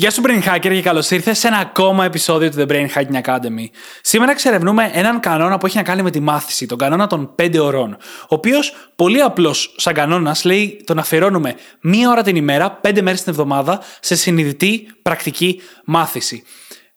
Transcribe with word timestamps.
Γεια 0.00 0.10
σου 0.10 0.22
Brain 0.24 0.42
Hacker 0.48 0.60
και 0.60 0.82
καλώς 0.82 1.10
ήρθες 1.10 1.38
σε 1.38 1.46
ένα 1.46 1.58
ακόμα 1.58 2.04
επεισόδιο 2.04 2.50
του 2.50 2.56
The 2.58 2.70
Brain 2.70 2.86
Hacking 2.94 3.22
Academy. 3.22 3.64
Σήμερα 4.02 4.30
εξερευνούμε 4.30 4.90
έναν 4.92 5.20
κανόνα 5.20 5.58
που 5.58 5.66
έχει 5.66 5.76
να 5.76 5.82
κάνει 5.82 6.02
με 6.02 6.10
τη 6.10 6.20
μάθηση, 6.20 6.66
τον 6.66 6.78
κανόνα 6.78 7.06
των 7.06 7.34
5 7.42 7.58
ωρών. 7.58 7.92
Ο 8.22 8.26
οποίος, 8.28 8.74
πολύ 8.96 9.20
απλός 9.20 9.74
σαν 9.76 9.94
κανόνας, 9.94 10.44
λέει 10.44 10.82
τον 10.84 10.98
αφιερώνουμε 10.98 11.54
μία 11.80 12.10
ώρα 12.10 12.22
την 12.22 12.36
ημέρα, 12.36 12.80
5 12.82 13.02
μέρες 13.02 13.22
την 13.22 13.32
εβδομάδα, 13.32 13.82
σε 14.00 14.16
συνειδητή 14.16 14.86
πρακτική 15.02 15.60
μάθηση. 15.84 16.42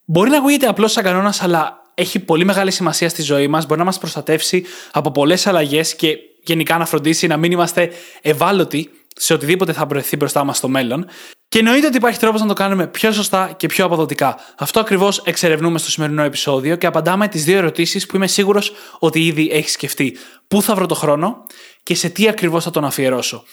Μπορεί 0.05 0.29
να 0.29 0.37
ακούγεται 0.37 0.67
απλός 0.67 0.91
σαν 0.91 1.03
κανόνας, 1.03 1.41
αλλά 1.41 1.81
έχει 1.93 2.19
πολύ 2.19 2.45
μεγάλη 2.45 2.71
σημασία 2.71 3.09
στη 3.09 3.21
ζωή 3.21 3.47
μας, 3.47 3.65
μπορεί 3.65 3.79
να 3.79 3.85
μας 3.85 3.97
προστατεύσει 3.97 4.65
από 4.91 5.11
πολλές 5.11 5.47
αλλαγές 5.47 5.95
και 5.95 6.17
γενικά 6.43 6.77
να 6.77 6.85
φροντίσει 6.85 7.27
να 7.27 7.37
μην 7.37 7.51
είμαστε 7.51 7.91
ευάλωτοι 8.21 8.89
σε 9.15 9.33
οτιδήποτε 9.33 9.73
θα 9.73 9.85
βρεθεί 9.85 10.15
μπροστά 10.15 10.43
μας 10.43 10.57
στο 10.57 10.67
μέλλον. 10.67 11.05
Και 11.53 11.59
εννοείται 11.59 11.87
ότι 11.87 11.97
υπάρχει 11.97 12.19
τρόπος 12.19 12.41
να 12.41 12.47
το 12.47 12.53
κάνουμε 12.53 12.87
πιο 12.87 13.11
σωστά 13.11 13.53
και 13.57 13.67
πιο 13.67 13.85
αποδοτικά. 13.85 14.37
Αυτό 14.57 14.79
ακριβώς 14.79 15.21
εξερευνούμε 15.25 15.77
στο 15.77 15.91
σημερινό 15.91 16.23
επεισόδιο 16.23 16.75
και 16.75 16.85
απαντάμε 16.85 17.27
τις 17.27 17.43
δύο 17.43 17.57
ερωτήσεις 17.57 18.05
που 18.05 18.15
είμαι 18.15 18.27
σίγουρος 18.27 18.73
ότι 18.99 19.25
ήδη 19.25 19.49
έχεις 19.51 19.71
σκεφτεί. 19.71 20.17
Πού 20.47 20.61
θα 20.61 20.75
βρω 20.75 20.85
το 20.85 20.95
χρόνο 20.95 21.45
και 21.83 21.95
σε 21.95 22.09
τι 22.09 22.27
ακριβώς 22.27 22.63
θα 22.63 22.71
τον 22.71 22.85
αφιερώσω. 22.85 23.43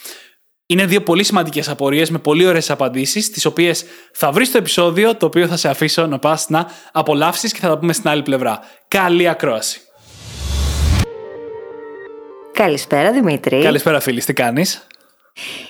Είναι 0.66 0.86
δύο 0.86 1.02
πολύ 1.02 1.24
σημαντικές 1.24 1.68
απορίες 1.68 2.10
με 2.10 2.18
πολύ 2.18 2.46
ωραίες 2.46 2.70
απαντήσεις, 2.70 3.30
τις 3.30 3.44
οποίες 3.44 3.84
θα 4.12 4.32
βρεις 4.32 4.48
στο 4.48 4.58
επεισόδιο, 4.58 5.14
το 5.14 5.26
οποίο 5.26 5.46
θα 5.46 5.56
σε 5.56 5.68
αφήσω 5.68 6.06
να 6.06 6.18
πας 6.18 6.48
να 6.48 6.66
απολαύσεις 6.92 7.52
και 7.52 7.60
θα 7.60 7.68
τα 7.68 7.78
πούμε 7.78 7.92
στην 7.92 8.08
άλλη 8.08 8.22
πλευρά. 8.22 8.60
Καλή 8.88 9.28
ακρόαση. 9.28 9.80
Καλησπέρα 12.52 13.12
Δημήτρη. 13.12 13.62
Καλησπέρα, 13.62 14.00
φίλη, 14.00 14.22
τι 14.22 14.32
κάνεις; 14.32 14.86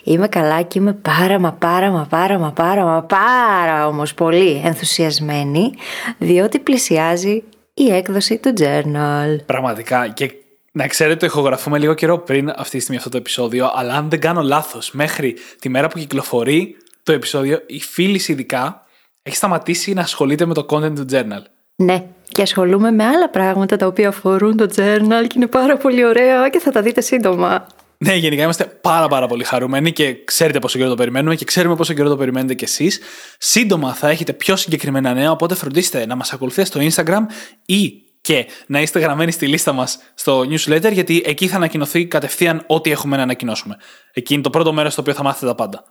Είμαι 0.04 0.28
καλά 0.28 0.62
και 0.62 0.78
είμαι 0.78 0.92
πάρα 0.92 1.38
μα 1.38 1.52
πάρα 1.52 1.90
μα 1.90 2.06
πάρα 2.10 2.38
μα 2.38 2.52
πάρα 2.52 2.84
μα 2.84 3.02
πάρα 3.02 3.86
όμως 3.86 4.14
πολύ 4.14 4.60
ενθουσιασμένη 4.64 5.72
διότι 6.18 6.58
πλησιάζει 6.58 7.42
η 7.74 7.92
έκδοση 7.92 8.38
του 8.38 8.52
journal. 8.58 9.44
Πραγματικά 9.46 10.08
και 10.08 10.32
να 10.72 10.86
ξέρετε 10.86 11.16
το 11.16 11.26
ηχογραφούμε 11.26 11.78
λίγο 11.78 11.94
καιρό 11.94 12.18
πριν 12.18 12.52
αυτή 12.56 12.76
τη 12.76 12.80
στιγμή 12.80 12.96
αυτό 12.96 13.10
το 13.10 13.16
επεισόδιο 13.16 13.70
αλλά 13.74 13.94
αν 13.94 14.10
δεν 14.10 14.20
κάνω 14.20 14.42
λάθος 14.42 14.90
μέχρι 14.92 15.36
τη 15.60 15.68
μέρα 15.68 15.88
που 15.88 15.98
κυκλοφορεί 15.98 16.76
το 17.02 17.12
επεισόδιο 17.12 17.62
η 17.66 17.80
φίλη 17.80 18.20
ειδικά 18.26 18.84
έχει 19.22 19.36
σταματήσει 19.36 19.92
να 19.92 20.00
ασχολείται 20.00 20.46
με 20.46 20.54
το 20.54 20.66
content 20.70 20.92
του 20.94 21.04
journal. 21.10 21.42
Ναι, 21.76 22.04
και 22.28 22.42
ασχολούμαι 22.42 22.90
με 22.90 23.04
άλλα 23.04 23.28
πράγματα 23.28 23.76
τα 23.76 23.86
οποία 23.86 24.08
αφορούν 24.08 24.56
το 24.56 24.64
journal 24.64 25.24
και 25.26 25.34
είναι 25.36 25.46
πάρα 25.46 25.76
πολύ 25.76 26.04
ωραία 26.04 26.48
και 26.48 26.58
θα 26.58 26.70
τα 26.70 26.82
δείτε 26.82 27.00
σύντομα. 27.00 27.66
Ναι, 28.04 28.14
γενικά 28.14 28.42
είμαστε 28.42 28.64
πάρα 28.64 29.08
πάρα 29.08 29.26
πολύ 29.26 29.44
χαρούμενοι 29.44 29.92
και 29.92 30.24
ξέρετε 30.24 30.58
πόσο 30.58 30.78
καιρό 30.78 30.90
το 30.90 30.94
περιμένουμε 30.94 31.34
και 31.34 31.44
ξέρουμε 31.44 31.76
πόσο 31.76 31.92
καιρό 31.92 32.08
το 32.08 32.16
περιμένετε 32.16 32.54
κι 32.54 32.64
εσείς. 32.64 33.00
Σύντομα 33.38 33.94
θα 33.94 34.08
έχετε 34.08 34.32
πιο 34.32 34.56
συγκεκριμένα 34.56 35.14
νέα, 35.14 35.30
οπότε 35.30 35.54
φροντίστε 35.54 36.06
να 36.06 36.16
μας 36.16 36.32
ακολουθείτε 36.32 36.64
στο 36.64 36.80
Instagram 36.80 37.20
ή 37.66 37.92
και 38.20 38.46
να 38.66 38.80
είστε 38.80 38.98
γραμμένοι 38.98 39.30
στη 39.30 39.46
λίστα 39.46 39.72
μας 39.72 39.98
στο 40.14 40.40
newsletter, 40.40 40.92
γιατί 40.92 41.22
εκεί 41.26 41.48
θα 41.48 41.56
ανακοινωθεί 41.56 42.06
κατευθείαν 42.06 42.64
ό,τι 42.66 42.90
έχουμε 42.90 43.16
να 43.16 43.22
ανακοινώσουμε. 43.22 43.76
Εκεί 44.12 44.34
είναι 44.34 44.42
το 44.42 44.50
πρώτο 44.50 44.72
μέρος 44.72 44.92
στο 44.92 45.02
οποίο 45.02 45.14
θα 45.14 45.22
μάθετε 45.22 45.46
τα 45.46 45.54
πάντα. 45.54 45.84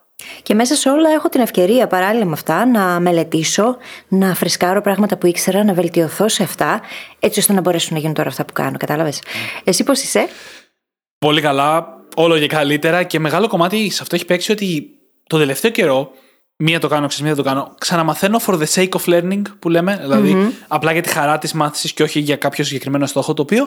Και 0.43 0.53
μέσα 0.53 0.75
σε 0.75 0.89
όλα 0.89 1.09
έχω 1.09 1.29
την 1.29 1.41
ευκαιρία 1.41 1.87
παράλληλα 1.87 2.25
με 2.25 2.33
αυτά 2.33 2.65
να 2.65 2.99
μελετήσω, 2.99 3.77
να 4.07 4.35
φρεσκάρω 4.35 4.81
πράγματα 4.81 5.17
που 5.17 5.27
ήξερα, 5.27 5.63
να 5.63 5.73
βελτιωθώ 5.73 6.29
σε 6.29 6.43
αυτά, 6.43 6.81
έτσι 7.19 7.39
ώστε 7.39 7.53
να 7.53 7.61
μπορέσουν 7.61 7.93
να 7.93 7.99
γίνουν 7.99 8.15
τώρα 8.15 8.29
αυτά 8.29 8.45
που 8.45 8.53
κάνω. 8.53 8.77
Κατάλαβες; 8.77 9.21
Εσύ 9.63 9.83
πώς 9.83 10.01
είσαι; 10.01 10.27
Πολύ 11.19 11.41
καλά 11.41 11.98
όλο 12.21 12.39
και 12.39 12.47
καλύτερα 12.47 13.03
και 13.03 13.19
μεγάλο 13.19 13.47
κομμάτι 13.47 13.89
σε 13.89 13.99
αυτό 14.01 14.15
έχει 14.15 14.25
παίξει 14.25 14.51
ότι 14.51 14.89
το 15.27 15.37
τελευταίο 15.37 15.71
καιρό 15.71 16.11
μία 16.55 16.79
το 16.79 16.87
κάνω, 16.87 17.07
ξέρεις, 17.07 17.25
μία 17.25 17.35
το 17.35 17.43
κάνω. 17.43 17.75
Ξαναμαθαίνω 17.77 18.39
for 18.45 18.59
the 18.59 18.65
sake 18.75 18.89
of 18.89 19.13
learning 19.13 19.41
που 19.59 19.69
λέμε, 19.69 19.99
δηλαδη 20.03 20.55
απλά 20.67 20.91
για 20.91 21.01
τη 21.01 21.09
χαρά 21.09 21.37
της 21.37 21.53
μάθησης 21.53 21.93
και 21.93 22.03
όχι 22.03 22.19
για 22.19 22.35
κάποιο 22.35 22.63
συγκεκριμένο 22.63 23.05
στόχο, 23.05 23.33
το 23.33 23.41
οποίο 23.41 23.65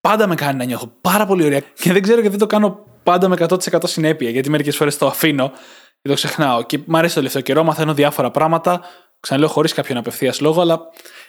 πάντα 0.00 0.26
με 0.26 0.34
κάνει 0.34 0.58
να 0.58 0.64
νιώθω 0.64 0.92
πάρα 1.00 1.26
πολύ 1.26 1.44
ωραία. 1.44 1.60
Και 1.74 1.92
δεν 1.92 2.02
ξέρω 2.02 2.20
γιατί 2.20 2.36
το 2.36 2.46
κάνω 2.46 2.86
πάντα 3.02 3.28
με 3.28 3.36
100% 3.38 3.56
συνέπεια, 3.84 4.30
γιατί 4.30 4.50
μερικές 4.50 4.76
φορές 4.76 4.98
το 4.98 5.06
αφήνω 5.06 5.52
και 6.02 6.08
το 6.08 6.14
ξεχνάω. 6.14 6.62
Και 6.62 6.78
μου 6.84 6.96
αρέσει 6.96 7.14
το 7.14 7.20
τελευταίο 7.20 7.42
καιρό, 7.42 7.64
μαθαίνω 7.64 7.94
διάφορα 7.94 8.30
πράγματα. 8.30 8.80
Ξαναλέω 9.20 9.48
χωρίς 9.48 9.72
κάποιον 9.72 9.98
απευθείας 9.98 10.40
λόγο, 10.40 10.60
αλλά 10.60 10.80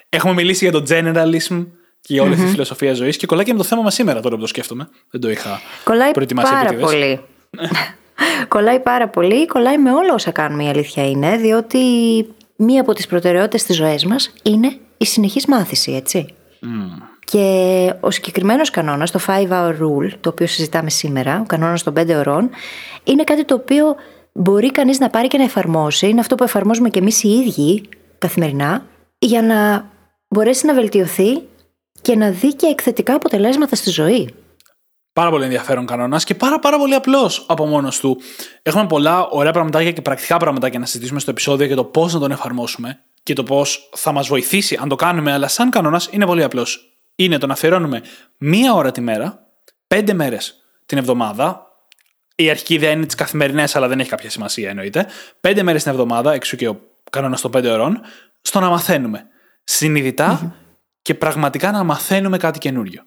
έχουμε 0.10 0.34
μιλήσει 0.34 0.70
για 0.70 0.80
το 0.82 0.84
generalism 0.90 1.66
και 2.02 2.14
για 2.14 2.24
όλη 2.24 2.34
αυτή 2.34 2.46
τη 2.46 2.52
φιλοσοφία 2.52 2.94
ζωής 2.94 3.18
και 3.18 3.26
κολλάει 3.26 3.46
και 3.46 3.52
με 3.52 3.58
το 3.58 3.64
θέμα 3.64 3.82
μας 3.82 3.94
σήμερα 3.94 4.20
τώρα 4.22 4.36
που 4.36 4.42
το 4.42 4.48
σκέφτομαι. 4.48 4.90
Δεν 5.12 5.22
το 5.22 5.30
είχα 5.30 5.62
Κολλάει 5.84 6.12
προετοιμάσει 6.12 6.52
πάρα 6.52 6.70
επίτηδες. 6.70 6.92
πολύ. 6.92 7.20
κολλάει 8.48 8.80
πάρα 8.80 9.08
πολύ, 9.08 9.46
κολλάει 9.46 9.78
με 9.78 9.92
όλα 9.92 10.14
όσα 10.14 10.32
κάνουμε 10.32 10.64
η 10.64 10.68
αλήθεια 10.68 11.10
είναι, 11.10 11.38
διότι 11.38 11.80
μία 12.56 12.82
από 12.82 12.94
τις 12.94 13.08
προτεραιότητες 13.08 13.64
της 13.64 13.76
ζωής 13.76 14.06
μας 14.06 14.34
είναι 14.44 14.78
η 14.98 15.06
συνεχής 15.06 15.46
μάθηση, 15.46 15.92
έτσι. 15.92 16.26
Και 17.26 17.94
ο 18.00 18.12
συγκεκριμένος 18.12 18.70
κανόνας, 18.70 19.12
το 19.12 19.20
5 19.20 19.48
hour 19.52 19.70
rule, 19.70 20.12
το 20.22 20.30
οποίο 20.30 20.48
συζητάμε 20.48 20.90
σήμερα, 20.90 21.40
ο 21.40 21.44
κανόνας 21.44 21.84
των 21.84 21.94
5 21.94 22.16
ωρών, 22.16 22.50
είναι 23.04 23.24
κάτι 23.24 23.46
το 23.46 23.56
οποίο 23.56 23.96
μπορεί 24.34 24.72
κανείς 24.72 25.00
να 25.00 25.10
πάρει 25.10 25.28
και 25.28 25.38
να 25.38 25.44
εφαρμόσει. 25.44 26.08
Είναι 26.08 26.20
αυτό 26.20 26.36
που 26.36 26.44
εφαρμόζουμε 26.44 26.90
και 26.90 27.00
εμείς 27.00 27.24
οι 27.24 27.30
ίδιοι 27.30 27.84
καθημερινά, 28.18 28.86
για 29.20 29.42
να 29.42 29.90
μπορέσει 30.28 30.66
να 30.66 30.74
βελτιωθεί 30.74 31.42
και 32.02 32.16
να 32.16 32.30
δει 32.30 32.56
και 32.56 32.66
εκθετικά 32.68 33.14
αποτελέσματα 33.14 33.76
στη 33.76 33.90
ζωή. 33.90 34.34
Πάρα 35.14 35.30
πολύ 35.30 35.44
ενδιαφέρον 35.44 35.86
κανόνας 35.86 36.24
και 36.24 36.36
πάρα, 36.36 36.60
πάρα 36.60 36.78
πολύ 36.78 36.94
απλός 36.94 37.46
από 37.48 37.66
μόνος 37.66 38.00
του. 38.00 38.22
Έχουμε 38.62 38.86
πολλά 38.88 39.28
ωραία 39.28 39.52
πραγματάκια 39.52 39.92
και 39.92 40.02
πρακτικά 40.02 40.38
πραγματάκια 40.38 40.80
να 40.80 40.86
συζητήσουμε 40.86 41.20
στο 41.20 41.32
επεισόδιο 41.32 41.66
για 41.66 41.76
το 41.76 41.84
πώς 41.84 42.14
να 42.14 42.20
τον 42.20 42.32
εφαρμόσουμε 42.32 43.00
και 43.24 43.34
το 43.34 43.44
πώς 43.44 43.90
θα 43.96 44.12
μας 44.12 44.28
βοηθήσει 44.28 44.78
αν 44.82 44.90
το 44.90 44.96
κάνουμε, 44.96 45.32
αλλά 45.32 45.48
σαν 45.48 45.70
κανόνας 45.70 46.10
είναι 46.12 46.26
πολύ 46.26 46.44
απλός. 46.44 46.94
Είναι 47.16 47.38
το 47.38 47.48
να 47.48 47.54
αφιερώνουμε 47.54 48.02
μία 48.38 48.74
ώρα 48.74 48.92
τη 48.92 49.02
μέρα, 49.02 49.40
πέντε 49.88 50.14
μέρες 50.14 50.56
την 50.86 50.98
εβδομάδα. 50.98 51.68
Η 52.36 52.50
αρχική 52.50 52.74
ιδέα 52.74 52.92
είναι 52.92 53.06
τι 53.06 53.16
καθημερινές, 53.16 53.76
αλλά 53.76 53.88
δεν 53.88 54.00
έχει 54.00 54.10
κάποια 54.10 54.30
σημασία 54.30 54.70
εννοείται. 54.70 55.08
Πέντε 55.42 55.64
μέρες 55.64 55.84
την 55.84 55.92
εβδομάδα, 55.92 56.34
εξού 56.34 56.58
και 56.58 56.68
ο 56.68 56.80
κανόνας 57.12 57.42
των 57.42 57.52
πέντε 57.52 57.70
ωρών, 57.70 58.02
στο 58.42 58.60
να 58.60 58.70
μαθαίνουμε. 58.70 59.26
συνειδητα 59.64 60.56
και 61.10 61.16
πραγματικά 61.16 61.72
να 61.72 61.84
μαθαίνουμε 61.84 62.38
κάτι 62.38 62.60
καινούριο. 62.60 63.02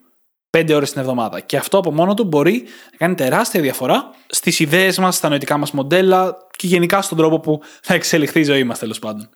Πέντε 0.50 0.74
ώρες 0.74 0.92
την 0.92 1.00
εβδομάδα. 1.00 1.40
Και 1.40 1.56
αυτό 1.56 1.78
από 1.78 1.92
μόνο 1.92 2.14
του 2.14 2.24
μπορεί 2.24 2.62
να 2.90 2.96
κάνει 2.96 3.14
τεράστια 3.14 3.60
διαφορά 3.60 4.10
στις 4.26 4.60
ιδέες 4.60 4.98
μας, 4.98 5.16
στα 5.16 5.28
νοητικά 5.28 5.56
μας 5.56 5.70
μοντέλα 5.70 6.36
και 6.56 6.66
γενικά 6.66 7.02
στον 7.02 7.18
τρόπο 7.18 7.40
που 7.40 7.60
θα 7.82 7.94
εξελιχθεί 7.94 8.40
η 8.40 8.42
ζωή 8.42 8.64
μας 8.64 8.78
τέλος 8.78 8.98
πάντων. 8.98 9.28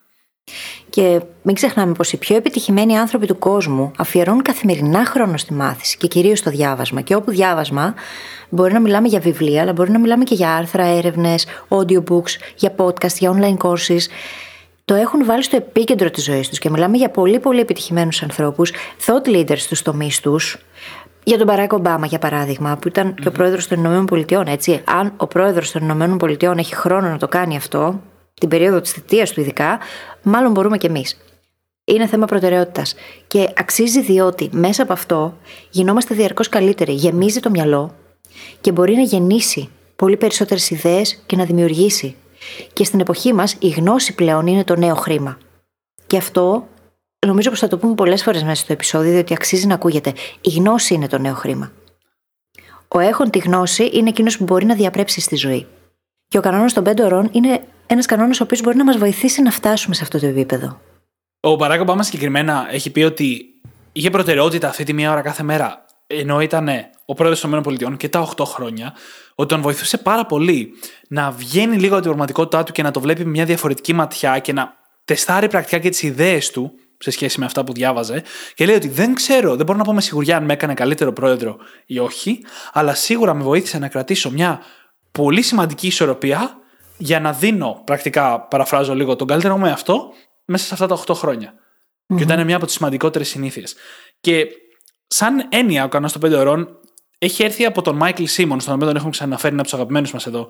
Και 0.91 1.21
μην 1.43 1.54
ξεχνάμε 1.54 1.93
πως 1.93 2.12
οι 2.12 2.16
πιο 2.16 2.37
επιτυχημένοι 2.37 2.99
άνθρωποι 2.99 3.27
του 3.27 3.38
κόσμου 3.38 3.91
αφιερώνουν 3.99 4.43
καθημερινά 4.43 5.06
χρόνο 5.06 5.37
στη 5.37 5.53
μάθηση 5.53 5.97
και 5.97 6.06
κυρίως 6.06 6.38
στο 6.38 6.50
διάβασμα. 6.50 7.00
Και 7.00 7.15
όπου 7.15 7.31
διάβασμα 7.31 7.94
μπορεί 8.48 8.72
να 8.72 8.81
μιλάμε 8.81 9.09
για 9.09 9.21
βιβλία, 9.21 9.62
αλλά 9.62 9.72
μπορεί 9.72 9.91
να 9.91 9.98
μιλάμε 9.98 10.25
και 10.25 10.34
για 10.34 10.54
άρθρα, 10.54 10.84
έρευνες, 10.84 11.47
audiobooks, 11.69 12.33
για 12.56 12.75
podcast, 12.77 13.16
για 13.19 13.33
online 13.33 13.56
courses. 13.66 14.03
Το 14.86 14.94
έχουν 14.94 15.24
βάλει 15.24 15.42
στο 15.42 15.56
επίκεντρο 15.56 16.10
της 16.10 16.24
ζωής 16.24 16.48
τους 16.48 16.58
και 16.58 16.70
μιλάμε 16.70 16.97
για 16.97 17.10
πολύ 17.10 17.38
πολύ 17.41 17.60
επιτυχημένους 17.60 18.22
ανθρώπους, 18.22 18.72
thought 19.06 19.28
leaders 19.28 19.58
στους 19.58 19.82
τομείς 19.82 20.20
τους, 20.20 20.58
για 21.24 21.36
τον 21.36 21.47
Μπαράκ 21.47 21.72
Ομπάμα, 21.72 22.06
για 22.06 22.18
παράδειγμα, 22.18 22.77
που 22.77 22.88
ήταν 22.88 23.15
και 23.15 23.28
ο 23.28 23.30
πρόεδρος 23.30 23.66
των 23.66 23.78
Ηνωμένων 23.78 24.06
Πολιτειών, 24.06 24.47
έτσι. 24.47 24.83
Αν 24.84 25.12
ο 25.16 25.27
πρόεδρος 25.27 25.71
των 25.71 25.83
Ηνωμένων 25.83 26.18
Πολιτειών 26.18 26.59
έχει 26.59 26.74
χρόνο 26.74 27.09
να 27.09 27.18
το 27.18 27.28
κάνει 27.28 27.56
αυτό, 27.56 28.00
την 28.34 28.48
περίοδο 28.48 28.80
της 28.80 28.92
θητείας 28.92 29.30
του 29.33 29.41
ειδικά, 29.41 29.78
μάλλον 30.22 30.53
μπορούμε 30.53 30.78
κι 30.78 30.86
εμείς. 30.86 31.16
Είναι 31.84 32.06
θέμα 32.06 32.27
προτεραιότητας. 32.27 32.94
Και 33.27 33.48
αξίζει 33.56 34.00
διότι 34.00 34.48
μέσα 34.53 34.83
από 34.83 34.92
αυτό 34.92 35.36
γινόμαστε 35.71 36.15
διαρκώς 36.15 36.48
καλύτεροι. 36.48 36.92
Γεμίζει 36.92 37.41
το 37.41 37.50
μυαλό 37.50 37.94
και 38.60 38.72
μπορεί 38.72 38.94
να 38.94 39.03
γεννήσει 39.03 39.68
πολύ 39.97 40.16
περισσότερες 40.16 40.71
ιδέες 40.71 41.22
και 41.27 41.36
να 41.36 41.44
δημιουργήσει. 41.44 42.16
Και 42.72 42.84
στην 42.84 43.00
εποχή 43.00 43.33
μας 43.33 43.56
η 43.59 43.68
γνώση 43.68 44.15
πλέον 44.15 44.47
είναι 44.47 44.65
το 44.65 44.77
νέο 44.77 44.94
χρήμα. 44.94 45.38
Και 46.06 46.16
αυτό 46.16 46.68
νομίζω 47.27 47.50
πως 47.50 47.59
θα 47.59 47.68
το 47.68 47.78
πούμε 47.78 47.94
πολλές 47.94 48.22
φορές 48.22 48.42
μέσα 48.42 48.62
στο 48.62 48.72
επεισόδιο, 48.72 49.12
διότι 49.12 49.34
αξίζει 49.34 49.66
να 49.66 49.74
ακούγεται. 49.74 50.12
Η 50.41 50.50
γνώση 50.50 50.94
είναι 50.94 51.06
το 51.06 51.18
νέο 51.18 51.34
χρήμα. 51.34 51.72
Ο 52.88 52.98
έχων 52.98 53.30
τη 53.30 53.38
γνώση 53.38 53.91
είναι 53.92 54.09
εκείνος 54.09 54.38
που 54.38 54.44
μπορεί 54.44 54.65
να 54.65 54.74
διαπρέψει 54.74 55.21
στη 55.21 55.36
ζωή. 55.36 55.66
Και 56.28 56.38
ο 56.38 56.41
κανόνας 56.41 56.72
των 56.72 56.84
πέντε 56.84 57.04
ωρών 57.04 57.28
είναι 57.33 57.60
ένας 57.86 58.06
κανόνας 58.06 58.41
ο 58.41 58.42
οποίος 58.42 58.60
μπορεί 58.60 58.77
να 58.77 58.84
μας 58.84 58.97
βοηθήσει 58.97 59.42
να 59.42 59.50
φτάσουμε 59.50 59.94
σε 59.94 60.03
αυτό 60.03 60.18
το 60.18 60.27
επίπεδο. 60.27 60.80
Ο 61.41 61.54
Μπαράκ 61.54 61.80
Ομπάμα 61.80 62.03
συγκεκριμένα 62.03 62.66
έχει 62.71 62.91
πει 62.91 63.03
ότι 63.03 63.44
είχε 63.92 64.10
προτεραιότητα 64.10 64.68
αυτή 64.68 64.84
τη 64.84 64.92
μία 64.92 65.12
ώρα 65.12 65.21
κάθε 65.21 65.42
μέρα. 65.42 65.84
Ενώ 66.06 66.41
ήταν 66.41 66.68
ο 67.06 67.14
πρόεδρος 67.14 67.41
των 67.41 67.53
ΗΠΑ 67.53 67.97
και 67.97 68.08
τα 68.08 68.28
8 68.36 68.44
χρόνια, 68.44 68.94
ότι 69.34 69.48
τον 69.48 69.62
βοηθούσε 69.62 69.98
πάρα 69.98 70.26
πολύ 70.26 70.72
να 71.08 71.30
βγαίνει 71.30 71.76
λίγο 71.76 71.92
από 71.92 72.03
την 72.03 72.10
πραγματικότητά 72.10 72.62
του 72.62 72.72
και 72.72 72.82
να 72.82 72.91
το 72.91 73.00
βλέπει 73.00 73.24
με 73.24 73.30
μια 73.30 73.44
διαφορετική 73.44 73.92
ματιά 73.92 74.38
και 74.38 74.53
να 74.53 74.74
τεστάρει 75.04 75.48
πρακτικά 75.48 75.78
και 75.78 75.88
τις 75.88 76.03
ιδέες 76.03 76.50
του 76.50 76.72
σε 76.98 77.10
σχέση 77.10 77.41
με 77.41 77.47
αυτά 77.47 77.64
που 77.64 77.72
διάβαζε. 77.72 78.22
Και 78.54 78.66
λέει 78.66 78.74
ότι 78.74 78.88
δεν 78.88 79.14
ξέρω, 79.14 79.56
δεν 79.56 79.66
μπορώ 79.66 79.78
να 79.78 79.84
πω 79.84 79.92
με 79.92 80.00
σιγουριά 80.00 80.36
αν 80.36 80.44
με 80.44 80.53
έκανε 80.53 80.74
καλύτερο 80.74 81.12
πρόεδρο 81.12 81.56
ή 81.86 81.98
όχι, 81.98 82.44
αλλά 82.72 82.94
σίγουρα 82.94 83.34
με 83.34 83.42
βοήθησε 83.42 83.78
να 83.78 83.88
κρατήσω 83.88 84.30
μια 84.30 84.60
πολύ 85.12 85.42
σημαντική 85.42 85.86
ισορροπία 85.86 86.56
για 86.97 87.20
να 87.20 87.32
δίνω, 87.32 87.82
πρακτικά 87.84 88.41
παραφράζω 88.41 88.94
λίγο, 88.94 89.16
τον 89.16 89.26
καλύτερο 89.26 89.59
μου 89.59 89.66
εαυτό 89.66 90.12
μέσα 90.44 90.64
σε 90.64 90.74
αυτά 90.74 90.86
τα 90.86 91.02
8 91.06 91.14
χρόνια. 91.14 91.52
Mm-hmm. 91.52 92.16
Και 92.16 92.22
ήταν 92.22 92.44
μια 92.44 92.56
από 92.56 92.66
τις 92.66 92.74
σημαντικότερες 92.74 93.28
συνήθειες. 93.28 93.74
Και 94.20 94.47
σαν 95.06 95.47
έννοια, 95.48 95.84
ο 95.84 95.88
κανόνας 95.88 96.12
των 96.12 96.30
5 96.30 96.38
ωρών 96.38 96.78
έχει 97.18 97.42
έρθει 97.42 97.65
από 97.65 97.83
τον 97.83 97.97
Μάικλ 97.97 98.24
Σίμονς, 98.24 98.63
στον 98.63 98.74
οποίο 98.74 98.86
τον 98.86 98.97
έχουμε 98.97 99.10
ξαναφέρει, 99.10 99.53
ένα 99.53 99.60
από 99.60 99.71
τους 99.71 99.78
αγαπημένους 99.78 100.13
μας 100.13 100.27
εδώ 100.27 100.48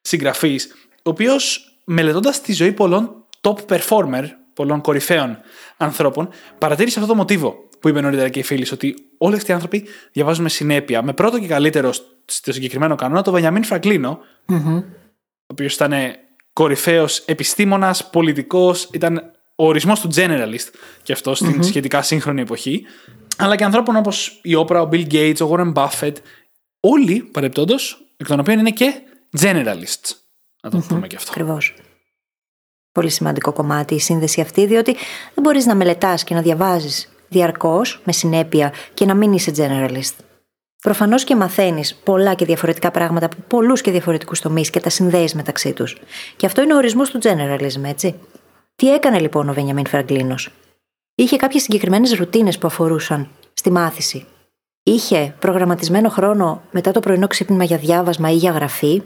συγγραφείς, 0.00 0.74
ο 1.02 1.10
οποίος 1.10 1.76
μελετώντας 1.84 2.40
τη 2.40 2.52
ζωή 2.52 2.72
πολλών 2.72 3.24
top 3.40 3.56
performer, 3.68 4.24
πολλών 4.54 4.80
κορυφαίων 4.80 5.38
ανθρώπων, 5.76 6.28
παρατήρησε 6.58 6.98
αυτό 6.98 7.10
το 7.10 7.16
μοτίβο 7.16 7.54
που 7.80 7.88
είπε 7.88 8.00
νωρίτερα 8.00 8.28
και 8.28 8.38
οι 8.38 8.42
φίλοι, 8.42 8.66
ότι 8.72 8.94
όλοι 9.18 9.34
αυτοί 9.34 9.50
οι 9.50 9.54
άνθρωποι 9.54 9.84
διαβάζουν 10.12 10.42
με 10.42 10.48
συνέπεια. 10.48 11.02
Με 11.02 11.12
πρώτο 11.12 11.38
και 11.38 11.46
καλύτερο 11.46 11.92
στο 12.24 12.52
συγκεκριμένο 12.52 12.94
κανόνα, 12.94 13.22
τον 13.22 13.32
Βενιαμίν 13.32 13.64
Φραγκλίνο, 13.64 14.18
mm-hmm. 14.48 14.82
ο 15.36 15.46
οποίος 15.46 15.74
ήταν 15.74 15.92
κορυφαίος 16.52 17.18
επιστήμονας, 17.18 18.10
πολιτικός, 18.10 18.88
ήταν 18.92 19.32
ο 19.56 19.66
ορισμός 19.66 20.00
του 20.00 20.08
generalist 20.14 20.68
και 21.02 21.12
αυτό 21.12 21.34
στην 21.34 21.58
mm-hmm. 21.58 21.64
σχετικά 21.64 22.02
σύγχρονη 22.02 22.40
εποχή. 22.40 22.84
Αλλά 23.42 23.56
και 23.56 23.64
ανθρώπων 23.64 23.96
όπως 23.96 24.40
η 24.42 24.54
Όπρα, 24.54 24.80
ο 24.80 24.88
Bill 24.92 25.12
Gates, 25.12 25.36
ο 25.40 25.50
Warren 25.50 25.72
Buffett. 25.72 26.12
Όλοι 26.80 27.22
παρεπτόντως, 27.22 28.04
εκ 28.16 28.26
των 28.26 28.40
οποίων 28.40 28.58
είναι 28.58 28.70
και 28.70 28.92
generalists. 29.40 30.10
Να 30.62 30.70
το 30.70 30.78
mm-hmm. 30.78 30.88
πούμε 30.88 31.06
και 31.06 31.16
αυτό. 31.16 31.30
Ακριβώς. 31.30 31.74
Πολύ 32.92 33.10
σημαντικό 33.10 33.52
κομμάτι 33.52 33.94
η 33.94 34.00
σύνδεση 34.00 34.40
αυτή, 34.40 34.66
διότι 34.66 34.92
δεν 35.34 35.42
μπορείς 35.42 35.66
να 35.66 35.74
μελετάς 35.74 36.24
και 36.24 36.34
να 36.34 36.42
διαβάζεις 36.42 37.12
διαρκώς, 37.28 38.00
με 38.04 38.12
συνέπεια 38.12 38.72
και 38.94 39.04
να 39.04 39.14
μην 39.14 39.32
είσαι 39.32 39.52
generalist. 39.56 40.24
Προφανώς 40.82 41.24
και 41.24 41.36
μαθαίνεις 41.36 41.94
πολλά 41.94 42.34
και 42.34 42.44
διαφορετικά 42.44 42.90
πράγματα 42.90 43.26
από 43.26 43.36
πολλούς 43.48 43.80
και 43.80 43.90
διαφορετικούς 43.90 44.40
τομείς 44.40 44.70
και 44.70 44.80
τα 44.80 44.90
συνδέεις 44.90 45.34
μεταξύ 45.34 45.72
τους. 45.72 45.96
Και 46.36 46.46
αυτό 46.46 46.62
είναι 46.62 46.74
ο 46.74 46.76
ορισμός 46.76 47.10
του 47.10 47.18
generalism, 47.22 47.82
έτσι. 47.84 48.14
Τι 48.76 48.92
έκανε 48.92 49.18
λοιπόν 49.18 49.48
ο 49.48 49.52
Βενιαμίν 49.52 49.86
Φραγκλίνο. 49.86 50.34
Είχε 51.14 51.36
κάποιες 51.36 51.62
συγκεκριμένες 51.62 52.14
ρουτίνες 52.14 52.58
που 52.58 52.66
αφορούσαν 52.66 53.28
στη 53.52 53.70
μάθηση. 53.70 54.26
Είχε 54.82 55.34
προγραμματισμένο 55.38 56.08
χρόνο 56.08 56.62
μετά 56.70 56.90
το 56.90 57.00
πρωινό 57.00 57.26
ξύπνημα 57.26 57.64
για 57.64 57.76
διάβασμα 57.76 58.30
ή 58.30 58.34
για 58.34 58.50
γραφή. 58.50 59.02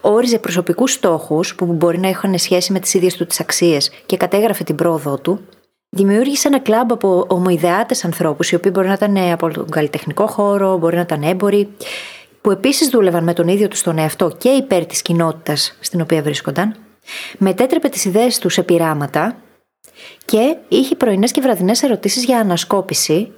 Όριζε 0.00 0.38
προσωπικούς 0.38 0.92
στόχους 0.92 1.54
που 1.54 1.64
μπορεί 1.64 1.98
να 1.98 2.08
είχαν 2.08 2.38
σχέση 2.38 2.72
με 2.72 2.80
τις 2.80 2.94
ίδιες 2.94 3.14
του 3.14 3.26
τις 3.26 3.40
αξίες 3.40 3.90
και 4.06 4.16
κατέγραφε 4.16 4.64
την 4.64 4.76
πρόοδό 4.76 5.18
του. 5.18 5.40
Δημιούργησε 5.88 6.48
ένα 6.48 6.58
κλαμπ 6.60 6.92
από 6.92 7.26
ομοειδεάτε 7.28 7.94
ανθρώπους, 8.02 8.50
οι 8.50 8.54
οποίοι 8.54 8.70
μπορεί 8.74 8.86
να 8.86 8.92
ήταν 8.92 9.16
από 9.16 9.50
τον 9.50 9.70
καλλιτεχνικό 9.70 10.26
χώρο, 10.26 10.78
μπορεί 10.78 10.94
να 10.94 11.00
ήταν 11.00 11.22
έμποροι, 11.22 11.68
που 12.40 12.50
επίσης 12.50 12.88
δούλευαν 12.88 13.24
με 13.24 13.32
τον 13.32 13.48
ίδιο 13.48 13.68
τους 13.68 13.82
τον 13.82 13.98
εαυτό 13.98 14.36
και 14.38 14.48
υπέρ 14.48 14.86
της 14.86 15.02
κοινότητας 15.02 15.76
στην 15.80 16.00
οποία 16.00 16.22
βρίσκονταν. 16.22 16.76
Μετέτρεπε 17.38 17.88
τις 17.88 18.04
ιδέες 18.04 18.38
τους 18.38 18.52
σε 18.52 18.62
πειράματα 18.62 19.36
και 20.24 20.56
είχε 20.68 20.94
πρωινές 20.94 21.30
και 21.30 21.40
βραδινές 21.40 21.82
ερωτήσεις 21.82 22.24
για 22.24 22.38
ανασκόπηση. 22.38 23.32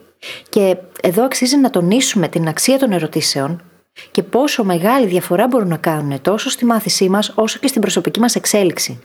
Και 0.49 0.77
εδώ 1.03 1.25
αξίζει 1.25 1.57
να 1.57 1.71
τονίσουμε 1.71 2.29
την 2.29 2.49
αξία 2.49 2.79
των 2.79 2.93
ερωτήσεων 2.93 3.63
και 4.11 4.23
πόσο 4.23 4.65
μεγάλη 4.65 5.07
διαφορά 5.07 5.47
μπορούν 5.47 5.69
να 5.69 5.77
κάνουν 5.77 6.21
τόσο 6.21 6.51
στη 6.51 6.65
μάθησή 6.65 7.09
μας 7.09 7.33
όσο 7.35 7.59
και 7.59 7.67
στην 7.67 7.81
προσωπική 7.81 8.21
μας 8.21 8.35
εξέλιξη. 8.35 9.01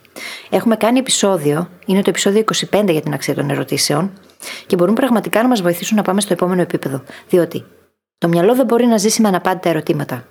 Έχουμε 0.49 0.75
κάνει 0.75 0.99
επεισόδιο, 0.99 1.69
είναι 1.85 2.01
το 2.01 2.09
επεισόδιο 2.09 2.43
25 2.71 2.91
για 2.91 3.01
την 3.01 3.13
αξία 3.13 3.33
των 3.33 3.49
ερωτήσεων, 3.49 4.11
και 4.67 4.75
μπορούν 4.75 4.93
πραγματικά 4.93 5.41
να 5.41 5.47
μας 5.47 5.61
βοηθήσουν 5.61 5.97
να 5.97 6.03
πάμε 6.03 6.21
στο 6.21 6.33
επόμενο 6.33 6.61
επίπεδο. 6.61 7.03
Διότι 7.29 7.65
το 8.17 8.27
μυαλό 8.27 8.55
δεν 8.55 8.65
μπορεί 8.65 8.85
να 8.85 8.97
ζήσει 8.97 9.21
με 9.21 9.27
αναπάντητα 9.27 9.69
ερωτήματα. 9.69 10.27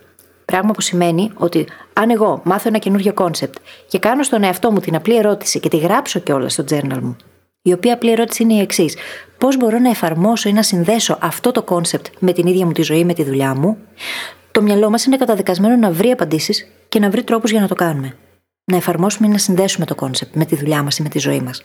Πράγμα 0.53 0.71
που 0.73 0.81
σημαίνει 0.81 1.31
ότι 1.35 1.67
αν 1.93 2.11
εγώ 2.11 2.41
μάθω 2.45 2.69
ένα 2.69 2.79
καινούριο 2.79 3.13
κόνσεπτ 3.13 3.57
και 3.89 3.99
κάνω 3.99 4.23
στον 4.23 4.43
εαυτό 4.43 4.71
μου 4.71 4.81
την 4.81 4.95
απλή 4.95 5.17
ερώτηση 5.17 5.61
και 5.61 5.69
τη 5.69 5.77
γράψω 5.77 6.19
κιόλας 6.19 6.53
στο 6.53 6.65
journal 6.71 6.99
μου, 7.03 7.17
η 7.63 7.73
οποία 7.73 7.95
απλή 7.95 8.11
ερώτηση 8.11 8.43
είναι 8.43 8.55
η 8.55 8.61
εξής: 8.61 8.97
Πώς 9.39 9.57
μπορώ 9.57 9.79
να 9.79 9.91
εφαρμόσω 9.91 10.49
ή 10.49 10.53
να 10.53 10.63
συνδέσω 10.63 11.19
αυτό 11.21 11.53
το 11.53 11.63
κόνσεπτ 11.63 12.07
με 12.19 12.33
την 12.33 12.47
ίδια 12.47 12.67
μου 12.67 12.73
τη 12.73 12.83
ζωή, 12.83 13.05
με 13.05 13.15
τη 13.15 13.25
δουλειά 13.25 13.55
μου, 13.55 13.79
το 14.53 14.63
μυαλό 14.63 14.91
μας 14.91 15.05
είναι 15.05 15.17
καταδικασμένο 15.17 15.77
να 15.77 15.91
βρει 15.91 16.11
απαντήσεις 16.11 16.69
και 16.89 16.99
να 16.99 17.11
βρει 17.11 17.25
τρόπους 17.25 17.51
για 17.51 17.61
να 17.61 17.69
το 17.69 17.75
κάνουμε. 17.75 18.17
Να 18.65 18.77
εφαρμόσουμε 18.77 19.29
ή 19.29 19.31
να 19.31 19.39
συνδέσουμε 19.39 19.87
το 19.87 19.95
κόνσεπτ 19.95 20.35
με 20.35 20.45
τη 20.45 20.57
δουλειά 20.57 20.83
μας 20.83 20.99
ή 20.99 21.03
με 21.03 21.09
τη 21.09 21.19
ζωή 21.19 21.41
μας. 21.41 21.65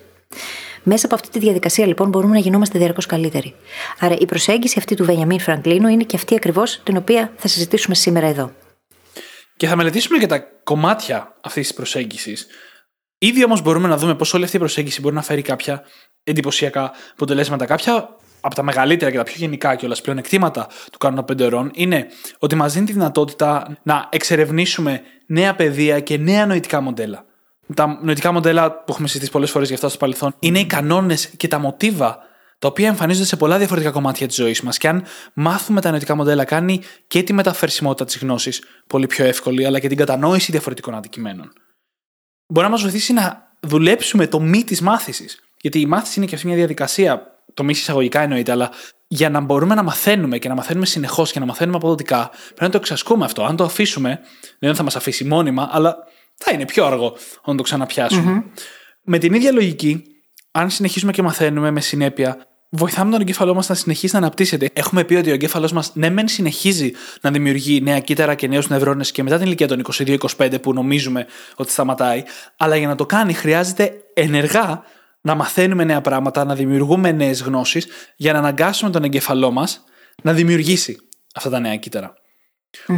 Μέσα 0.83 1.05
από 1.05 1.15
αυτή 1.15 1.29
τη 1.29 1.39
διαδικασία 1.39 1.85
λοιπόν 1.85 2.09
μπορούμε 2.09 2.33
να 2.33 2.39
γινόμαστε 2.39 2.79
διαρκώς 2.79 3.05
καλύτεροι. 3.05 3.55
Άρα 3.99 4.15
η 4.19 4.25
προσέγγιση 4.25 4.75
αυτή 4.77 4.95
του 4.95 5.05
Βενιαμίν 5.05 5.39
Φραγκλίνου 5.39 5.87
είναι 5.87 6.03
και 6.03 6.15
αυτή 6.15 6.35
ακριβώς 6.35 6.81
την 6.83 6.97
οποία 6.97 7.31
θα 7.35 7.47
συζητήσουμε 7.47 7.95
σήμερα 7.95 8.27
εδώ. 8.27 8.51
Και 9.63 9.69
θα 9.69 9.75
μελετήσουμε 9.75 10.17
και 10.17 10.25
τα 10.25 10.39
κομμάτια 10.39 11.35
αυτής 11.41 11.67
της 11.67 11.75
προσέγγισης. 11.75 12.47
Ήδη 13.17 13.43
όμως 13.43 13.61
μπορούμε 13.61 13.87
να 13.87 13.97
δούμε 13.97 14.15
πώς 14.15 14.33
όλη 14.33 14.43
αυτή 14.43 14.55
η 14.55 14.59
προσέγγιση 14.59 15.01
μπορεί 15.01 15.15
να 15.15 15.21
φέρει 15.21 15.41
κάποια 15.41 15.83
εντυπωσιακά 16.23 16.91
αποτελέσματα. 17.11 17.65
Κάποια 17.65 18.15
από 18.41 18.55
τα 18.55 18.63
μεγαλύτερα 18.63 19.11
και 19.11 19.17
τα 19.17 19.23
πιο 19.23 19.33
γενικά 19.37 19.75
και 19.75 19.85
όλα 19.85 19.95
πλεονεκτήματα 20.03 20.67
του 20.91 20.97
κανόνα 20.97 21.25
5 21.31 21.41
ωρών 21.41 21.71
είναι 21.73 22.07
ότι 22.39 22.55
μας 22.55 22.73
δίνει 22.73 22.85
τη 22.85 22.91
δυνατότητα 22.91 23.77
να 23.83 24.09
εξερευνήσουμε 24.11 25.01
νέα 25.25 25.55
παιδεία 25.55 25.99
και 25.99 26.17
νέα 26.17 26.45
νοητικά 26.45 26.81
μοντέλα. 26.81 27.25
Τα 27.73 27.99
νοητικά 28.01 28.31
μοντέλα 28.31 28.71
που 28.71 28.91
έχουμε 28.91 29.07
συζητήσει 29.07 29.31
πολλές 29.31 29.51
φορές 29.51 29.67
για 29.67 29.75
αυτά 29.75 29.89
στο 29.89 29.97
παρελθόν 29.97 30.35
είναι 30.39 30.59
οι 30.59 30.65
κανόνες 30.65 31.27
και 31.37 31.47
τα 31.47 31.59
μοτίβα 31.59 32.17
τα 32.63 32.69
οποία 32.69 32.87
εμφανίζονται 32.87 33.25
σε 33.25 33.35
πολλά 33.35 33.57
διαφορετικά 33.57 33.91
κομμάτια 33.91 34.27
της 34.27 34.35
ζωής 34.35 34.61
μας. 34.61 34.77
Και 34.77 34.87
αν 34.87 35.03
μάθουμε 35.33 35.81
τα 35.81 35.89
νοητικά 35.89 36.15
μοντέλα, 36.15 36.43
κάνει 36.43 36.81
και 37.07 37.23
τη 37.23 37.33
μεταφερσιμότητα 37.33 38.05
της 38.05 38.17
γνώσης 38.17 38.63
πολύ 38.87 39.07
πιο 39.07 39.25
εύκολη, 39.25 39.65
αλλά 39.65 39.79
και 39.79 39.87
την 39.87 39.97
κατανόηση 39.97 40.51
διαφορετικών 40.51 40.95
αντικειμένων. 40.95 41.53
Μπορεί 42.47 42.65
να 42.65 42.71
μας 42.71 42.81
βοηθήσει 42.81 43.13
να 43.13 43.51
δουλέψουμε 43.59 44.27
το 44.27 44.39
μη 44.39 44.63
της 44.63 44.81
μάθησης. 44.81 45.39
Γιατί 45.61 45.79
η 45.79 45.85
μάθηση 45.85 46.13
είναι 46.19 46.27
και 46.27 46.35
αυτή 46.35 46.47
μια 46.47 46.55
διαδικασία, 46.55 47.21
το 47.53 47.63
μη 47.63 47.71
εισαγωγικά 47.71 48.21
εννοείται, 48.21 48.51
αλλά 48.51 48.71
για 49.07 49.29
να 49.29 49.39
μπορούμε 49.39 49.75
να 49.75 49.83
μαθαίνουμε 49.83 50.37
και 50.37 50.47
να 50.47 50.55
μαθαίνουμε 50.55 50.85
συνεχώς 50.85 51.31
και 51.31 51.39
να 51.39 51.45
μαθαίνουμε 51.45 51.77
αποδοτικά, 51.77 52.29
πρέπει 52.45 52.61
να 52.61 52.69
το 52.69 52.77
εξασκούμε 52.77 53.25
αυτό. 53.25 53.43
Αν 53.43 53.55
το 53.55 53.63
αφήσουμε, 53.63 54.19
δεν 54.59 54.75
θα 54.75 54.83
μας 54.83 54.95
αφήσει 54.95 55.23
μόνιμα, 55.23 55.69
αλλά 55.71 55.95
θα 56.35 56.51
είναι 56.53 56.65
πιο 56.65 56.85
αργό 56.85 57.17
όταν 57.41 57.57
το 57.57 57.63
ξαναπιασουμε 57.63 58.45
Με 59.03 59.17
την 59.17 59.33
ίδια 59.33 59.51
λογική, 59.51 60.03
αν 60.51 60.69
συνεχίσουμε 60.69 61.11
και 61.11 61.21
μαθαίνουμε 61.21 61.71
με 61.71 61.81
συνέπεια, 61.81 62.47
βοηθάμε 62.75 63.11
τον 63.11 63.21
εγκέφαλό 63.21 63.53
μας 63.53 63.69
να 63.69 63.75
συνεχίσει 63.75 64.13
να 64.13 64.19
αναπτύσσεται. 64.19 64.69
Έχουμε 64.73 65.03
πει 65.03 65.15
ότι 65.15 65.29
ο 65.29 65.33
εγκέφαλός 65.33 65.71
μας 65.71 65.91
ναι, 65.95 66.09
μεν 66.09 66.27
συνεχίζει 66.27 66.91
να 67.21 67.31
δημιουργεί 67.31 67.81
νέα 67.81 67.99
κύτταρα 67.99 68.35
και 68.35 68.47
νέους 68.47 68.69
νευρώνες 68.69 69.11
και 69.11 69.23
μετά 69.23 69.37
την 69.37 69.45
ηλικία 69.45 69.67
των 69.67 69.81
22-25 70.37 70.61
που 70.61 70.73
νομίζουμε 70.73 71.25
ότι 71.55 71.71
σταματάει, 71.71 72.23
αλλά 72.57 72.75
για 72.75 72.87
να 72.87 72.95
το 72.95 73.05
κάνει 73.05 73.33
χρειάζεται 73.33 74.03
ενεργά 74.13 74.83
να 75.21 75.35
μαθαίνουμε 75.35 75.83
νέα 75.83 76.01
πράγματα, 76.01 76.43
να 76.43 76.55
δημιουργούμε 76.55 77.11
νέες 77.11 77.41
γνώσεις 77.41 77.87
για 78.15 78.33
να 78.33 78.39
αναγκάσουμε 78.39 78.91
τον 78.91 79.03
εγκέφαλό 79.03 79.51
μας 79.51 79.83
να 80.23 80.33
δημιουργήσει 80.33 80.97
αυτά 81.35 81.49
τα 81.49 81.59
νέα 81.59 81.75
κύτταρα. 81.75 82.13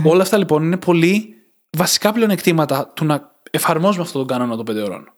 Όλα 0.04 0.22
αυτά 0.22 0.38
λοιπόν 0.38 0.64
είναι 0.64 0.78
πολύ 0.78 1.36
βασικά 1.78 2.12
πλεονεκτήματα 2.14 2.92
του 2.96 3.06
να 3.06 3.32
εφαρμόζουμε 3.52 4.04
αυτόν 4.04 4.28
τον 4.28 4.38
κανόνα 4.38 4.64
των 4.64 4.76
5 4.78 4.84
ώρων. 4.84 5.14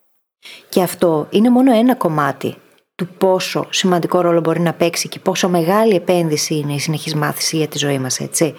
Και 0.70 0.82
αυτό 0.82 1.28
είναι 1.30 1.50
μόνο 1.50 1.72
ένα 1.72 1.96
κομμάτι 1.96 2.58
του 2.98 3.08
πόσο 3.18 3.68
σημαντικό 3.70 4.22
ρόλο 4.22 4.40
μπορεί 4.40 4.60
να 4.60 4.74
παίξει 4.74 5.08
και 5.10 5.20
πόσο 5.20 5.50
μεγάλη 5.50 5.96
επένδυση 5.96 6.56
είναι 6.56 6.74
η 6.74 6.80
συνεχής 6.80 7.16
μάθηση 7.16 7.58
για 7.58 7.68
τη 7.68 7.78
ζωή 7.78 8.00
μας, 8.00 8.20
έτσι. 8.20 8.56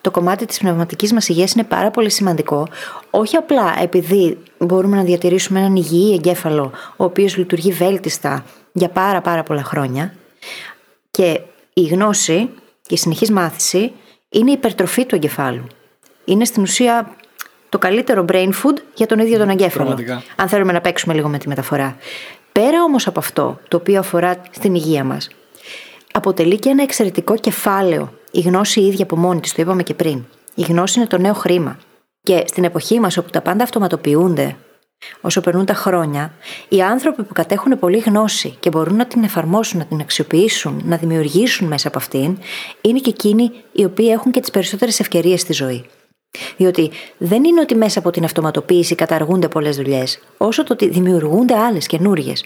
Το 0.00 0.10
κομμάτι 0.10 0.46
της 0.46 0.58
πνευματικής 0.58 1.12
μας 1.12 1.28
υγείας 1.28 1.52
είναι 1.52 1.64
πάρα 1.64 1.90
πολύ 1.90 2.10
σημαντικό, 2.10 2.68
όχι 3.10 3.36
απλά 3.36 3.74
επειδή 3.80 4.38
μπορούμε 4.58 4.96
να 4.96 5.02
διατηρήσουμε 5.02 5.58
έναν 5.58 5.76
υγιή 5.76 6.12
εγκέφαλο, 6.14 6.72
ο 6.96 7.04
οποίος 7.04 7.36
λειτουργεί 7.36 7.72
βέλτιστα 7.72 8.44
για 8.72 8.88
πάρα 8.88 9.20
πάρα 9.20 9.42
πολλά 9.42 9.62
χρόνια 9.62 10.14
και 11.10 11.40
η 11.72 11.82
γνώση 11.82 12.48
και 12.82 12.94
η 12.94 12.96
συνεχής 12.96 13.30
μάθηση 13.30 13.92
είναι 14.28 14.50
η 14.50 14.52
υπερτροφή 14.52 15.04
του 15.04 15.14
εγκεφάλου. 15.14 15.66
Είναι 16.24 16.44
στην 16.44 16.62
ουσία 16.62 17.14
το 17.68 17.78
καλύτερο 17.78 18.24
brain 18.28 18.48
food 18.48 18.76
για 18.94 19.06
τον 19.06 19.18
ίδιο 19.18 19.38
τον 19.38 19.48
εγκέφαλο. 19.48 19.98
Αν 20.36 20.48
θέλουμε 20.48 20.72
να 20.72 20.80
παίξουμε 20.80 21.14
λίγο 21.14 21.28
με 21.28 21.38
τη 21.38 21.48
μεταφορά. 21.48 21.96
Πέρα 22.60 22.82
όμως 22.82 23.06
από 23.06 23.18
αυτό, 23.18 23.58
το 23.68 23.76
οποίο 23.76 23.98
αφορά 23.98 24.40
στην 24.50 24.74
υγεία 24.74 25.04
μας, 25.04 25.28
αποτελεί 26.12 26.58
και 26.58 26.68
ένα 26.68 26.82
εξαιρετικό 26.82 27.36
κεφάλαιο. 27.36 28.12
Η 28.30 28.40
γνώση 28.40 28.80
η 28.80 28.86
ίδια 28.86 29.04
από 29.04 29.16
μόνη 29.16 29.40
της, 29.40 29.54
το 29.54 29.62
είπαμε 29.62 29.82
και 29.82 29.94
πριν. 29.94 30.24
Η 30.54 30.62
γνώση 30.62 30.98
είναι 30.98 31.08
το 31.08 31.18
νέο 31.18 31.32
χρήμα. 31.32 31.78
Και 32.22 32.44
στην 32.46 32.64
εποχή 32.64 33.00
μας 33.00 33.16
όπου 33.16 33.30
τα 33.30 33.40
πάντα 33.40 33.62
αυτοματοποιούνται, 33.62 34.56
Όσο 35.20 35.40
περνούν 35.40 35.64
τα 35.64 35.74
χρόνια, 35.74 36.32
οι 36.68 36.82
άνθρωποι 36.82 37.22
που 37.22 37.32
κατέχουν 37.32 37.78
πολλή 37.78 37.98
γνώση 37.98 38.56
και 38.60 38.70
μπορούν 38.70 38.96
να 38.96 39.06
την 39.06 39.24
εφαρμόσουν, 39.24 39.78
να 39.78 39.84
την 39.84 40.00
αξιοποιήσουν, 40.00 40.82
να 40.84 40.96
δημιουργήσουν 40.96 41.66
μέσα 41.66 41.88
από 41.88 41.98
αυτήν, 41.98 42.38
είναι 42.80 42.98
και 42.98 43.10
εκείνοι 43.10 43.50
οι 43.72 43.84
οποίοι 43.84 44.08
έχουν 44.10 44.32
και 44.32 44.40
τις 44.40 44.50
περισσότερες 44.50 45.00
ευκαιρίες 45.00 45.40
στη 45.40 45.52
ζωή. 45.52 45.84
Διότι 46.56 46.90
δεν 47.18 47.44
είναι 47.44 47.60
ότι 47.60 47.74
μέσα 47.74 47.98
από 47.98 48.10
την 48.10 48.24
αυτοματοποίηση 48.24 48.94
καταργούνται 48.94 49.48
πολλές 49.48 49.76
δουλειές, 49.76 50.18
όσο 50.36 50.64
το 50.64 50.72
ότι 50.72 50.88
δημιουργούνται 50.88 51.54
άλλες 51.54 51.86
καινούριες. 51.86 52.44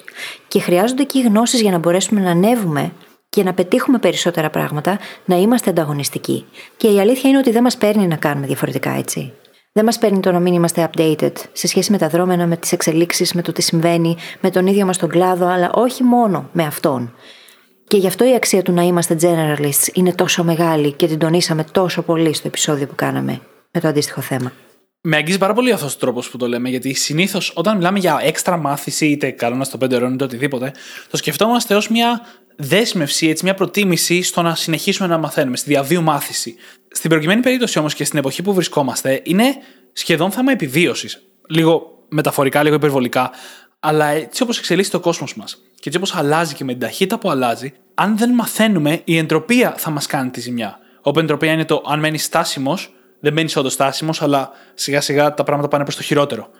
Και 0.48 0.60
χρειάζονται 0.60 1.02
εκεί 1.02 1.20
γνώσεις 1.22 1.60
για 1.60 1.70
να 1.70 1.78
μπορέσουμε 1.78 2.20
να 2.20 2.30
ανέβουμε 2.30 2.92
και 3.28 3.42
να 3.42 3.54
πετύχουμε 3.54 3.98
περισσότερα 3.98 4.50
πράγματα, 4.50 4.98
να 5.24 5.36
είμαστε 5.36 5.70
ανταγωνιστικοί. 5.70 6.44
Και 6.76 6.88
η 6.88 7.00
αλήθεια 7.00 7.30
είναι 7.30 7.38
ότι 7.38 7.50
δεν 7.50 7.62
μας 7.62 7.76
παίρνει 7.76 8.06
να 8.06 8.16
κάνουμε 8.16 8.46
διαφορετικά 8.46 8.90
έτσι. 8.90 9.32
Δεν 9.72 9.84
μας 9.84 9.98
παίρνει 9.98 10.20
το 10.20 10.32
να 10.32 10.40
μην 10.40 10.54
είμαστε 10.54 10.90
updated 10.90 11.32
σε 11.52 11.66
σχέση 11.66 11.90
με 11.90 11.98
τα 11.98 12.08
δρόμενα, 12.08 12.46
με 12.46 12.56
τις 12.56 12.72
εξελίξεις, 12.72 13.32
με 13.32 13.42
το 13.42 13.52
τι 13.52 13.62
συμβαίνει, 13.62 14.16
με 14.40 14.50
τον 14.50 14.66
ίδιο 14.66 14.86
μας 14.86 14.98
τον 14.98 15.08
κλάδο, 15.08 15.46
αλλά 15.46 15.70
όχι 15.74 16.02
μόνο 16.02 16.48
με 16.52 16.64
αυτόν. 16.64 17.14
Και 17.88 17.96
γι' 17.96 18.06
αυτό 18.06 18.24
η 18.28 18.34
αξία 18.34 18.62
του 18.62 18.72
να 18.72 18.82
είμαστε 18.82 19.16
generalists 19.20 19.88
είναι 19.92 20.12
τόσο 20.12 20.44
μεγάλη 20.44 20.92
και 20.92 21.06
την 21.06 21.18
τονίσαμε 21.18 21.64
τόσο 21.72 22.02
πολύ 22.02 22.34
στο 22.34 22.46
επεισόδιο 22.46 22.86
που 22.86 22.94
κάναμε 22.94 23.40
με 23.70 23.80
το 23.80 23.88
αντίστοιχο 23.88 24.20
θέμα. 24.20 24.52
Με 25.00 25.16
αγγίζει 25.16 25.38
πάρα 25.38 25.52
πολύ 25.52 25.72
αυτός 25.72 25.94
ο 25.94 25.98
τρόπος 25.98 26.30
που 26.30 26.36
το 26.36 26.48
λέμε, 26.48 26.68
γιατί 26.68 26.92
συνήθως 26.92 27.52
όταν 27.54 27.76
μιλάμε 27.76 27.98
για 27.98 28.18
έξτρα 28.22 28.56
μάθηση, 28.56 29.06
είτε 29.06 29.30
κανόνα 29.30 29.64
στο 29.64 29.78
5 29.78 29.94
ώρων 29.94 30.14
είτε 30.14 30.24
οτιδήποτε, 30.24 30.72
το 31.10 31.16
σκεφτόμαστε 31.16 31.74
ως 31.74 31.88
μια 31.88 32.20
δέσμευση, 32.56 33.28
έτσι, 33.28 33.44
μια 33.44 33.54
προτίμηση 33.54 34.22
στο 34.22 34.42
να 34.42 34.54
συνεχίσουμε 34.54 35.08
να 35.08 35.18
μαθαίνουμε, 35.18 35.56
στη 35.56 35.68
διαβίου 35.68 36.02
μάθηση. 36.02 36.54
Στην 36.90 37.10
προκειμένη 37.10 37.40
περίπτωση 37.40 37.78
όμως 37.78 37.94
και 37.94 38.04
στην 38.04 38.18
εποχή 38.18 38.42
που 38.42 38.54
βρισκόμαστε, 38.54 39.20
είναι 39.24 39.56
σχεδόν 39.92 40.30
θέμα 40.30 40.52
επιβίωσης. 40.52 41.22
Λίγο 41.48 42.04
μεταφορικά, 42.08 42.62
λίγο 42.62 42.74
υπερβολικά, 42.74 43.30
αλλά 43.80 44.06
έτσι 44.06 44.42
όπως 44.42 44.58
εξελίσσεται 44.58 44.96
ο 44.96 45.00
κόσμος 45.00 45.36
μας 45.36 45.56
και 45.74 45.82
έτσι 45.84 45.96
όπως 45.96 46.14
αλλάζει 46.14 46.54
και 46.54 46.64
με 46.64 46.72
την 46.72 46.80
ταχύτητα 46.80 47.18
που 47.18 47.30
αλλάζει, 47.30 47.72
αν 47.94 48.18
δεν 48.18 48.30
μαθαίνουμε, 48.30 49.00
η 49.04 49.16
εντροπία 49.16 49.74
θα 49.76 49.90
μας 49.90 50.06
κάνει 50.06 50.30
τη 50.30 50.40
ζημιά. 50.40 50.78
Όπου 51.02 51.18
εντροπία 51.18 51.52
είναι 51.52 51.64
το 51.64 51.82
αν 51.86 51.98
μένεις 51.98 52.24
στάσιμος, 52.24 52.92
δεν 53.20 53.32
μένει 53.32 53.52
όντω 53.56 53.68
στάσιμο, 53.68 54.10
αλλά 54.18 54.50
σιγά 54.74 55.00
σιγά 55.00 55.34
τα 55.34 55.42
πράγματα 55.42 55.68
πάνε 55.68 55.84
προς 55.84 55.96
το 55.96 56.02
χειροτερο 56.02 56.50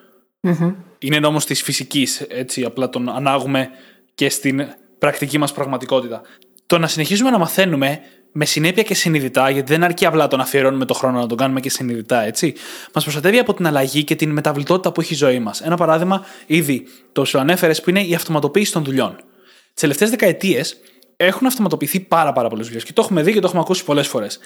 Είναι 0.98 1.18
νόμος 1.18 1.44
της 1.44 1.62
φυσικής, 1.62 2.20
έτσι, 2.20 2.64
απλά 2.64 2.88
τον 2.88 3.08
ανάγουμε 3.08 3.68
και 4.14 4.30
στην 4.30 4.68
πρακτική 4.98 5.38
μας 5.38 5.52
πραγματικότητα. 5.52 6.22
Το 6.66 6.78
να 6.78 6.86
συνεχίζουμε 6.86 7.30
να 7.30 7.38
μαθαίνουμε 7.38 8.00
με 8.32 8.44
συνέπεια 8.44 8.82
και 8.82 8.94
συνειδητά, 8.94 9.50
γιατί 9.50 9.72
δεν 9.72 9.84
αρκεί 9.84 10.06
απλά 10.06 10.28
το 10.28 10.36
να 10.36 10.42
αφιερώνουμε 10.42 10.84
το 10.84 10.94
χρόνο 10.94 11.18
να 11.18 11.26
το 11.26 11.34
κάνουμε 11.34 11.60
και 11.60 11.70
συνειδητά, 11.70 12.22
έτσι, 12.22 12.54
μας 12.94 13.02
προστατεύει 13.02 13.38
από 13.38 13.54
την 13.54 13.66
αλλαγή 13.66 14.04
και 14.04 14.16
την 14.16 14.30
μεταβλητότητα 14.30 14.92
που 14.92 15.00
έχει 15.00 15.12
η 15.12 15.16
ζωή 15.16 15.38
μας. 15.38 15.60
Ένα 15.60 15.76
παράδειγμα, 15.76 16.24
ήδη 16.46 16.86
το 17.12 17.24
σου 17.24 17.38
ανέφερες, 17.38 17.82
που 17.82 17.90
είναι 17.90 18.02
η 18.02 18.14
αυτοματοποίηση 18.14 18.72
των 18.72 18.84
δουλειών. 18.84 19.16
Τις 19.72 19.80
τελευταίες 19.80 20.10
δεκαετίες 20.10 20.76
έχουν 21.20 21.46
αυτοματοποιηθεί 21.46 22.00
πάρα, 22.00 22.32
πάρα 22.32 22.48
πολλές 22.48 22.66
δουλειές 22.66 22.84
και 22.84 22.92
το 22.92 23.02
έχουμε 23.02 23.22
δει 23.22 23.32
και 23.32 23.40
το 23.40 23.46
έχουμε 23.46 23.60
ακούσει 23.60 23.84
πολλές 23.84 24.08
φορές. 24.08 24.38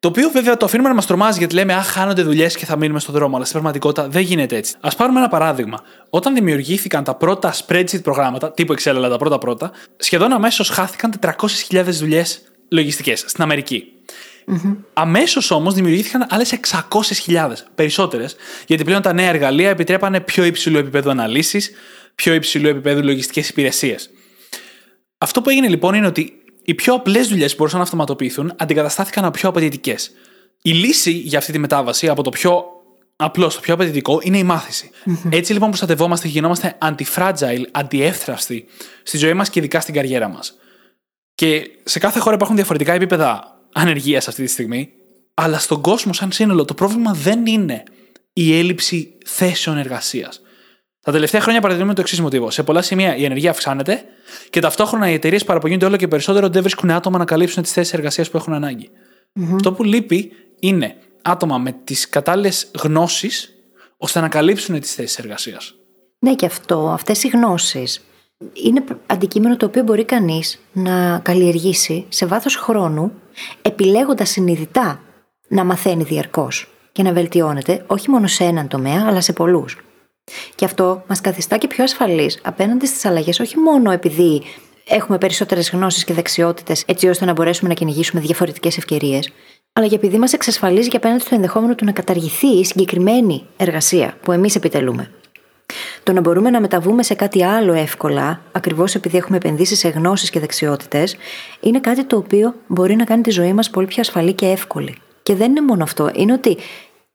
Το 0.00 0.08
οποίο 0.08 0.30
βέβαια 0.30 0.56
το 0.56 0.64
αφήνουμε 0.64 0.88
να 0.88 0.94
μας 0.94 1.06
τρομάζει 1.06 1.38
γιατί 1.38 1.54
λέμε 1.54 1.74
Αχ, 1.74 1.86
χάνονται 1.86 2.22
δουλειές 2.22 2.56
και 2.56 2.64
θα 2.64 2.76
μείνουμε 2.76 3.00
στον 3.00 3.14
δρόμο. 3.14 3.36
Αλλά 3.36 3.44
στην 3.44 3.60
πραγματικότητα 3.60 4.08
δεν 4.08 4.22
γίνεται 4.22 4.56
έτσι. 4.56 4.74
Α 4.80 4.88
πάρουμε 4.88 5.18
ένα 5.18 5.28
παράδειγμα. 5.28 5.80
Όταν 6.10 6.34
δημιουργήθηκαν 6.34 7.04
τα 7.04 7.14
πρώτα 7.14 7.54
spreadsheet 7.54 8.02
προγράμματα, 8.02 8.52
τύπου 8.52 8.74
Excel, 8.74 8.88
αλλά 8.88 9.08
τα 9.08 9.16
πρώτα 9.16 9.38
πρώτα, 9.38 9.70
σχεδόν 9.96 10.32
αμέσως 10.32 10.68
χάθηκαν 10.68 11.12
400.000 11.70 11.84
δουλειές 11.84 12.42
λογιστικές 12.68 13.24
στην 13.26 13.42
Αμερική. 13.42 13.84
Mm-hmm. 14.46 14.76
Αμέσως 14.92 15.50
όμως 15.50 15.74
δημιουργήθηκαν 15.74 16.26
άλλες 16.30 16.54
600.000 17.26 17.50
περισσότερες, 17.74 18.36
γιατί 18.66 18.84
πλέον 18.84 19.02
τα 19.02 19.12
νέα 19.12 19.28
εργαλεία 19.28 19.70
επιτρέπανε 19.70 20.20
πιο 20.20 20.44
υψηλού 20.44 20.78
επίπεδου 20.78 21.10
αναλύσεις, 21.10 21.70
πιο 22.14 22.34
υψηλού 22.34 22.68
επίπεδου 22.68 23.02
λογιστικές 23.02 23.48
υπηρεσίες. 23.48 24.10
Αυτό 25.22 25.42
που 25.42 25.50
έγινε 25.50 25.68
λοιπόν 25.68 25.94
είναι 25.94 26.06
ότι 26.06 26.42
οι 26.62 26.74
πιο 26.74 26.94
απλές 26.94 27.28
δουλειές 27.28 27.50
που 27.50 27.56
μπορούσαν 27.56 27.78
να 27.78 27.84
αυτοματοποιηθούν 27.84 28.52
αντικαταστάθηκαν 28.56 29.24
από 29.24 29.38
πιο 29.38 29.48
απαιτητικές. 29.48 30.10
Η 30.62 30.70
λύση 30.70 31.10
για 31.10 31.38
αυτή 31.38 31.52
τη 31.52 31.58
μετάβαση 31.58 32.08
από 32.08 32.22
το 32.22 32.30
πιο 32.30 32.64
απλό 33.16 33.50
στο 33.50 33.60
πιο 33.60 33.74
απαιτητικό 33.74 34.18
είναι 34.22 34.38
η 34.38 34.42
μαθηση 34.42 34.90
Έτσι 35.30 35.52
λοιπόν 35.52 35.68
προστατευόμαστε 35.68 36.26
και 36.26 36.32
γινόμαστε 36.32 36.78
anti-fragile, 36.82 37.62
αντιεύθραυστοι 37.70 38.64
στη 39.02 39.18
ζωή 39.18 39.34
μας 39.34 39.50
και 39.50 39.58
ειδικά 39.58 39.80
στην 39.80 39.94
καριέρα 39.94 40.28
μας. 40.28 40.54
Και 41.34 41.70
σε 41.84 41.98
κάθε 41.98 42.18
χώρα 42.18 42.34
υπάρχουν 42.34 42.56
διαφορετικά 42.56 42.92
επίπεδα 42.92 43.60
ανεργίας 43.72 44.28
αυτή 44.28 44.42
τη 44.44 44.50
στιγμή, 44.50 44.90
αλλά 45.34 45.58
στον 45.58 45.80
κόσμο, 45.80 46.12
σαν 46.12 46.32
σύνολο, 46.32 46.64
το 46.64 46.74
πρόβλημα 46.74 47.12
δεν 47.12 47.46
είναι 47.46 47.82
η 48.32 48.58
έλλειψη 48.58 49.14
θέσεων 49.26 49.76
εργασίας. 49.76 50.40
Τα 51.02 51.12
τελευταία 51.12 51.40
χρόνια 51.40 51.60
παρατηρούμε 51.60 51.94
το 51.94 52.00
εξής 52.00 52.20
μοτίβο. 52.20 52.50
Σε 52.50 52.62
πολλά 52.62 52.82
σημεία 52.82 53.16
η 53.16 53.24
ενεργεία 53.24 53.50
αυξάνεται 53.50 54.04
και 54.50 54.60
ταυτόχρονα 54.60 55.10
οι 55.10 55.12
εταιρείες 55.12 55.44
παραπονιούνται 55.44 55.86
όλο 55.86 55.96
και 55.96 56.08
περισσότερο 56.08 56.44
ότι 56.44 56.54
δεν 56.54 56.62
βρίσκουν 56.62 56.90
άτομα 56.90 57.18
να 57.18 57.24
καλύψουν 57.24 57.62
τις 57.62 57.72
θέσεις 57.72 57.92
εργασίας 57.92 58.30
που 58.30 58.36
έχουν 58.36 58.52
ανάγκη. 58.52 58.90
Mm-hmm. 58.90 59.54
Αυτό 59.54 59.72
που 59.72 59.82
λείπει 59.82 60.32
είναι 60.60 60.96
άτομα 61.22 61.58
με 61.58 61.72
τις 61.84 62.08
κατάλληλες 62.08 62.70
γνώσεις 62.82 63.54
ώστε 63.96 64.20
να 64.20 64.28
καλύψουν 64.28 64.80
τις 64.80 64.94
θέσεις 64.94 65.18
εργασίας. 65.18 65.74
Ναι, 66.18 66.34
και 66.34 66.46
αυτό, 66.46 66.88
αυτές 66.88 67.22
οι 67.22 67.28
γνώσεις 67.28 68.04
είναι 68.52 68.84
αντικείμενο 69.06 69.56
το 69.56 69.66
οποίο 69.66 69.82
μπορεί 69.82 70.04
κανείς 70.04 70.60
να 70.72 71.18
καλλιεργήσει 71.18 72.06
σε 72.08 72.26
βάθος 72.26 72.56
χρόνου, 72.56 73.12
επιλέγοντας 73.62 74.30
συνειδητά 74.30 75.00
να 75.48 75.64
μαθαίνει 75.64 76.02
διαρκώς 76.02 76.68
και 76.92 77.02
να 77.02 77.12
βελτιώνεται 77.12 77.84
όχι 77.86 78.10
μόνο 78.10 78.26
σε 78.26 78.44
έναν 78.44 78.68
τομέα, 78.68 79.04
αλλά 79.06 79.20
σε 79.20 79.32
πολλούς. 79.32 79.78
Και 80.54 80.64
αυτό 80.64 81.02
μας 81.06 81.20
καθιστά 81.20 81.56
και 81.56 81.66
πιο 81.66 81.84
ασφαλείς 81.84 82.38
απέναντι 82.42 82.86
στις 82.86 83.04
αλλαγές, 83.04 83.40
όχι 83.40 83.58
μόνο 83.58 83.90
επειδή 83.90 84.42
έχουμε 84.88 85.18
περισσότερες 85.18 85.70
γνώσεις 85.70 86.04
και 86.04 86.12
δεξιότητες, 86.12 86.84
έτσι 86.86 87.08
ώστε 87.08 87.24
να 87.24 87.32
μπορέσουμε 87.32 87.68
να 87.68 87.74
κυνηγήσουμε 87.74 88.20
διαφορετικές 88.20 88.76
ευκαιρίες, 88.76 89.32
αλλά 89.72 89.86
και 89.86 89.94
επειδή 89.94 90.18
μας 90.18 90.32
εξασφαλίζει 90.32 90.88
και 90.88 90.96
απέναντι 90.96 91.20
στο 91.22 91.34
ενδεχόμενο 91.34 91.74
του 91.74 91.84
να 91.84 91.92
καταργηθεί 91.92 92.46
η 92.46 92.64
συγκεκριμένη 92.64 93.46
εργασία 93.56 94.16
που 94.22 94.32
εμείς 94.32 94.54
επιτελούμε. 94.54 95.10
Το 96.02 96.12
να 96.12 96.20
μπορούμε 96.20 96.50
να 96.50 96.60
μεταβούμε 96.60 97.02
σε 97.02 97.14
κάτι 97.14 97.44
άλλο 97.44 97.72
εύκολα, 97.72 98.40
ακριβώς 98.52 98.94
επειδή 98.94 99.16
έχουμε 99.16 99.36
επενδύσει 99.36 99.76
σε 99.76 99.88
γνώσεις 99.88 100.30
και 100.30 100.40
δεξιότητες, 100.40 101.16
είναι 101.60 101.80
κάτι 101.80 102.04
το 102.04 102.16
οποίο 102.16 102.54
μπορεί 102.66 102.96
να 102.96 103.04
κάνει 103.04 103.22
τη 103.22 103.30
ζωή 103.30 103.52
μας 103.52 103.70
πολύ 103.70 103.86
πιο 103.86 104.00
ασφαλή 104.00 104.32
και 104.32 104.46
εύκολη. 104.46 104.96
Και 105.22 105.34
δεν 105.34 105.50
είναι 105.50 105.60
μόνο 105.60 105.82
αυτό, 105.82 106.10
είναι 106.14 106.32
ότι 106.32 106.56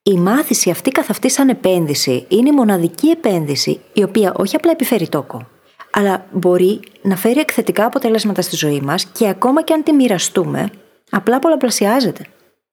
η 0.08 0.18
μάθηση 0.18 0.70
αυτή 0.70 0.90
καθ' 0.90 1.10
αυτή 1.10 1.30
σαν 1.30 1.50
επένδυση 1.50 2.26
είναι 2.28 2.50
η 2.50 2.52
μοναδική 2.52 3.08
επένδυση 3.08 3.82
η 3.94 4.04
οποία 4.04 4.34
όχι 4.36 4.56
απλά 4.56 4.72
επιφέρει 4.72 5.10
τόκο, 5.10 5.48
αλλά 5.92 6.26
μπορεί 6.32 6.80
να 7.02 7.16
φέρει 7.16 7.40
εκθετικά 7.40 7.86
αποτελέσματα 7.86 8.42
στη 8.42 8.56
ζωή 8.56 8.82
μας 8.82 9.06
και 9.06 9.28
ακόμα 9.28 9.64
και 9.64 9.74
αν 9.74 9.84
τη 9.84 9.92
μοιραστούμε, 9.92 10.70
απλά 11.10 11.40
πολλαπλασιάζεται. 11.40 12.26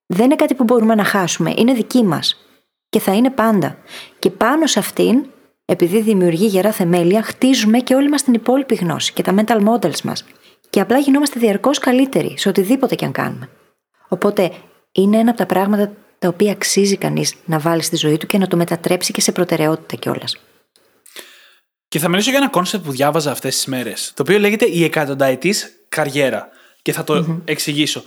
Δεν 0.07 0.25
είναι 0.25 0.37
κάτι 0.37 0.55
που 0.55 0.65
μπορούμε 0.65 0.95
να 0.95 1.05
χάσουμε, 1.05 1.53
είναι 1.57 1.73
δική 1.73 2.05
μας 2.05 2.47
και 2.89 2.99
θα 2.99 3.12
είναι 3.12 3.31
πάντα. 3.31 3.77
Και 4.19 4.31
πάνω 4.31 4.67
σε 4.67 4.79
αυτήν, 4.79 5.27
επειδή 5.65 6.01
δημιουργεί 6.01 6.47
γερά 6.47 6.73
θεμέλια, 6.73 7.23
χτίζουμε 7.23 7.79
και 7.79 7.95
όλη 7.95 8.09
μας 8.09 8.23
την 8.23 8.35
υπόλοιπη 8.35 8.75
γνώση 8.75 9.12
και 9.12 9.23
τα 9.23 9.35
mental 9.37 9.69
models 9.69 10.01
μας. 10.01 10.25
Και 10.71 10.81
απλά 10.81 10.99
γινόμαστε 10.99 11.41
διαρκώς 11.41 11.79
καλύτεροι 11.79 12.39
σε 12.39 12.49
οτιδήποτε 12.49 12.95
και 12.95 13.05
αν 13.05 13.12
κάνουμε. 13.12 13.49
Οπότε 14.09 14.53
είναι 14.93 15.19
ένα 15.19 15.31
από 15.31 15.39
τα 15.39 15.47
πράγματα 15.47 15.93
τα 16.23 16.29
οποία 16.29 16.52
αξίζει 16.52 16.97
κανείς 16.97 17.35
να 17.45 17.59
βάλει 17.59 17.83
στη 17.83 17.97
ζωή 17.97 18.17
του 18.17 18.26
και 18.26 18.38
να 18.38 18.47
το 18.47 18.57
μετατρέψει 18.57 19.12
και 19.12 19.21
σε 19.21 19.33
προτεραιότητα 19.33 19.97
κιόλας. 19.97 20.37
Και 21.88 21.99
θα 21.99 22.09
μιλήσω 22.09 22.31
για 22.31 22.38
ένα 22.38 22.49
κόνσεπτ 22.49 22.85
που 22.85 22.91
διάβαζα 22.91 23.31
αυτές 23.31 23.55
τις 23.55 23.67
μέρες, 23.67 24.12
το 24.14 24.23
οποίο 24.23 24.38
λέγεται 24.38 24.64
η 24.64 24.85
εκατονταετής 24.85 25.85
καριέρα. 25.88 26.49
Και 26.83 26.93
θα 26.93 27.05
το 27.05 27.43
εξηγήσω. 27.45 28.02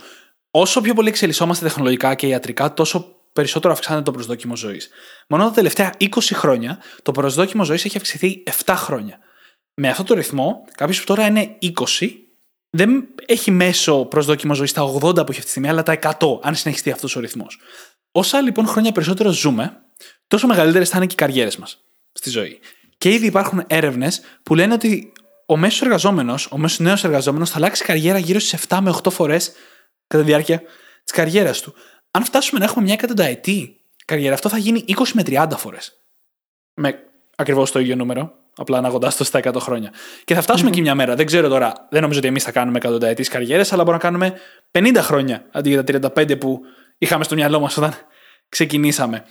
Όσο 0.50 0.80
πιο 0.80 0.94
πολύ 0.94 1.08
εξελισσόμαστε 1.08 1.64
τεχνολογικά 1.64 2.14
και 2.14 2.26
ιατρικά, 2.26 2.74
τόσο 2.74 3.14
περισσότερο 3.32 3.72
αυξάνεται 3.72 4.04
το 4.04 4.10
προσδόκιμο 4.10 4.56
ζωής. 4.56 4.88
Μόνο 5.28 5.44
τα 5.44 5.50
τελευταία 5.50 5.94
20 5.98 6.08
χρόνια 6.32 6.78
το 7.02 7.12
προσδόκιμο 7.12 7.64
ζωής 7.64 7.84
έχει 7.84 7.96
αυξηθεί 7.96 8.42
7 8.64 8.74
χρόνια. 8.76 9.18
Με 9.74 9.88
αυτό 9.88 10.02
το 10.02 10.14
ρυθμό, 10.14 10.64
κάποιος 10.76 10.98
που 10.98 11.04
τώρα 11.04 11.26
είναι 11.26 11.58
20, 11.60 12.10
δεν 12.70 13.08
έχει 13.26 13.50
μέσο 13.50 14.04
προσδόκιμο 14.04 14.54
ζωής 14.54 14.70
στα 14.70 14.82
80 14.82 15.00
που 15.00 15.08
έχει 15.08 15.30
αυτή 15.30 15.40
τη 15.40 15.48
στιγμή, 15.48 15.68
αλλά 15.68 15.82
τα 15.82 15.92
100, 15.92 16.38
αν 16.42 16.54
συνεχιστεί 16.54 16.90
αυτός 16.90 17.16
ο 17.16 17.20
ρυθμός. 17.20 17.58
Όσα 18.18 18.40
λοιπόν 18.40 18.66
χρόνια 18.66 18.92
περισσότερο 18.92 19.30
ζούμε, 19.30 19.80
τόσο 20.26 20.46
μεγαλύτερες 20.46 20.88
θα 20.88 20.96
είναι 20.96 21.06
και 21.06 21.12
οι 21.12 21.16
καριέρες 21.16 21.56
μας 21.56 21.84
στη 22.12 22.30
ζωή. 22.30 22.58
Και 22.98 23.10
ήδη 23.10 23.26
υπάρχουν 23.26 23.64
έρευνες 23.66 24.20
που 24.42 24.54
λένε 24.54 24.72
ότι 24.72 25.12
ο 25.46 25.56
μέσος 25.56 25.82
εργαζόμενος, 25.82 26.48
ο 26.50 26.58
μέσος 26.58 26.78
νέος 26.78 27.04
εργαζόμενος 27.04 27.50
θα 27.50 27.56
αλλάξει 27.56 27.84
καριέρα 27.84 28.18
γύρω 28.18 28.38
στις 28.38 28.66
7 28.68 28.78
με 28.82 28.90
8 28.90 29.10
φορές 29.10 29.52
κατά 30.06 30.22
τη 30.22 30.28
διάρκεια 30.28 30.62
της 31.04 31.12
καριέρας 31.12 31.60
του. 31.60 31.74
Αν 32.10 32.24
φτάσουμε 32.24 32.58
να 32.58 32.64
έχουμε 32.64 32.84
μια 32.84 32.94
εκατονταετή 32.94 33.80
καριέρα, 34.04 34.34
αυτό 34.34 34.48
θα 34.48 34.58
γίνει 34.58 34.84
20 34.86 35.12
με 35.12 35.22
30 35.26 35.56
φορές. 35.56 35.92
Με 36.74 36.98
ακριβώς 37.36 37.70
το 37.70 37.78
ίδιο 37.78 37.96
νούμερο, 37.96 38.32
απλά 38.56 38.78
αναγοντάς 38.78 39.16
το 39.16 39.24
στα 39.24 39.38
100 39.38 39.60
χρόνια. 39.60 39.92
Και 40.24 40.34
θα 40.34 40.40
φτασουμε 40.40 40.68
εκεί 40.68 40.80
μια 40.80 40.94
μέρα. 40.94 41.14
Δεν 41.14 41.26
ξέρω 41.26 41.48
τώρα, 41.48 41.86
δεν 41.90 42.00
νομίζω 42.00 42.18
ότι 42.18 42.28
εμείς 42.28 42.42
θα 42.42 42.52
κάνουμε 42.52 42.76
εκατονταετή 42.76 43.22
καριέρες, 43.22 43.72
αλλά 43.72 43.84
μπορούμε 43.84 44.02
να 44.02 44.10
κάνουμε 44.10 44.40
50 44.70 45.02
χρόνια 45.02 45.46
αντί 45.50 45.68
για 45.68 45.84
τα 45.84 46.12
35 46.14 46.38
που 46.38 46.60
είχαμε 46.98 47.24
στο 47.24 47.34
μυαλό 47.34 47.60
μας 47.60 47.76
όταν 47.76 47.94
ξεκινήσαμε. 48.48 49.24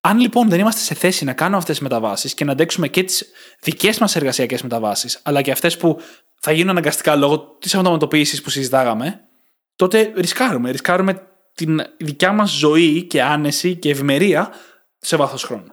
Αν 0.00 0.18
λοιπόν 0.18 0.48
δεν 0.48 0.60
είμαστε 0.60 0.80
σε 0.80 0.94
θέση 0.94 1.24
να 1.24 1.32
κάνουμε 1.32 1.56
αυτές 1.56 1.78
τις 1.78 1.88
μεταβάσεις 1.88 2.34
και 2.34 2.44
να 2.44 2.52
αντέξουμε 2.52 2.88
και 2.88 3.02
τις 3.02 3.26
δικές 3.60 3.98
μας 3.98 4.16
εργασιακές 4.16 4.62
μεταβάσεις, 4.62 5.20
αλλά 5.22 5.42
και 5.42 5.50
αυτές 5.50 5.76
που 5.76 6.00
θα 6.40 6.52
γίνουν 6.52 6.70
αναγκαστικά 6.70 7.16
λόγω 7.16 7.38
της 7.38 7.74
αυτοματοποίησης 7.74 8.42
που 8.42 8.50
συζητάγαμε, 8.50 9.20
τότε 9.76 10.12
ρισκάρουμε. 10.16 10.70
Ρισκάρουμε 10.70 11.22
την 11.54 11.80
δικιά 11.96 12.32
μας 12.32 12.50
ζωή 12.50 13.02
και 13.02 13.22
άνεση 13.22 13.76
και 13.76 13.90
ευημερία 13.90 14.50
σε 14.98 15.16
βάθος 15.16 15.42
χρόνου. 15.42 15.72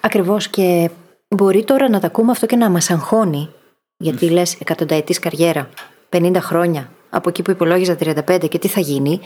Ακριβώς 0.00 0.48
και 0.48 0.90
μπορεί 1.28 1.64
τώρα 1.64 1.88
να 1.88 2.00
τα 2.00 2.06
ακούμε 2.06 2.30
αυτό 2.30 2.46
και 2.46 2.56
να 2.56 2.70
μας 2.70 2.90
αγχώνει. 2.90 3.50
Γιατί 3.96 4.26
mm. 4.26 4.30
λες 4.30 4.54
εκατονταετής 4.54 5.18
καριέρα, 5.18 5.68
50 6.10 6.36
χρόνια, 6.38 6.92
από 7.10 7.28
εκεί 7.28 7.42
που 7.42 7.50
υπολόγιζα 7.50 7.96
35 8.00 8.48
και 8.48 8.58
τι 8.58 8.68
θα 8.68 8.80
γίνει. 8.80 9.20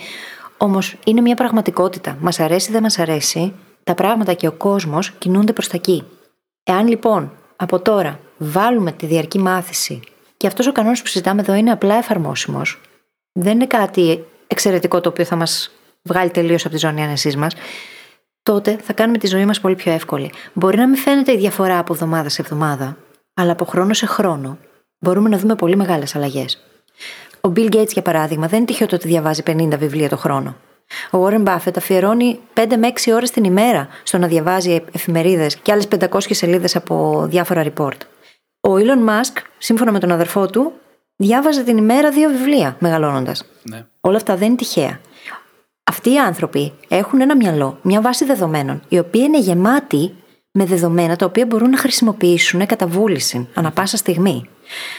Όμως 0.63 0.95
είναι 1.05 1.21
μια 1.21 1.35
πραγματικότητα. 1.35 2.17
Μας 2.19 2.39
αρέσει 2.39 2.69
ή 2.69 2.73
δεν 2.73 2.81
μας 2.81 2.99
αρέσει, 2.99 3.53
τα 3.83 3.93
πράγματα 3.93 4.33
και 4.33 4.47
ο 4.47 4.51
κόσμος 4.51 5.11
κινούνται 5.11 5.53
προς 5.53 5.67
τα 5.67 5.77
εκεί. 5.77 6.03
Εάν 6.63 6.87
λοιπόν 6.87 7.31
από 7.55 7.79
τώρα 7.79 8.19
βάλουμε 8.37 8.91
τη 8.91 9.05
διαρκή 9.05 9.39
μάθηση 9.39 9.99
και 10.37 10.47
αυτός 10.47 10.67
ο 10.67 10.71
κανόνας 10.71 11.01
που 11.01 11.07
συζητάμε 11.07 11.41
εδώ 11.41 11.53
είναι 11.53 11.71
απλά 11.71 11.95
εφαρμόσιμος, 11.95 12.81
δεν 13.31 13.53
είναι 13.53 13.65
κάτι 13.67 14.25
εξαιρετικό 14.47 15.01
το 15.01 15.09
οποίο 15.09 15.25
θα 15.25 15.35
μας 15.35 15.71
βγάλει 16.01 16.29
τελείως 16.29 16.65
από 16.65 16.73
τη 16.73 16.79
ζώνη 16.79 17.03
άνεσής 17.03 17.35
μας, 17.35 17.53
τότε 18.43 18.77
θα 18.81 18.93
κάνουμε 18.93 19.17
τη 19.17 19.27
ζωή 19.27 19.45
μας 19.45 19.59
πολύ 19.59 19.75
πιο 19.75 19.91
εύκολη. 19.91 20.31
Μπορεί 20.53 20.77
να 20.77 20.87
μην 20.87 20.97
φαίνεται 20.97 21.33
η 21.33 21.37
διαφορά 21.37 21.79
από 21.79 21.93
εβδομάδα 21.93 22.29
σε 22.29 22.41
εβδομάδα, 22.41 22.97
αλλά 23.33 23.51
από 23.51 23.65
χρόνο 23.65 23.93
σε 23.93 24.05
χρόνο 24.05 24.57
μπορούμε 24.99 25.29
να 25.29 25.37
δούμε 25.37 25.55
πολύ 25.55 25.75
μεγάλες 25.75 26.15
αλλαγές. 26.15 26.63
Ο 27.47 27.53
Bill 27.55 27.75
Gates, 27.75 27.91
για 27.91 28.01
παράδειγμα, 28.01 28.47
δεν 28.47 28.57
είναι 28.57 28.67
τυχαίο 28.67 28.87
το 28.87 28.95
ότι 28.95 29.07
διαβάζει 29.07 29.43
50 29.47 29.67
βιβλία 29.77 30.09
το 30.09 30.17
χρόνο. 30.17 30.55
Ο 31.11 31.25
Warren 31.25 31.43
Buffett 31.43 31.77
αφιερώνει 31.77 32.39
5 32.53 32.75
με 32.77 32.93
6 33.05 33.11
ώρες 33.13 33.31
την 33.31 33.43
ημέρα 33.43 33.87
στο 34.03 34.17
να 34.17 34.27
διαβάζει 34.27 34.83
εφημερίδες 34.91 35.55
και 35.55 35.71
άλλες 35.71 35.87
500 35.99 36.19
σελίδες 36.19 36.75
από 36.75 37.25
διάφορα 37.29 37.63
report. 37.63 37.97
Ο 38.59 38.73
Elon 38.73 39.09
Musk, 39.09 39.41
σύμφωνα 39.57 39.91
με 39.91 39.99
τον 39.99 40.11
αδερφό 40.11 40.45
του, 40.45 40.73
διάβαζε 41.15 41.63
την 41.63 41.77
ημέρα 41.77 42.11
δύο 42.11 42.29
βιβλία 42.29 42.75
μεγαλώνοντας. 42.79 43.45
Ναι. 43.63 43.85
Όλα 44.01 44.17
αυτά 44.17 44.35
δεν 44.35 44.47
είναι 44.47 44.55
τυχαία. 44.55 44.99
Αυτοί 45.83 46.11
οι 46.11 46.19
άνθρωποι 46.19 46.73
έχουν 46.87 47.21
ένα 47.21 47.35
μυαλό, 47.35 47.77
μια 47.81 48.01
βάση 48.01 48.25
δεδομένων, 48.25 48.81
η 48.87 48.99
οποία 48.99 49.23
είναι 49.23 49.39
γεμάτη 49.39 50.13
με 50.51 50.65
δεδομένα 50.65 51.15
τα 51.15 51.25
οποία 51.25 51.45
μπορούν 51.45 51.69
να 51.69 51.77
χρησιμοποιήσουν 51.77 52.65
κατά 52.65 52.87
βούληση, 52.87 53.47
ανα 53.53 53.71
πάσα 53.71 53.97
στιγμή. 53.97 54.49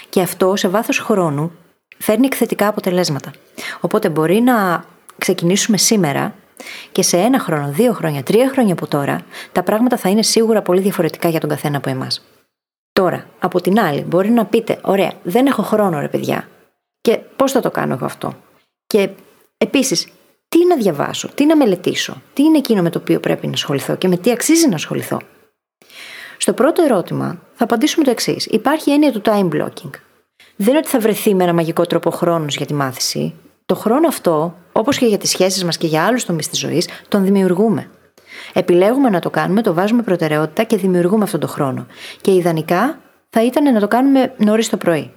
Και 0.09 0.21
αυτό 0.21 0.57
σε 0.57 0.69
βάθος 0.69 0.99
χρόνου 0.99 1.53
φέρνει 1.99 2.27
εκθετικά 2.27 2.69
αποτελέσματα. 2.69 3.31
Οπότε 3.81 4.09
μπορεί 4.09 4.41
να 4.41 4.85
ξεκινήσουμε 5.19 5.77
σήμερα 5.77 6.35
και 6.93 7.03
σε 7.03 7.17
ένα 7.17 7.39
χρόνο, 7.39 7.71
δύο 7.71 7.93
χρόνια, 7.93 8.23
τρία 8.23 8.49
χρόνια 8.49 8.73
από 8.73 8.87
τώρα, 8.87 9.21
τα 9.53 9.63
πράγματα 9.63 9.97
θα 9.97 10.09
είναι 10.09 10.23
σίγουρα 10.23 10.63
πολύ 10.63 10.81
διαφορετικά 10.81 11.29
για 11.29 11.41
τον 11.41 11.49
καθένα 11.49 11.77
από 11.77 11.91
εμάς. 11.91 12.25
Τώρα, 12.93 13.27
από 13.39 13.61
την 13.61 13.81
άλλη, 13.81 14.01
μπορεί 14.01 14.31
να 14.31 14.47
πείτε: 14.47 14.79
Ωραία, 14.83 15.13
δεν 15.23 15.47
έχω 15.47 15.63
χρόνο, 15.63 16.01
ρε 16.01 16.09
παιδιά. 16.09 16.49
Και 17.01 17.17
πώς 17.37 17.53
θα 17.53 17.61
το 17.61 17.71
κάνω 17.71 17.95
εγώ 17.95 18.05
αυτό; 18.05 18.35
Και 18.87 19.11
επίσης, 19.59 20.09
τι 20.49 20.67
να 20.67 20.77
διαβάσω, 20.77 21.29
τι 21.29 21.47
να 21.47 21.57
μελετήσω, 21.57 22.23
τι 22.33 22.43
είναι 22.43 22.59
εκείνο 22.59 22.83
με 22.83 22.91
το 22.91 22.99
οποίο 22.99 23.21
πρέπει 23.21 23.47
να 23.47 23.53
ασχοληθώ 23.53 23.97
και 23.97 24.09
με 24.09 24.17
τι 24.17 24.31
αξίζει 24.31 24.69
να 24.69 24.75
ασχοληθώ; 24.75 25.21
Στο 26.39 26.53
πρώτο 26.53 26.83
ερώτημα 26.83 27.39
θα 27.55 27.65
απαντήσουμε 27.65 28.05
το 28.05 28.11
εξής. 28.11 28.47
Υπάρχει 28.47 28.91
έννοια 28.91 29.13
του 29.13 29.23
time 29.25 29.49
blocking. 29.49 29.91
Δεν 30.57 30.69
είναι 30.69 30.79
ότι 30.79 30.89
θα 30.89 30.99
βρεθεί 30.99 31.35
με 31.35 31.43
ένα 31.43 31.53
μαγικό 31.53 31.85
τρόπο 31.85 32.11
χρόνος 32.11 32.57
για 32.57 32.67
τη 32.67 32.75
μάθηση. 32.75 33.35
Το 33.67 33.75
χρόνο 33.75 34.09
αυτό, 34.09 34.55
όπως 34.73 34.99
και 34.99 35.07
για 35.07 35.19
τις 35.19 35.31
σχέσεις 35.31 35.65
μας 35.65 35.77
και 35.77 35.87
για 35.87 36.05
άλλους 36.05 36.25
τομείς 36.25 36.49
της 36.49 36.59
ζωής, 36.59 36.89
τον 37.09 37.25
δημιουργούμε. 37.25 37.91
Επιλέγουμε 38.53 39.11
να 39.11 39.21
το 39.21 39.31
κάνουμε, 39.31 39.63
το 39.63 39.75
βάζουμε 39.75 40.03
προτεραιότητα 40.03 40.63
και 40.63 40.77
δημιουργούμε 40.77 41.25
αυτόν 41.25 41.41
τον 41.41 41.49
χρόνο. 41.49 41.87
Και 42.21 42.35
ιδανικά 42.35 42.99
θα 43.31 43.45
ήταν 43.45 43.73
να 43.73 43.81
το 43.81 43.89
κάνουμε 43.89 44.35
νωρίς 44.37 44.69
το 44.69 44.77
πρωί, 44.77 45.11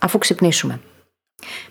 αφού 0.00 0.18
ξυπνήσουμε. 0.18 0.80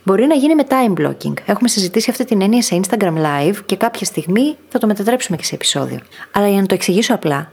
Μπορεί 0.04 0.26
να 0.26 0.36
γίνει 0.36 0.56
με 0.56 0.64
time 0.70 1.02
blocking. 1.02 1.34
Έχουμε 1.46 1.68
συζητήσει 1.68 2.10
αυτή 2.10 2.26
την 2.26 2.42
έννοια 2.42 2.62
σε 2.62 2.80
Instagram 2.84 3.14
Live 3.14 3.56
και 3.66 3.76
κάποια 3.76 4.06
στιγμή 4.06 4.58
θα 4.68 4.80
το 4.80 4.88
μετατρέψουμε 4.88 5.38
και 5.38 5.44
σε 5.44 5.56
επεισόδιο. 5.56 6.00
Αλλά 6.32 6.48
για 6.48 6.62
να 6.62 6.66
το 6.66 6.74
εξηγήσω 6.74 7.14
απλά, 7.14 7.52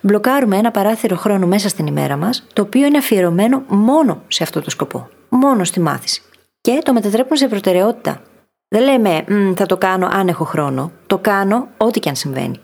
μπλοκάρουμε 0.00 0.56
ένα 0.56 0.70
παράθυρο 0.70 1.16
χρόνου 1.16 1.46
μέσα 1.46 1.68
στην 1.68 1.86
ημέρα 1.86 2.16
μας, 2.16 2.46
το 2.52 2.62
οποίο 2.62 2.86
είναι 2.86 2.98
αφιερωμένο 2.98 3.62
μόνο 3.68 4.22
σε 4.28 4.42
αυτό 4.42 4.62
το 4.62 4.70
σκοπό. 4.70 5.08
Μόνο 5.28 5.64
στη 5.64 5.80
μάθηση. 5.80 6.22
Και 6.60 6.78
το 6.82 6.92
μετατρέπουμε 6.92 7.36
σε 7.36 7.48
προτεραιότητα. 7.48 8.22
Δεν 8.68 8.82
λέμε 8.82 9.24
θα 9.56 9.66
το 9.66 9.76
κάνω 9.76 10.08
αν 10.12 10.28
έχω 10.28 10.44
χρόνο. 10.44 10.92
Το 11.06 11.18
κάνω 11.18 11.68
ό,τι 11.76 12.00
και 12.00 12.08
αν 12.08 12.16
συμβαίνει. 12.16 12.60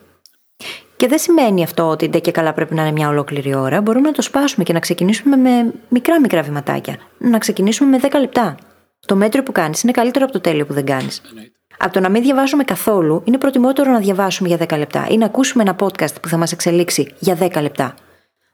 Και 0.97 1.09
δεν 1.09 1.19
σημαίνει 1.19 1.63
αυτό 1.63 1.89
ότι 1.89 2.09
ντε 2.09 2.19
και 2.19 2.31
καλά 2.31 2.53
πρέπει 2.53 2.75
να 2.75 2.83
είναι 2.83 2.93
μια 2.93 3.09
ολόκληρη 3.09 3.55
ώρα. 3.55 3.81
Μπορούμε 3.81 4.09
να 4.09 4.15
το 4.15 4.23
σπάσουμε 4.23 4.65
και 4.65 4.73
να 4.73 4.79
ξεκινήσουμε 4.79 5.37
με 5.37 5.73
μικρά 5.89 6.21
μικρά 6.21 6.43
βηματάκια. 6.43 6.97
Να 7.19 7.39
ξεκινήσουμε 7.39 7.91
με 7.91 8.09
10 8.11 8.21
λεπτά. 8.21 8.57
Το 9.07 9.17
μέτριο 9.17 9.43
που 9.43 9.53
κάνεις 9.53 9.83
είναι 9.83 9.93
καλύτερο 9.93 10.25
από 10.25 10.33
το 10.33 10.41
τέλειο 10.41 10.67
που 10.67 10.73
δεν 10.73 10.85
κάνεις. 10.85 11.23
Από 11.79 11.93
το 11.93 12.01
να 12.01 12.09
μην 12.09 12.23
διαβάζουμε 12.23 12.65
καθόλου, 12.65 13.23
είναι 13.25 13.39
προτιμότερο 13.39 13.91
να 13.91 13.99
διαβάσουμε 13.99 14.49
για 14.49 14.59
10 14.69 14.79
λεπτά 14.79 15.07
ή 15.11 15.17
να 15.17 15.27
ακούσουμε 15.27 15.63
ένα 15.63 15.77
podcast 15.79 16.21
που 16.23 16.29
θα 16.29 16.37
μας 16.37 16.53
εξελίξει 16.53 17.15
για 17.19 17.39
10 17.41 17.63
λεπτά. 17.63 17.95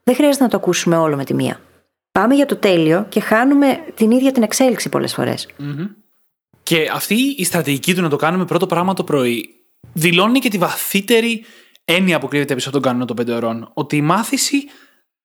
Δεν 0.02 0.14
χρειάζεται 0.14 0.44
να 0.44 0.50
το 0.50 0.56
ακούσουμε 0.56 0.96
όλο 0.96 1.16
με 1.16 1.24
τη 1.24 1.34
μία. 1.34 1.60
Πάμε 2.12 2.34
για 2.34 2.46
το 2.46 2.56
τέλειο 2.56 3.06
και 3.08 3.20
χάνουμε 3.20 3.84
την 3.94 4.10
ίδια 4.10 4.32
την 4.32 4.42
εξέλιξη 4.42 4.88
πολλές 4.88 5.14
Και 6.62 6.90
αυτή 6.92 7.14
η 7.14 7.44
στρατηγική 7.44 7.94
του 7.94 8.00
να 8.00 8.08
το 8.08 8.16
κάνουμε 8.16 8.44
πρώτο 8.44 8.66
πράγμα 8.66 8.94
το 8.94 9.04
πρωί 9.04 9.48
δηλώνει 9.92 10.38
και 10.38 10.48
τη 10.48 10.58
βαθύτερη 10.58 11.44
έννοια 11.84 12.18
που 12.18 12.28
κρύβεται 12.28 12.54
πίσω 12.54 12.68
από 12.68 12.80
τον 12.80 12.90
κανόνα 12.90 13.04
των 13.04 13.16
5 13.20 13.28
ώρων. 13.28 13.70
Ότι 13.74 13.96
η 13.96 14.02
μάθηση 14.02 14.56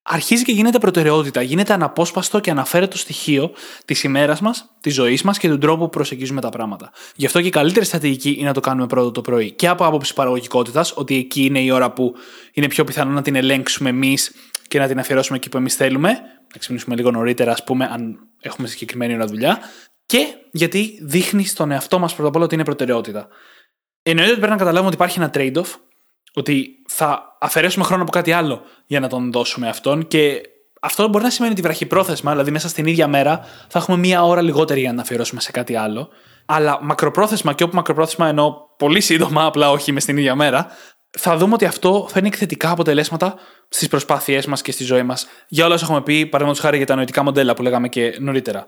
αρχίζει 0.10 0.44
και 0.44 0.52
γίνεται 0.52 0.80
προτεραιότητα, 0.80 1.42
γίνεται 1.42 1.74
αναπόσπαστο 1.74 2.40
και 2.40 2.52
αναφέρετο 2.52 2.98
στοιχείο 2.98 3.52
της 3.86 4.04
ημέρας 4.04 4.42
μας, 4.42 4.70
της 4.82 4.94
ζωής 4.94 5.22
μας 5.22 5.38
και 5.38 5.50
του 5.50 5.58
τρόπου 5.58 5.84
που 5.84 5.90
προσεγγίζουμε 5.90 6.42
τα 6.42 6.50
πράγματα. 6.50 6.92
Γι' 7.16 7.26
αυτό 7.26 7.42
και 7.42 7.48
η 7.48 7.50
καλύτερη 7.50 7.86
στρατηγική 7.86 8.36
είναι 8.38 8.48
να 8.48 8.54
το 8.54 8.60
κάνουμε 8.60 8.88
πρώτο 8.88 9.12
το 9.12 9.22
πρωί. 9.22 9.52
Και 9.52 9.68
από 9.68 9.86
άποψη 9.86 10.14
παραγωγικότητας, 10.14 10.94
ότι 10.96 11.16
εκεί 11.16 11.46
είναι 11.46 11.60
η 11.60 11.72
ώρα 11.72 11.92
που 11.92 12.16
είναι 12.54 12.68
πιο 12.68 12.84
πιθανό 12.84 13.12
να 13.12 13.22
την 13.22 13.36
ελέγξουμε 13.36 13.90
εμείς 13.90 14.32
και 14.68 14.80
να 14.80 14.88
την 14.88 15.00
αφιερώσουμε 15.00 15.38
εκεί 15.38 15.50
που 15.50 15.58
εμείς 15.58 15.76
θέλουμε. 15.76 16.10
Να 16.54 16.60
ξυπνήσουμε 16.60 16.96
λίγο 16.96 17.12
νωρίτερα, 17.12 17.52
ας 17.52 17.64
πούμε, 17.64 17.86
αν 17.86 18.20
έχουμε 18.42 18.68
συγκεκριμένη 18.68 19.14
ώρα 19.14 19.26
δουλειά. 19.26 19.60
Και 20.06 20.36
γιατί 20.52 21.00
δείχνει 21.02 21.46
στον 21.46 21.72
εαυτό 21.72 22.00
μας 22.00 22.14
πρώτα 22.14 22.30
απ' 22.30 22.36
όλα 22.36 22.46
ότι 22.46 22.56
είναι 22.56 22.64
προτεραιότητα. 22.64 23.28
Εννοείται 24.04 24.32
ότι 24.32 24.40
πρέπει 24.40 24.54
να 24.54 24.60
καταλάβουμε 24.60 24.88
ότι 24.88 24.96
υπάρχει 24.96 25.20
ένα 25.20 25.32
trade-off 25.34 25.80
ότι 26.34 26.70
θα 26.88 27.38
αφαιρέσουμε 27.40 27.86
χρόνο 27.86 28.02
από 28.02 28.12
κάτι 28.12 28.32
άλλο 28.32 28.62
για 28.86 29.00
να 29.00 29.08
τον 29.08 29.32
δώσουμε 29.32 29.68
αυτόν 29.68 30.08
και 30.08 30.42
αυτό 30.82 31.08
μπορεί 31.08 31.24
να 31.24 31.30
σημαίνει 31.30 31.54
ότι 31.54 31.62
βραχυπρόθεσμα, 31.62 32.32
δηλαδή 32.32 32.52
μέσα 32.52 32.70
στην 32.70 32.86
ίδια 32.86 33.08
μέρα, 33.08 33.46
θα 33.68 33.80
έχουμε 33.80 33.98
μία 33.98 34.24
ώρα 34.24 34.42
λιγότερη 34.42 34.80
για 34.80 34.94
να 34.94 35.02
αφιερώσουμε 35.02 35.42
σε 35.42 35.52
κάτι 35.52 35.76
άλλο. 35.76 36.10
Αλλά 36.46 36.80
μακροπρόθεσμα, 36.82 37.54
και 37.54 37.64
όπου 37.64 37.76
μακροπρόθεσμα 37.76 38.28
εννοώ 38.28 38.54
πολύ 38.78 39.02
σύντομα, 39.02 39.46
απλά 39.46 39.72
όχι 39.72 39.92
μες 39.92 40.04
στην 40.04 40.18
ίδια 40.18 40.36
μέρα, 40.36 40.68
θα 41.10 41.38
δούμε 41.38 41.54
ότι 41.54 41.66
αυτό 41.66 42.08
φέρνει 42.10 42.28
εκθετικά 42.28 42.72
αποτελέσματα 42.72 43.36
στις 43.70 43.88
προσπάθειές 43.88 44.46
μας 44.46 44.62
και 44.62 44.72
στη 44.72 44.84
ζωή 44.84 45.04
μας. 45.04 45.28
Για 45.48 45.66
όλα 45.66 45.74
όσα 45.74 45.86
έχουμε 45.86 46.02
πει, 46.02 46.26
παραδείγματος 46.26 46.60
χάρη 46.60 46.78
για 46.78 46.86
τα 46.86 46.96
νοητικά 46.96 47.24
μοντέλα 47.24 47.54
που 47.54 47.62
λέγαμε 47.62 47.88
και 47.90 48.18
νωρίτερα. 48.20 48.66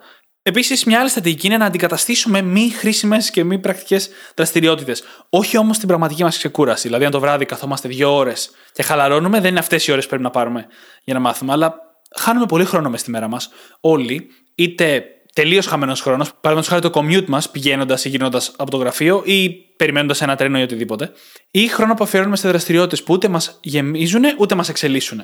Επίσης, 0.50 0.84
μια 0.84 1.00
άλλη 1.00 1.10
στρατηγική 1.10 1.48
είναι 1.48 1.58
να 1.58 1.66
αντικαταστήσουμε 1.66 2.42
μη 2.42 2.70
χρήσιμες 2.70 3.30
και 3.30 3.44
μη 3.44 3.60
πρακτικές 3.60 4.10
δραστηριότητες. 4.36 5.04
Όχι 5.30 5.58
όμως 5.58 5.78
την 5.78 5.88
πραγματική 5.88 6.24
μας 6.24 6.38
ξεκούραση. 6.38 6.88
Δηλαδή, 6.88 7.06
αν 7.06 7.12
το 7.12 7.20
βράδυ 7.20 7.46
καθόμαστε 7.46 7.88
δύο 7.88 8.16
ώρες 8.16 8.52
και 8.74 8.84
χαλαρώνουμε, 8.84 9.40
δεν 9.40 9.50
είναι 9.50 9.60
αυτές 9.60 9.88
οι 9.88 9.92
ώρες 9.92 10.04
που 10.04 10.10
πρέπει 10.10 10.24
να 10.24 10.30
πάρουμε 10.30 10.68
για 11.04 11.14
να 11.14 11.20
μάθουμε. 11.20 11.52
Αλλά 11.52 11.76
χάνουμε 12.20 12.46
πολύ 12.46 12.66
χρόνο 12.66 12.90
μες 12.90 13.00
στη 13.00 13.12
μέρα 13.12 13.28
μας. 13.28 13.50
Όλοι, 13.80 14.28
είτε 14.56 15.04
τελείως 15.34 15.66
χαμένος 15.66 16.02
χρόνος, 16.02 16.34
παραδείγματος 16.42 16.68
χάρη 16.68 16.82
το 16.82 16.92
commute 16.94 17.28
μας 17.28 17.50
πηγαίνοντας 17.50 18.06
ή 18.06 18.10
γυρνώντας 18.10 18.54
από 18.58 18.72
το 18.72 18.78
γραφείο 18.78 19.22
ή 19.26 19.50
περιμένοντας 19.78 20.22
ένα 20.22 20.36
τρένο 20.36 20.60
ή 20.60 20.62
οτιδήποτε, 20.62 21.12
ή 21.52 21.68
χρόνο 21.68 21.94
που 21.94 22.04
αφιερώνουμε 22.04 22.38
σε 22.38 22.48
δραστηριότητες 22.48 23.04
που 23.04 23.14
ούτε 23.14 23.28
μας 23.28 23.60
γεμίζουν 23.62 24.24
ούτε 24.38 24.56
μας 24.56 24.70
εξελίσσουν. 24.70 25.22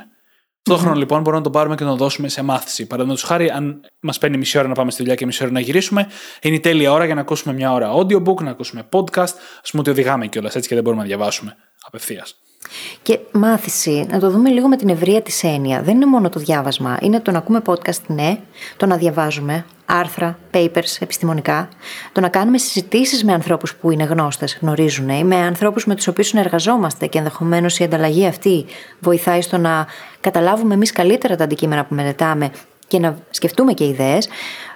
Αυτό 0.67 0.81
χρόνο 0.81 0.95
λοιπόν 0.95 1.17
μπορούμε 1.17 1.37
να 1.37 1.43
τον 1.43 1.51
πάρουμε 1.51 1.75
και 1.75 1.83
να 1.83 1.89
τον 1.89 1.97
δώσουμε 1.97 2.27
σε 2.27 2.41
μάθηση. 2.41 2.87
Παραδείγματος 2.87 3.23
χάρη, 3.23 3.49
αν 3.49 3.81
μας 3.99 4.17
παίρνει 4.17 4.37
μισή 4.37 4.57
ώρα 4.57 4.67
να 4.67 4.73
πάμε 4.73 4.91
στη 4.91 5.01
δουλειά 5.01 5.15
και 5.15 5.25
μισή 5.25 5.43
ώρα 5.43 5.51
να 5.51 5.59
γυρίσουμε, 5.59 6.07
είναι 6.41 6.55
η 6.55 6.59
τέλεια 6.59 6.91
ώρα 6.91 7.05
για 7.05 7.15
να 7.15 7.21
ακούσουμε 7.21 7.53
μια 7.53 7.73
ώρα 7.73 7.91
audiobook, 7.93 8.41
να 8.41 8.49
ακούσουμε 8.49 8.89
podcast. 8.91 9.33
Α 9.63 9.69
πούμε 9.69 9.79
ότι 9.79 9.89
οδηγάμε 9.89 10.27
κιόλας 10.27 10.55
έτσι 10.55 10.67
και 10.67 10.75
δεν 10.75 10.83
μπορούμε 10.83 11.01
να 11.01 11.07
διαβάσουμε 11.07 11.55
απευθείας. 11.81 12.35
Και 13.01 13.19
μάθηση, 13.31 14.05
να 14.09 14.19
το 14.19 14.29
δούμε 14.29 14.49
λίγο 14.49 14.67
με 14.67 14.75
την 14.75 14.89
ευρεία 14.89 15.21
της 15.21 15.43
έννοια. 15.43 15.81
Δεν 15.81 15.95
είναι 15.95 16.05
μόνο 16.05 16.29
το 16.29 16.39
διάβασμα. 16.39 16.97
Είναι 17.01 17.19
το 17.19 17.31
να 17.31 17.37
ακούμε 17.37 17.61
podcast, 17.65 18.01
ναι, 18.07 18.37
το 18.77 18.85
να 18.85 18.97
διαβάζουμε 18.97 19.65
άρθρα, 19.85 20.39
papers, 20.53 20.97
επιστημονικά, 20.99 21.69
το 22.11 22.21
να 22.21 22.29
κάνουμε 22.29 22.57
συζητήσεις 22.57 23.23
με 23.23 23.33
ανθρώπους 23.33 23.75
που 23.75 23.91
είναι 23.91 24.03
γνώστες, 24.03 24.57
γνωρίζουν, 24.61 25.09
ή 25.09 25.23
με 25.23 25.35
ανθρώπους 25.35 25.85
με 25.85 25.95
τους 25.95 26.07
οποίους 26.07 26.27
συνεργαζόμαστε 26.27 27.07
και 27.07 27.17
ενδεχομένως 27.17 27.79
η 27.79 27.83
ανταλλαγή 27.83 28.27
αυτή 28.27 28.65
βοηθάει 28.99 29.41
στο 29.41 29.57
να 29.57 29.85
καταλάβουμε 30.19 30.73
εμείς 30.73 30.91
καλύτερα 30.91 31.35
τα 31.35 31.43
αντικείμενα 31.43 31.85
που 31.85 31.95
μελετάμε 31.95 32.51
και 32.87 32.99
να 32.99 33.17
σκεφτούμε 33.29 33.73
και 33.73 33.85
ιδέες. 33.85 34.27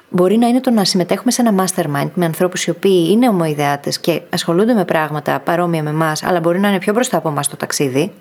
Μπορεί 0.10 0.38
να 0.38 0.48
είναι 0.48 0.60
το 0.60 0.72
να 0.72 0.84
συμμετέχουμε 0.84 1.32
σε 1.32 1.42
ένα 1.42 1.66
mastermind 1.66 2.10
με 2.14 2.26
ανθρώπους 2.26 2.66
οι 2.66 2.70
οποίοι 2.70 3.08
είναι 3.12 3.30
ομοειδεάτε 3.30 3.92
και 4.02 4.22
ασχολούνται 4.30 4.74
με 4.74 4.86
πράγματα 4.86 5.40
παρόμοια 5.40 5.84
με 5.84 5.90
εμάς, 5.90 6.24
αλλά 6.24 6.40
μπορεί 6.40 6.60
να 6.60 6.70
είναι 6.70 6.80
πιο 6.80 6.94
μπροστά 6.94 7.18
από 7.18 7.30
εμάς 7.30 7.48
το 7.48 7.56
ταξίδι. 7.56 8.12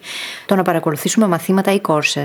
Το 0.46 0.55
να 0.55 0.62
παρακολουθήσουμε 0.62 1.27
μαθήματα 1.27 1.72
ή 1.72 1.81
κόρσε. 1.81 2.22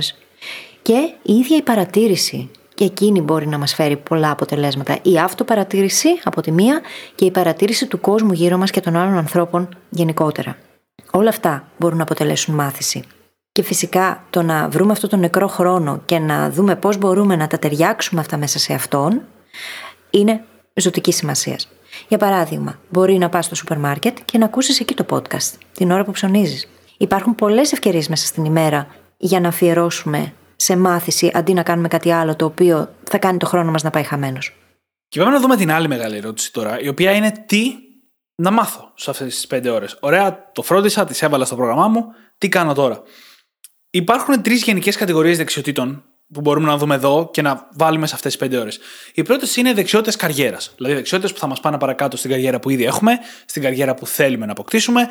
Και 0.81 1.13
η 1.21 1.33
ίδια 1.33 1.57
η 1.57 1.61
παρατήρηση. 1.61 2.49
Και 2.75 2.83
εκείνη 2.83 3.21
μπορεί 3.21 3.47
να 3.47 3.57
μας 3.57 3.73
φέρει 3.73 3.97
πολλά 3.97 4.31
αποτελέσματα. 4.31 4.97
Η 5.01 5.17
αυτοπαρατήρηση 5.17 6.09
από 6.23 6.41
τη 6.41 6.51
μία 6.51 6.81
και 7.15 7.25
η 7.25 7.31
παρατήρηση 7.31 7.87
του 7.87 7.99
κόσμου 7.99 8.33
γύρω 8.33 8.57
μας 8.57 8.71
και 8.71 8.81
των 8.81 8.95
άλλων 8.95 9.17
ανθρώπων 9.17 9.77
γενικότερα. 9.89 10.57
Όλα 11.11 11.29
αυτά 11.29 11.67
μπορούν 11.77 11.97
να 11.97 12.03
αποτελέσουν 12.03 12.55
μάθηση. 12.55 13.03
Και 13.51 13.63
φυσικά 13.63 14.23
το 14.29 14.41
να 14.41 14.67
βρούμε 14.69 14.91
αυτό 14.91 15.07
τον 15.07 15.19
νεκρό 15.19 15.47
χρόνο 15.47 16.01
και 16.05 16.19
να 16.19 16.49
δούμε 16.49 16.75
πώς 16.75 16.97
μπορούμε 16.97 17.35
να 17.35 17.47
τα 17.47 17.59
ταιριάξουμε 17.59 18.21
αυτά 18.21 18.37
μέσα 18.37 18.59
σε 18.59 18.73
αυτόν 18.73 19.21
είναι 20.09 20.43
ζωτική 20.73 21.11
σημασία. 21.11 21.59
Για 22.07 22.17
παράδειγμα, 22.17 22.79
μπορεί 22.89 23.17
να 23.17 23.29
πας 23.29 23.45
στο 23.45 23.55
σούπερ 23.55 23.77
μάρκετ 23.77 24.17
και 24.25 24.37
να 24.37 24.45
ακούσεις 24.45 24.79
εκεί 24.79 24.93
το 24.93 25.05
podcast 25.09 25.57
την 25.73 25.91
ώρα 25.91 26.03
που 26.03 26.11
ψωνίζεις. 26.11 26.67
Υπάρχουν 26.97 27.35
πολλές 27.35 27.71
ευκαιρίες 27.71 28.07
μέσα 28.07 28.25
στην 28.25 28.45
ημέρα 28.45 28.87
για 29.17 29.39
να 29.39 29.47
αφιερώσουμε 29.47 30.33
σε 30.55 30.77
μάθηση 30.77 31.31
αντί 31.33 31.53
να 31.53 31.63
κάνουμε 31.63 31.87
κάτι 31.87 32.11
άλλο 32.11 32.35
το 32.35 32.45
οποίο 32.45 32.95
θα 33.03 33.17
κάνει 33.17 33.37
το 33.37 33.45
χρόνο 33.45 33.71
μας 33.71 33.83
να 33.83 33.89
πάει 33.89 34.03
χαμένος. 34.03 34.55
Και 35.07 35.19
πάμε 35.19 35.31
να 35.31 35.39
δούμε 35.39 35.55
την 35.55 35.71
άλλη 35.71 35.87
μεγάλη 35.87 36.17
ερώτηση 36.17 36.53
τώρα, 36.53 36.79
η 36.79 36.87
οποία 36.87 37.11
είναι 37.11 37.43
τι 37.45 37.73
να 38.35 38.51
μάθω 38.51 38.91
σε 38.95 39.09
αυτές 39.09 39.35
τις 39.35 39.47
πέντε 39.47 39.69
ώρες. 39.69 39.97
Ωραία, 39.99 40.51
το 40.51 40.61
φρόντισα, 40.61 41.05
τις 41.05 41.21
έβαλα 41.21 41.45
στο 41.45 41.55
πρόγραμμά 41.55 41.87
μου, 41.87 42.05
τι 42.37 42.49
κάνω 42.49 42.73
τώρα; 42.73 43.03
Υπάρχουν 43.95 44.41
τρεις 44.41 44.63
γενικές 44.63 44.95
κατηγορίες 44.95 45.37
δεξιοτήτων 45.37 46.03
που 46.33 46.41
μπορούμε 46.41 46.67
να 46.67 46.77
δούμε 46.77 46.95
εδώ 46.95 47.29
και 47.33 47.41
να 47.41 47.67
βάλουμε 47.73 48.07
σε 48.07 48.15
αυτές 48.15 48.31
τις 48.31 48.41
πέντε 48.41 48.57
ώρες. 48.57 48.79
Οι 49.13 49.21
πρώτες 49.21 49.55
είναι 49.55 49.73
δεξιότητες 49.73 50.15
καριέρας. 50.15 50.73
Δηλαδή 50.75 50.95
δεξιότητες 50.95 51.33
που 51.33 51.39
θα 51.39 51.47
μας 51.47 51.59
πάνε 51.59 51.77
παρακάτω 51.77 52.17
στην 52.17 52.29
καριέρα 52.29 52.59
που 52.59 52.69
ήδη 52.69 52.85
έχουμε, 52.85 53.19
στην 53.45 53.61
καριέρα 53.61 53.93
που 53.93 54.07
θέλουμε 54.07 54.45
να 54.45 54.51
αποκτήσουμε. 54.51 55.07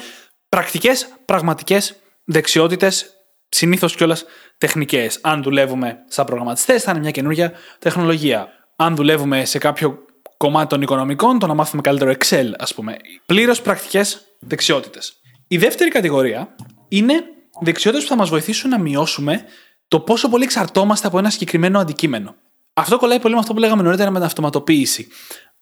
Πρακτικές, 0.48 1.08
πραγματικές 1.24 1.96
δεξιότητες, 2.24 3.06
συνήθως 3.48 3.94
κιόλας 3.96 4.24
τεχνικές. 4.58 5.18
Αν 5.20 5.42
δουλεύουμε 5.42 5.96
σαν 6.08 6.24
προγραμματιστές, 6.24 6.82
θα 6.82 6.90
είναι 6.90 7.00
μια 7.00 7.10
καινούργια 7.10 7.52
τεχνολογία. 7.78 8.48
Αν 8.76 8.96
δουλεύουμε 8.96 9.44
σε 9.44 9.58
κάποιο 9.58 9.98
κομμάτι 10.36 10.68
των 10.68 10.82
οικονομικών, 10.82 11.38
το 11.38 11.46
να 11.46 11.54
μάθουμε 11.54 11.82
καλύτερο 11.82 12.12
Excel, 12.18 12.50
ας 12.58 12.74
πούμε. 12.74 12.96
Πλήρως 13.26 13.60
πρακτικές 13.60 14.20
δεξιότητες. 14.38 15.12
Η 15.48 15.58
δεύτερη 15.58 15.90
κατηγορία 15.90 16.54
είναι 16.88 17.14
δεξιότητες 17.60 18.04
που 18.04 18.10
θα 18.10 18.16
μας 18.16 18.28
βοηθήσουν 18.28 18.70
να 18.70 18.80
μειώσουμε 18.80 19.44
το 19.92 20.00
πόσο 20.00 20.28
πολύ 20.28 20.44
εξαρτώμαστε 20.44 21.06
από 21.06 21.18
ένα 21.18 21.30
συγκεκριμένο 21.30 21.78
αντικείμενο. 21.78 22.34
Αυτό 22.72 22.98
κολλάει 22.98 23.20
πολύ 23.20 23.34
με 23.34 23.40
αυτό 23.40 23.52
που 23.52 23.58
λέγαμε 23.58 23.82
νωρίτερα 23.82 24.10
με 24.10 24.16
την 24.16 24.26
αυτοματοποίηση. 24.26 25.08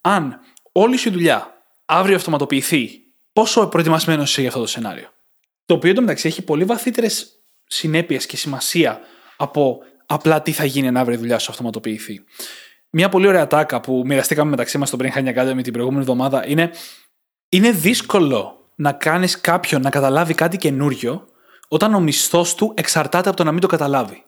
Αν 0.01 0.41
όλη 0.73 0.97
σου 0.97 1.09
η 1.09 1.13
δουλειά 1.13 1.63
αύριο 1.85 2.17
αυτοματοποιηθεί, 2.17 2.91
πόσο 3.33 3.67
προετοιμασμένος 3.67 4.31
είσαι 4.31 4.41
για 4.41 4.49
αυτό 4.49 4.61
το 4.61 4.67
σενάριο; 4.67 5.09
Το 5.67 5.75
οποίο 5.75 5.91
εντωμεταξύ 5.91 6.29
έχει 6.29 6.43
πολύ 6.43 6.65
βαθύτερες 6.65 7.41
συνέπειες 7.65 8.27
και 8.27 8.37
σημασία 8.37 9.01
από 9.37 9.79
απλά 10.07 10.43
τι 10.43 10.53
θα 10.53 10.65
γίνει 10.65 10.89
αν 10.89 10.97
αύριο 10.97 11.17
η 11.17 11.21
δουλειά 11.21 11.39
σου 11.39 11.51
αυτοματοποιηθεί. 11.51 12.25
Μια 12.91 13.09
πολύ 13.09 13.27
ωραία 13.27 13.47
τάκα 13.47 13.81
που 13.81 14.03
μοιραστήκαμε 14.07 14.51
μεταξύ 14.51 14.79
μας 14.79 14.89
στο 14.89 14.99
Brain 15.01 15.13
Hacking 15.13 15.37
Academy 15.37 15.63
την 15.63 15.73
προηγούμενη 15.73 16.01
εβδομάδα 16.01 16.47
είναι 16.47 16.71
είναι 17.49 17.71
δύσκολο 17.71 18.71
να 18.75 18.93
κάνεις 18.93 19.41
κάποιον 19.41 19.83
να 19.83 19.91
καταλάβει 19.91 20.35
κάτι 20.35 20.57
καινούριο 20.57 21.29
όταν 21.73 21.95
ο 21.95 22.01
μισθός 22.01 22.55
του 22.55 22.73
εξαρτάται 22.77 23.29
από 23.29 23.37
το 23.37 23.45
να 23.45 23.53
μην 23.53 23.61
το 23.61 23.67
καταλάβει. 23.67 24.25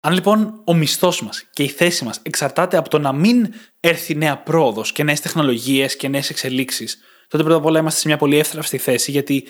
Αν 0.00 0.12
λοιπόν 0.12 0.62
ο 0.64 0.74
μισθός 0.74 1.22
μας 1.22 1.44
και 1.52 1.62
η 1.62 1.68
θέση 1.68 2.04
μας 2.04 2.20
εξαρτάται 2.22 2.76
από 2.76 2.88
το 2.88 2.98
να 2.98 3.12
μην 3.12 3.54
έρθει 3.80 4.14
νέα 4.14 4.38
πρόοδος 4.38 4.92
και 4.92 5.02
νέες 5.02 5.20
τεχνολογίες 5.20 5.96
και 5.96 6.08
νέες 6.08 6.30
εξελίξεις, 6.30 6.98
τότε 7.28 7.42
πρώτα 7.42 7.58
απ' 7.58 7.64
όλα 7.64 7.78
είμαστε 7.78 8.00
σε 8.00 8.08
μια 8.08 8.16
πολύ 8.16 8.38
εύθραυστη 8.38 8.78
θέση 8.78 9.10
γιατί 9.10 9.44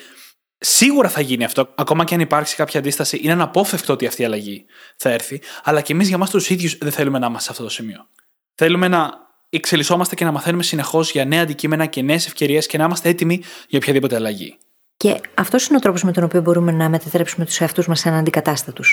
σίγουρα 0.57 1.09
θα 1.09 1.21
γίνει 1.21 1.43
αυτό, 1.43 1.73
ακόμα 1.75 2.03
και 2.03 2.13
αν 2.13 2.19
υπάρξει 2.19 2.55
κάποια 2.55 2.79
αντίσταση, 2.79 3.19
είναι 3.23 3.31
αναπόφευκτο 3.31 3.93
ότι 3.93 4.05
αυτή 4.05 4.21
η 4.21 4.25
αλλαγή 4.25 4.65
θα 4.97 5.09
έρθει, 5.09 5.41
αλλά 5.63 5.81
και 5.81 5.93
εμείς 5.93 6.07
για 6.07 6.15
εμά 6.15 6.27
τους 6.27 6.49
ίδιους 6.49 6.77
δεν 6.77 6.91
θέλουμε 6.91 7.19
να 7.19 7.25
είμαστε 7.25 7.45
σε 7.45 7.51
αυτό 7.51 7.63
το 7.63 7.69
σημείο. 7.69 8.07
Θέλουμε 8.55 8.87
να 8.87 9.11
εξελισσόμαστε 9.49 10.15
και 10.15 10.25
να 10.25 10.31
μαθαίνουμε 10.31 10.63
συνεχώς 10.63 11.11
για 11.11 11.25
νέα 11.25 11.41
αντικείμενα 11.41 11.85
και 11.85 12.01
νέες 12.01 12.25
ευκαιρίες 12.25 12.67
και 12.67 12.77
να 12.77 12.83
είμαστε 12.83 13.09
έτοιμοι 13.09 13.41
για 13.67 13.79
οποιαδήποτε 13.79 14.15
αλλαγή. 14.15 14.57
Και 15.03 15.21
αυτός 15.33 15.67
είναι 15.67 15.77
ο 15.77 15.79
τρόπος 15.79 16.03
με 16.03 16.11
τον 16.11 16.23
οποίο 16.23 16.41
μπορούμε 16.41 16.71
να 16.71 16.89
μετατρέψουμε 16.89 17.45
τους 17.45 17.61
εαυτούς 17.61 17.87
μας 17.87 17.99
σε 17.99 18.09
αναντικατάστατου. 18.09 18.83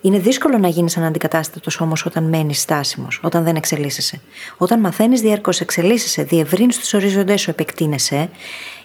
Είναι 0.00 0.18
δύσκολο 0.18 0.58
να 0.58 0.68
γίνεις 0.68 0.96
αναντικατάστατο 0.96 1.70
όμως 1.78 2.06
όταν 2.06 2.24
μένεις 2.24 2.60
στάσιμος, 2.60 3.20
όταν 3.22 3.44
δεν 3.44 3.56
εξελίσσεσαι. 3.56 4.20
Όταν 4.56 4.80
μαθαίνεις 4.80 5.20
διαρκώς, 5.20 5.60
εξελίσσεσαι, 5.60 6.22
διευρύνεις 6.22 6.78
τους 6.78 6.94
οριζοντές 6.94 7.40
σου, 7.40 7.50
επεκτείνεσαι, 7.50 8.30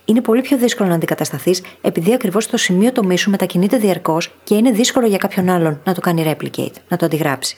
είναι 0.06 0.22
πολύ 0.22 0.42
πιο 0.42 0.58
δύσκολο 0.58 0.90
να 0.90 0.96
αντικατασταθείς 0.96 1.62
επειδή 1.82 2.14
ακριβώς 2.14 2.48
το 2.48 2.58
σημείο 2.58 2.92
το 2.92 3.18
σου 3.18 3.30
μετακινείται 3.30 3.78
διαρκώς 3.78 4.36
και 4.44 4.56
είναι 4.56 4.72
δύσκολο 4.72 5.08
για 5.08 5.18
κάποιον 5.18 5.50
άλλον 5.50 5.82
να 5.86 5.94
το 5.94 6.02
κάνει 6.02 6.24
replicate, 6.26 6.76
να 6.88 6.98
το 6.98 7.06
αντιγράψει. 7.06 7.58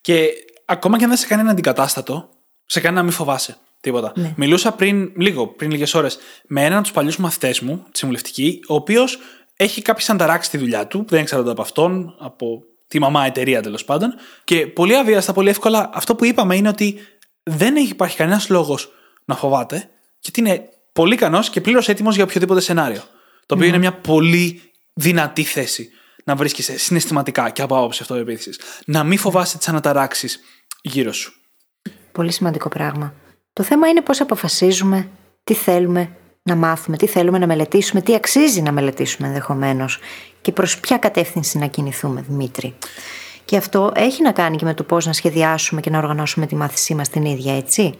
Και 0.00 0.28
ακόμα 0.64 0.96
και 0.98 1.04
αν 1.04 1.10
δεν 1.10 1.18
σε 1.18 1.26
κάνει 1.26 1.40
ένα 1.42 1.50
αντικατάστατο, 1.50 2.28
σε 2.66 2.80
κάνει 2.80 2.96
να 2.96 3.02
μην 3.02 3.12
φοβάσαι. 3.12 3.56
Τίποτα. 3.80 4.12
Ναι. 4.16 4.34
Μιλούσα 4.36 4.72
πριν, 4.72 5.12
λίγο, 5.16 5.46
πριν 5.46 5.70
λίγες 5.70 5.94
ώρες, 5.94 6.18
με 6.46 6.60
έναν 6.60 6.72
από 6.72 6.82
τους 6.82 6.92
παλιούς 6.92 7.16
μαθητές 7.16 7.60
μου, 7.60 7.86
τη 7.92 7.98
συμβουλευτική, 7.98 8.60
ο 8.68 8.74
οποίος 8.74 9.18
έχει 9.56 9.82
κάποιες 9.82 10.10
ανταράξεις 10.10 10.46
στη 10.46 10.58
δουλειά 10.58 10.86
του, 10.86 11.04
δεν 11.08 11.20
εξαρτάται 11.20 11.50
από 11.50 11.62
αυτόν, 11.62 12.16
από 12.18 12.62
τη 12.88 12.98
μαμά 12.98 13.26
εταιρεία 13.26 13.62
τέλος 13.62 13.84
πάντων. 13.84 14.14
Και 14.44 14.66
πολύ 14.66 14.96
αβίαστα, 14.96 15.32
πολύ 15.32 15.48
εύκολα, 15.48 15.90
αυτό 15.92 16.14
που 16.14 16.24
είπαμε 16.24 16.56
είναι 16.56 16.68
ότι 16.68 16.98
δεν 17.42 17.76
έχει 17.76 17.90
υπάρχει 17.90 18.16
κανένας 18.16 18.48
λόγος 18.48 18.92
να 19.24 19.36
φοβάται, 19.36 19.88
γιατί 20.20 20.40
είναι 20.40 20.68
πολύ 20.92 21.14
ικανός 21.14 21.50
και 21.50 21.60
πλήρως 21.60 21.88
έτοιμος 21.88 22.14
για 22.14 22.24
οποιοδήποτε 22.24 22.60
σενάριο. 22.60 23.02
Το 23.46 23.54
οποίο 23.54 23.66
είναι 23.66 23.78
μια 23.78 23.92
πολύ 23.92 24.62
δυνατή 24.94 25.42
θέση 25.42 25.90
να 26.24 26.36
βρίσκεσαι 26.36 26.78
συναισθηματικά 26.78 27.50
και 27.50 27.62
από 27.62 27.76
άποψη 27.76 27.98
αυτοεπίθεση. 28.02 28.58
Να 28.84 29.04
μην 29.04 29.18
φοβάσαι 29.18 29.58
τις 29.58 29.68
αναταράξεις 29.68 30.40
γύρω 30.82 31.12
σου. 31.12 31.32
Πολύ 32.12 32.32
σημαντικό 32.32 32.68
πράγμα. 32.68 33.14
Το 33.56 33.62
θέμα 33.62 33.88
είναι 33.88 34.00
πώς 34.00 34.20
αποφασίζουμε 34.20 35.08
τι 35.44 35.54
θέλουμε 35.54 36.10
να 36.42 36.54
μάθουμε, 36.56 36.96
τι 36.96 37.06
θέλουμε 37.06 37.38
να 37.38 37.46
μελετήσουμε, 37.46 38.00
τι 38.02 38.14
αξίζει 38.14 38.62
να 38.62 38.72
μελετήσουμε 38.72 39.28
ενδεχομένως 39.28 39.98
και 40.40 40.52
προς 40.52 40.80
ποια 40.80 40.96
κατεύθυνση 40.96 41.58
να 41.58 41.66
κινηθούμε, 41.66 42.24
Δημήτρη. 42.28 42.74
Και 43.44 43.56
αυτό 43.56 43.92
έχει 43.94 44.22
να 44.22 44.32
κάνει 44.32 44.56
και 44.56 44.64
με 44.64 44.74
το 44.74 44.82
πώς 44.82 45.06
να 45.06 45.12
σχεδιάσουμε 45.12 45.80
και 45.80 45.90
να 45.90 45.98
οργανώσουμε 45.98 46.46
τη 46.46 46.56
μάθησή 46.56 46.94
μας 46.94 47.08
την 47.08 47.24
ίδια, 47.24 47.56
έτσι; 47.56 47.98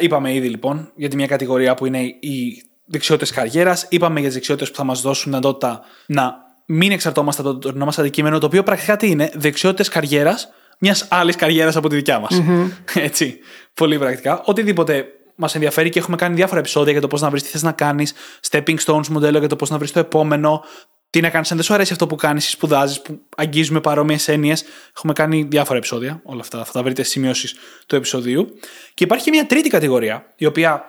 Είπαμε 0.00 0.34
ήδη 0.34 0.48
λοιπόν 0.48 0.92
για 0.94 1.08
τη 1.08 1.16
μια 1.16 1.26
κατηγορία 1.26 1.74
που 1.74 1.86
είναι 1.86 2.00
οι 2.02 2.62
δεξιότητες 2.84 3.30
καριέρας. 3.30 3.86
Είπαμε 3.88 4.18
για 4.18 4.28
τις 4.28 4.34
δεξιότητες 4.34 4.70
που 4.70 4.76
θα 4.76 4.84
μας 4.84 5.00
δώσουν 5.00 5.32
δυνατότητα 5.32 5.80
να 6.06 6.34
μην 6.66 6.92
εξαρτώμαστε 6.92 7.42
από 7.42 7.52
το 7.52 7.58
τωρινό 7.58 7.84
μας 7.84 7.98
αντικείμενο, 7.98 8.38
το 8.38 8.46
οποίο 8.46 8.62
πρακτικά 8.62 8.96
τι 8.96 9.10
είναι, 9.10 9.30
δεξιότητες 9.34 9.88
καριέρας 9.88 10.48
μιας 10.78 11.06
άλλης 11.10 11.36
καριέρας 11.36 11.76
από 11.76 11.88
τη 11.88 11.96
δικιά 11.96 12.18
μας. 12.18 12.42
Έτσι. 12.94 13.38
Πολύ 13.74 13.98
πρακτικά. 13.98 14.42
Οτιδήποτε 14.44 15.06
μας 15.34 15.54
ενδιαφέρει 15.54 15.88
και 15.88 15.98
έχουμε 15.98 16.16
κάνει 16.16 16.34
διάφορα 16.34 16.60
επεισόδια 16.60 16.92
για 16.92 17.00
το 17.00 17.06
πώς 17.06 17.20
να 17.20 17.30
βρεις 17.30 17.42
τι 17.42 17.48
θες 17.48 17.62
να 17.62 17.72
κάνεις, 17.72 18.14
stepping 18.50 18.76
stones 18.84 19.06
μοντέλο 19.06 19.38
για 19.38 19.48
το 19.48 19.56
πώς 19.56 19.70
να 19.70 19.78
βρεις 19.78 19.92
το 19.92 19.98
επόμενο, 19.98 20.64
τι 21.10 21.20
να 21.20 21.30
κάνεις 21.30 21.50
αν 21.50 21.56
δεν 21.56 21.66
σου 21.66 21.74
αρέσει 21.74 21.92
αυτό 21.92 22.06
που 22.06 22.16
κάνεις 22.16 22.46
ή 22.46 22.50
σπουδάζεις, 22.50 23.02
που 23.02 23.20
αγγίζουμε 23.36 23.80
παρόμοιες 23.80 24.28
έννοιες. 24.28 24.64
Έχουμε 24.96 25.12
κάνει 25.12 25.46
διάφορα 25.50 25.78
επεισόδια. 25.78 26.20
Όλα 26.24 26.40
αυτά 26.40 26.64
θα 26.64 26.72
τα 26.72 26.82
βρείτε 26.82 27.02
στις 27.02 27.12
σημειώσεις 27.12 27.54
του 27.86 27.96
επεισοδίου. 27.96 28.58
Και 28.94 29.04
υπάρχει 29.04 29.24
και 29.24 29.30
μια 29.30 29.46
τρίτη 29.46 29.68
κατηγορία, 29.68 30.32
η 30.36 30.46
οποία 30.46 30.84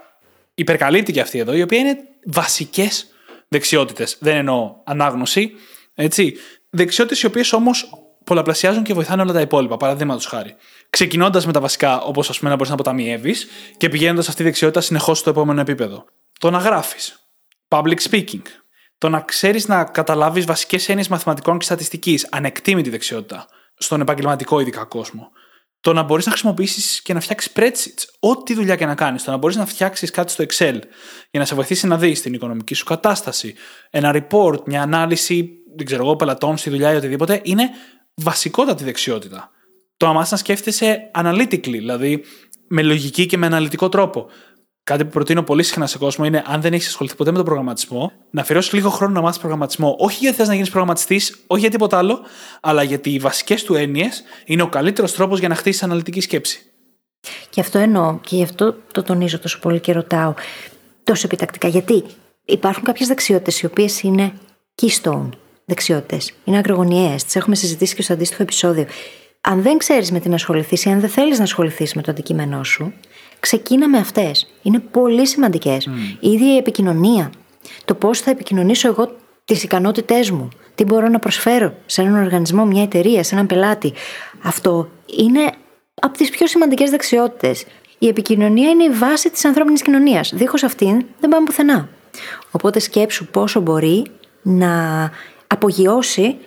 υπερκαλύπτει 0.56 1.12
και 1.12 1.22
αυτή 1.22 1.40
εδώ, 1.40 1.54
η 1.54 1.62
οποία 1.62 1.80
είναι 1.80 1.98
βασικές 2.26 3.08
δεξιότητες. 3.48 4.18
Δεν 4.20 4.36
εννοώ 4.36 4.76
ανάγνωση. 4.84 5.52
Έτσι. 5.96 6.36
Δεξιότητες 6.70 7.22
οι 7.22 7.26
οποίες 7.26 7.54
όμως 7.54 7.99
πολλαπλασιάζουν 8.24 8.84
και 8.84 8.94
βοηθάνε 8.94 9.22
όλα 9.22 9.34
τα 9.34 9.42
υπόλοιπα. 9.42 9.78
Παραδείγματος 9.78 10.26
χάρη. 10.26 10.56
Ξεκινώντας 10.90 11.46
με 11.46 11.52
τα 11.52 11.60
βασικά, 11.60 12.02
όπως 12.02 12.30
ας 12.30 12.38
πούμε 12.38 12.50
να 12.50 12.56
μπορείς 12.56 12.70
να 12.70 12.76
αποταμιεύεις 12.76 13.48
και 13.78 13.90
πηγαίνοντας 13.90 14.28
αυτή 14.28 14.38
τη 14.38 14.44
δεξιότητα 14.44 14.82
συνεχώς 14.82 15.20
στο 15.20 15.30
επόμενο 15.30 15.62
επίπεδο. 15.62 16.06
Το 16.40 16.50
να 16.50 16.58
γράφεις. 16.58 17.20
Public 17.68 17.98
speaking. 18.10 18.42
Το 18.98 19.10
να 19.10 19.22
ξέρεις 19.22 19.68
να 19.68 19.84
καταλάβεις 19.84 20.46
βασικές 20.46 20.90
έννοιες 20.90 21.08
μαθηματικών 21.08 21.58
και 21.58 21.66
στατιστικής. 21.66 22.28
Ανεκτήμητη 22.32 22.90
δεξιότητα. 22.90 23.46
Στον 23.78 24.02
επαγγελματικό 24.02 24.60
ειδικά 24.60 24.84
κόσμο. 24.84 25.32
Το 25.82 25.94
να 25.94 26.04
μπορείς 26.04 26.26
να 26.26 26.32
χρησιμοποιήσεις 26.32 27.02
και 27.02 27.14
να 27.14 27.20
φτιάξεις 27.20 27.52
spreadsheets. 27.56 28.04
Ό,τι 28.20 28.54
δουλειά 28.54 28.76
και 28.76 28.86
να 28.86 28.96
κάνεις. 28.96 29.24
Το 29.24 29.32
να 29.32 29.38
μπορείς 29.38 29.56
να 29.56 29.66
φτιάξεις 29.66 30.12
κάτι 30.12 30.32
στο 30.32 30.44
Excel 30.44 30.80
για 31.32 31.40
να 31.40 31.46
σε 31.46 31.56
βοηθήσει 31.56 31.88
να 31.88 31.98
δεις 31.98 32.22
την 32.22 32.34
οικονομική 32.34 32.74
σου 32.74 32.86
κατάσταση. 32.86 33.56
Ένα 33.90 34.12
report, 34.30 34.64
μια 34.66 34.82
ανάλυση, 34.82 35.50
δεν 35.76 35.86
ξέρω 35.86 36.04
εγώ, 36.04 36.16
πελατών 36.16 36.58
στη 36.58 36.70
δουλειά 36.70 36.94
ή 36.94 36.96
οτιδήποτε. 36.96 37.42
Είναι 37.44 37.70
βασικότατη 38.22 38.84
δεξιότητα. 38.84 39.52
Το 39.98 40.06
να 40.06 40.14
μάθεις 40.14 40.32
να 40.32 40.38
σκέφτεσαι 40.38 41.12
analytically, 41.16 41.72
δηλαδή 41.72 42.24
με 42.68 42.82
λογική 42.82 43.26
και 43.26 43.38
με 43.38 43.46
αναλυτικό 43.46 43.90
τρόπο. 43.90 44.28
Κάτι 44.84 45.04
που 45.06 45.10
προτείνω 45.10 45.44
πολύ 45.44 45.64
συχνά 45.64 45.88
σε 45.88 45.98
κόσμο 45.98 46.26
είναι, 46.26 46.44
αν 46.48 46.62
δεν 46.62 46.74
έχεις 46.74 46.88
ασχοληθεί 46.88 47.16
ποτέ 47.16 47.30
με 47.30 47.36
τον 47.36 47.46
προγραμματισμό, 47.46 48.12
να 48.32 48.42
αφιερώσεις 48.42 48.74
λίγο 48.74 48.90
χρόνο 48.90 49.14
να 49.14 49.22
μάθεις 49.22 49.40
προγραμματισμό. 49.40 49.96
Όχι 50.00 50.18
γιατί 50.20 50.38
θες 50.38 50.48
να 50.48 50.54
γίνεις 50.54 50.70
προγραμματιστής, 50.70 51.44
όχι 51.48 51.62
για 51.62 51.70
τίποτα 51.70 51.98
άλλο, 51.98 52.20
αλλά 52.62 52.84
γιατί 52.84 53.10
οι 53.10 53.20
βασικές 53.20 53.64
του 53.64 53.76
έννοιες 53.76 54.24
είναι 54.46 54.62
ο 54.62 54.70
καλύτερος 54.70 55.14
τρόπος 55.14 55.40
για 55.40 55.48
να 55.48 55.56
χτίσεις 55.56 55.84
αναλυτική 55.84 56.22
σκέψη. 56.22 56.62
Και 57.50 57.62
αυτό 57.62 57.78
εννοώ 57.78 58.20
και 58.20 58.36
γι' 58.36 58.44
αυτό 58.44 58.76
το 58.92 59.04
τονίζω 59.04 59.40
τόσο 59.40 59.60
πολύ 59.60 59.80
και 59.80 59.92
ρωτάω 59.92 60.34
τόσο 61.04 61.22
επιτακτικά. 61.26 61.68
Γιατί 61.68 62.04
υπάρχουν 62.46 62.84
κάποιες 62.84 63.08
δεξιότητες 63.08 63.62
οι 63.62 63.66
οποίες 63.66 64.02
είναι 64.02 64.34
keystone 64.82 65.30
δεξιότητες. 65.70 66.34
Είναι 66.44 66.58
ακρογωνιαίες. 66.58 67.24
Τις 67.24 67.36
έχουμε 67.36 67.56
συζητήσει 67.56 67.96
και 67.96 68.02
στο 68.02 68.14
αντίστοιχο 68.14 68.44
επεισόδιο. 68.44 68.86
Αν 69.42 69.62
δεν 69.62 69.78
ξέρεις 69.78 70.12
με 70.12 70.20
τι 70.20 70.30
να 70.30 70.36
ασχοληθείς 70.36 70.86
ή 70.86 70.90
αν 70.90 71.00
δεν 71.00 71.10
θέλεις 71.10 71.38
να 71.38 71.44
ασχοληθείς 71.44 71.94
με 71.94 72.02
το 72.02 72.12
αντικείμενό 72.12 72.64
σου, 72.64 72.94
ξεκίνα 73.40 73.90
με 73.90 73.98
αυτές. 73.98 74.54
Είναι 74.62 74.80
πολύ 74.80 75.28
σημαντικές. 75.28 75.88
Mm. 75.90 76.18
Η 76.20 76.32
ίδια 76.32 76.54
η 76.54 76.58
επικοινωνία. 76.58 77.32
Το 77.86 77.94
πώς 77.96 78.20
θα 78.20 78.32
επικοινωνήσω 78.32 78.88
εγώ 78.88 79.16
τις 79.46 79.64
ικανότητές 79.64 80.32
μου. 80.32 80.50
Τι 80.76 80.84
μπορώ 80.84 81.08
να 81.08 81.20
προσφέρω 81.20 81.74
σε 81.86 82.02
έναν 82.02 82.24
οργανισμό, 82.24 82.66
μια 82.66 82.84
εταιρεία, 82.84 83.24
σε 83.24 83.36
έναν 83.36 83.48
πελάτη. 83.48 83.94
Αυτό 84.42 84.90
είναι 85.18 85.52
από 86.02 86.18
τις 86.18 86.30
πιο 86.30 86.48
σημαντικές 86.48 86.90
δεξιότητες. 86.90 87.66
Η 88.00 88.08
επικοινωνία 88.08 88.70
είναι 88.70 88.84
η 88.84 88.90
βάση 88.90 89.30
της 89.30 89.46
ανθρώπινης 89.46 89.82
κοινωνίας. 89.82 90.32
Δίχως 90.36 90.64
αυτήν 90.64 91.06
δεν 91.20 91.30
πάμε 91.30 91.46
πουθενά. 91.46 91.90
Οπότε 92.52 92.80
σκέψου 92.80 93.26
πόσο 93.26 93.60
μπορεί 93.60 94.06
να 94.42 95.12
απογειώσει 95.54 96.38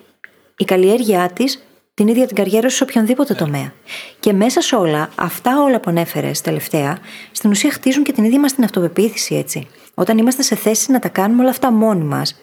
η 0.57 0.65
καλλιέργειά 0.65 1.31
της 1.33 1.62
την 1.95 2.09
ίδια 2.09 2.27
την 2.27 2.37
καριέρα 2.37 2.69
σου 2.69 2.77
σε 2.77 2.83
οποιονδήποτε 2.83 3.35
τομέα. 3.35 3.73
Και 4.21 4.33
μέσα 4.33 4.61
σε 4.61 4.77
όλα, 4.77 5.09
αυτά 5.15 5.62
όλα 5.62 5.81
που 5.81 5.91
ανέφερες 5.91 6.41
τελευταία, 6.41 6.99
στην 7.33 7.51
ουσία 7.51 7.71
χτίζουν 7.71 8.05
και 8.05 8.12
την 8.12 8.25
ίδια 8.25 8.41
μας 8.41 8.55
την 8.55 8.65
αυτοπεποίθηση, 8.65 9.35
έτσι. 9.35 9.67
Όταν 9.95 10.19
είμαστε 10.19 10.43
σε 10.43 10.55
θέση 10.55 10.93
να 10.93 10.99
τα 10.99 11.09
κάνουμε 11.09 11.41
όλα 11.41 11.51
αυτά 11.51 11.73
μόνοι 11.73 12.05
μας, 12.05 12.41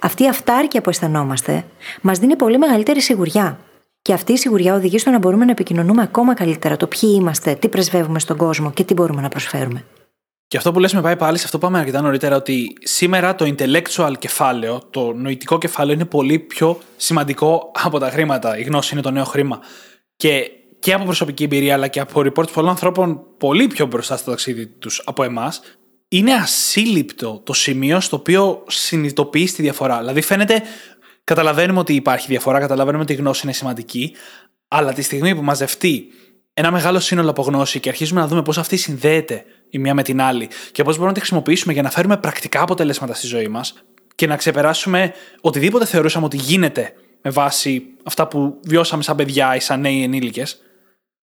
αυτή 0.00 0.22
η 0.22 0.28
αυτάρκεια 0.28 0.80
που 0.80 0.90
αισθανόμαστε 0.90 1.64
μας 2.00 2.18
δίνει 2.18 2.36
πολύ 2.36 2.58
μεγαλύτερη 2.58 3.00
σιγουριά. 3.00 3.58
Και 4.02 4.12
αυτή 4.12 4.32
η 4.32 4.36
σιγουριά 4.36 4.74
οδηγεί 4.74 4.98
στο 4.98 5.10
να 5.10 5.18
μπορούμε 5.18 5.44
να 5.44 5.50
επικοινωνούμε 5.50 6.02
ακόμα 6.02 6.34
καλύτερα 6.34 6.76
το 6.76 6.86
ποιοι 6.86 7.16
είμαστε, 7.20 7.54
τι 7.54 7.68
πρεσβεύουμε 7.68 8.18
στον 8.18 8.36
κόσμο 8.36 8.72
και 8.72 8.84
τι 8.84 8.94
μπορούμε 8.94 9.22
να 9.22 9.28
προσφέρουμε. 9.28 9.84
Και 10.54 10.60
αυτό 10.60 10.72
που 10.72 10.78
λες 10.78 10.92
με 10.92 11.00
πάει 11.00 11.16
πάλι 11.16 11.38
σε 11.38 11.44
αυτό 11.44 11.58
που 11.58 11.64
είπαμε 11.64 11.78
αρκετά 11.78 12.00
νωρίτερα, 12.00 12.36
ότι 12.36 12.76
σήμερα 12.82 13.34
το 13.34 13.54
intellectual 13.56 14.12
κεφάλαιο, 14.18 14.82
το 14.90 15.12
νοητικό 15.12 15.58
κεφάλαιο 15.58 15.94
είναι 15.94 16.04
πολύ 16.04 16.38
πιο 16.38 16.80
σημαντικό 16.96 17.70
από 17.74 17.98
τα 17.98 18.10
χρήματα. 18.10 18.58
Η 18.58 18.62
γνώση 18.62 18.90
είναι 18.92 19.02
το 19.02 19.10
νέο 19.10 19.24
χρήμα. 19.24 19.60
Και, 20.16 20.50
και 20.78 20.92
από 20.92 21.04
προσωπική 21.04 21.44
εμπειρία, 21.44 21.74
αλλά 21.74 21.88
και 21.88 22.00
από 22.00 22.20
reports 22.20 22.52
πολλών 22.52 22.70
ανθρώπων 22.70 23.20
πολύ 23.38 23.66
πιο 23.66 23.86
μπροστά 23.86 24.16
στο 24.16 24.30
ταξίδι 24.30 24.66
τους 24.66 25.02
από 25.04 25.22
εμάς, 25.22 25.60
είναι 26.08 26.32
ασύλληπτο 26.32 27.40
το 27.44 27.52
σημείο 27.52 28.00
στο 28.00 28.16
οποίο 28.16 28.64
συνειδητοποιείς 28.66 29.54
τη 29.54 29.62
διαφορά. 29.62 29.98
Δηλαδή, 29.98 30.20
φαίνεται, 30.20 30.62
καταλαβαίνουμε 31.24 31.78
ότι 31.78 31.94
υπάρχει 31.94 32.26
διαφορά, 32.28 32.60
καταλαβαίνουμε 32.60 33.02
ότι 33.02 33.12
η 33.12 33.16
γνώση 33.16 33.40
είναι 33.44 33.52
σημαντική, 33.52 34.14
αλλά 34.68 34.92
τη 34.92 35.02
στιγμή 35.02 35.34
που 35.34 35.42
μαζευτεί 35.42 36.06
ένα 36.54 36.70
μεγάλο 36.70 37.00
σύνολο 37.00 37.30
από 37.30 37.42
γνώση 37.42 37.80
και 37.80 37.88
αρχίζουμε 37.88 38.20
να 38.20 38.26
δούμε 38.26 38.42
πώς 38.42 38.58
αυτή 38.58 38.76
συνδέεται 38.76 39.44
η 39.74 39.78
μία 39.78 39.94
με 39.94 40.02
την 40.02 40.20
άλλη 40.20 40.48
και 40.72 40.82
πώς 40.82 40.92
μπορούμε 40.92 41.06
να 41.06 41.12
τη 41.12 41.18
χρησιμοποιήσουμε 41.18 41.72
για 41.72 41.82
να 41.82 41.90
φέρουμε 41.90 42.16
πρακτικά 42.16 42.60
αποτελέσματα 42.62 43.14
στη 43.14 43.26
ζωή 43.26 43.48
μας 43.48 43.74
και 44.14 44.26
να 44.26 44.36
ξεπεράσουμε 44.36 45.12
οτιδήποτε 45.40 45.84
θεωρούσαμε 45.84 46.24
ότι 46.24 46.36
γίνεται 46.36 46.92
με 47.22 47.30
βάση 47.30 47.84
αυτά 48.04 48.28
που 48.28 48.60
βιώσαμε 48.64 49.02
σαν 49.02 49.16
παιδιά 49.16 49.56
ή 49.56 49.60
σαν 49.60 49.80
νέοι 49.80 50.02
ενήλικες. 50.02 50.58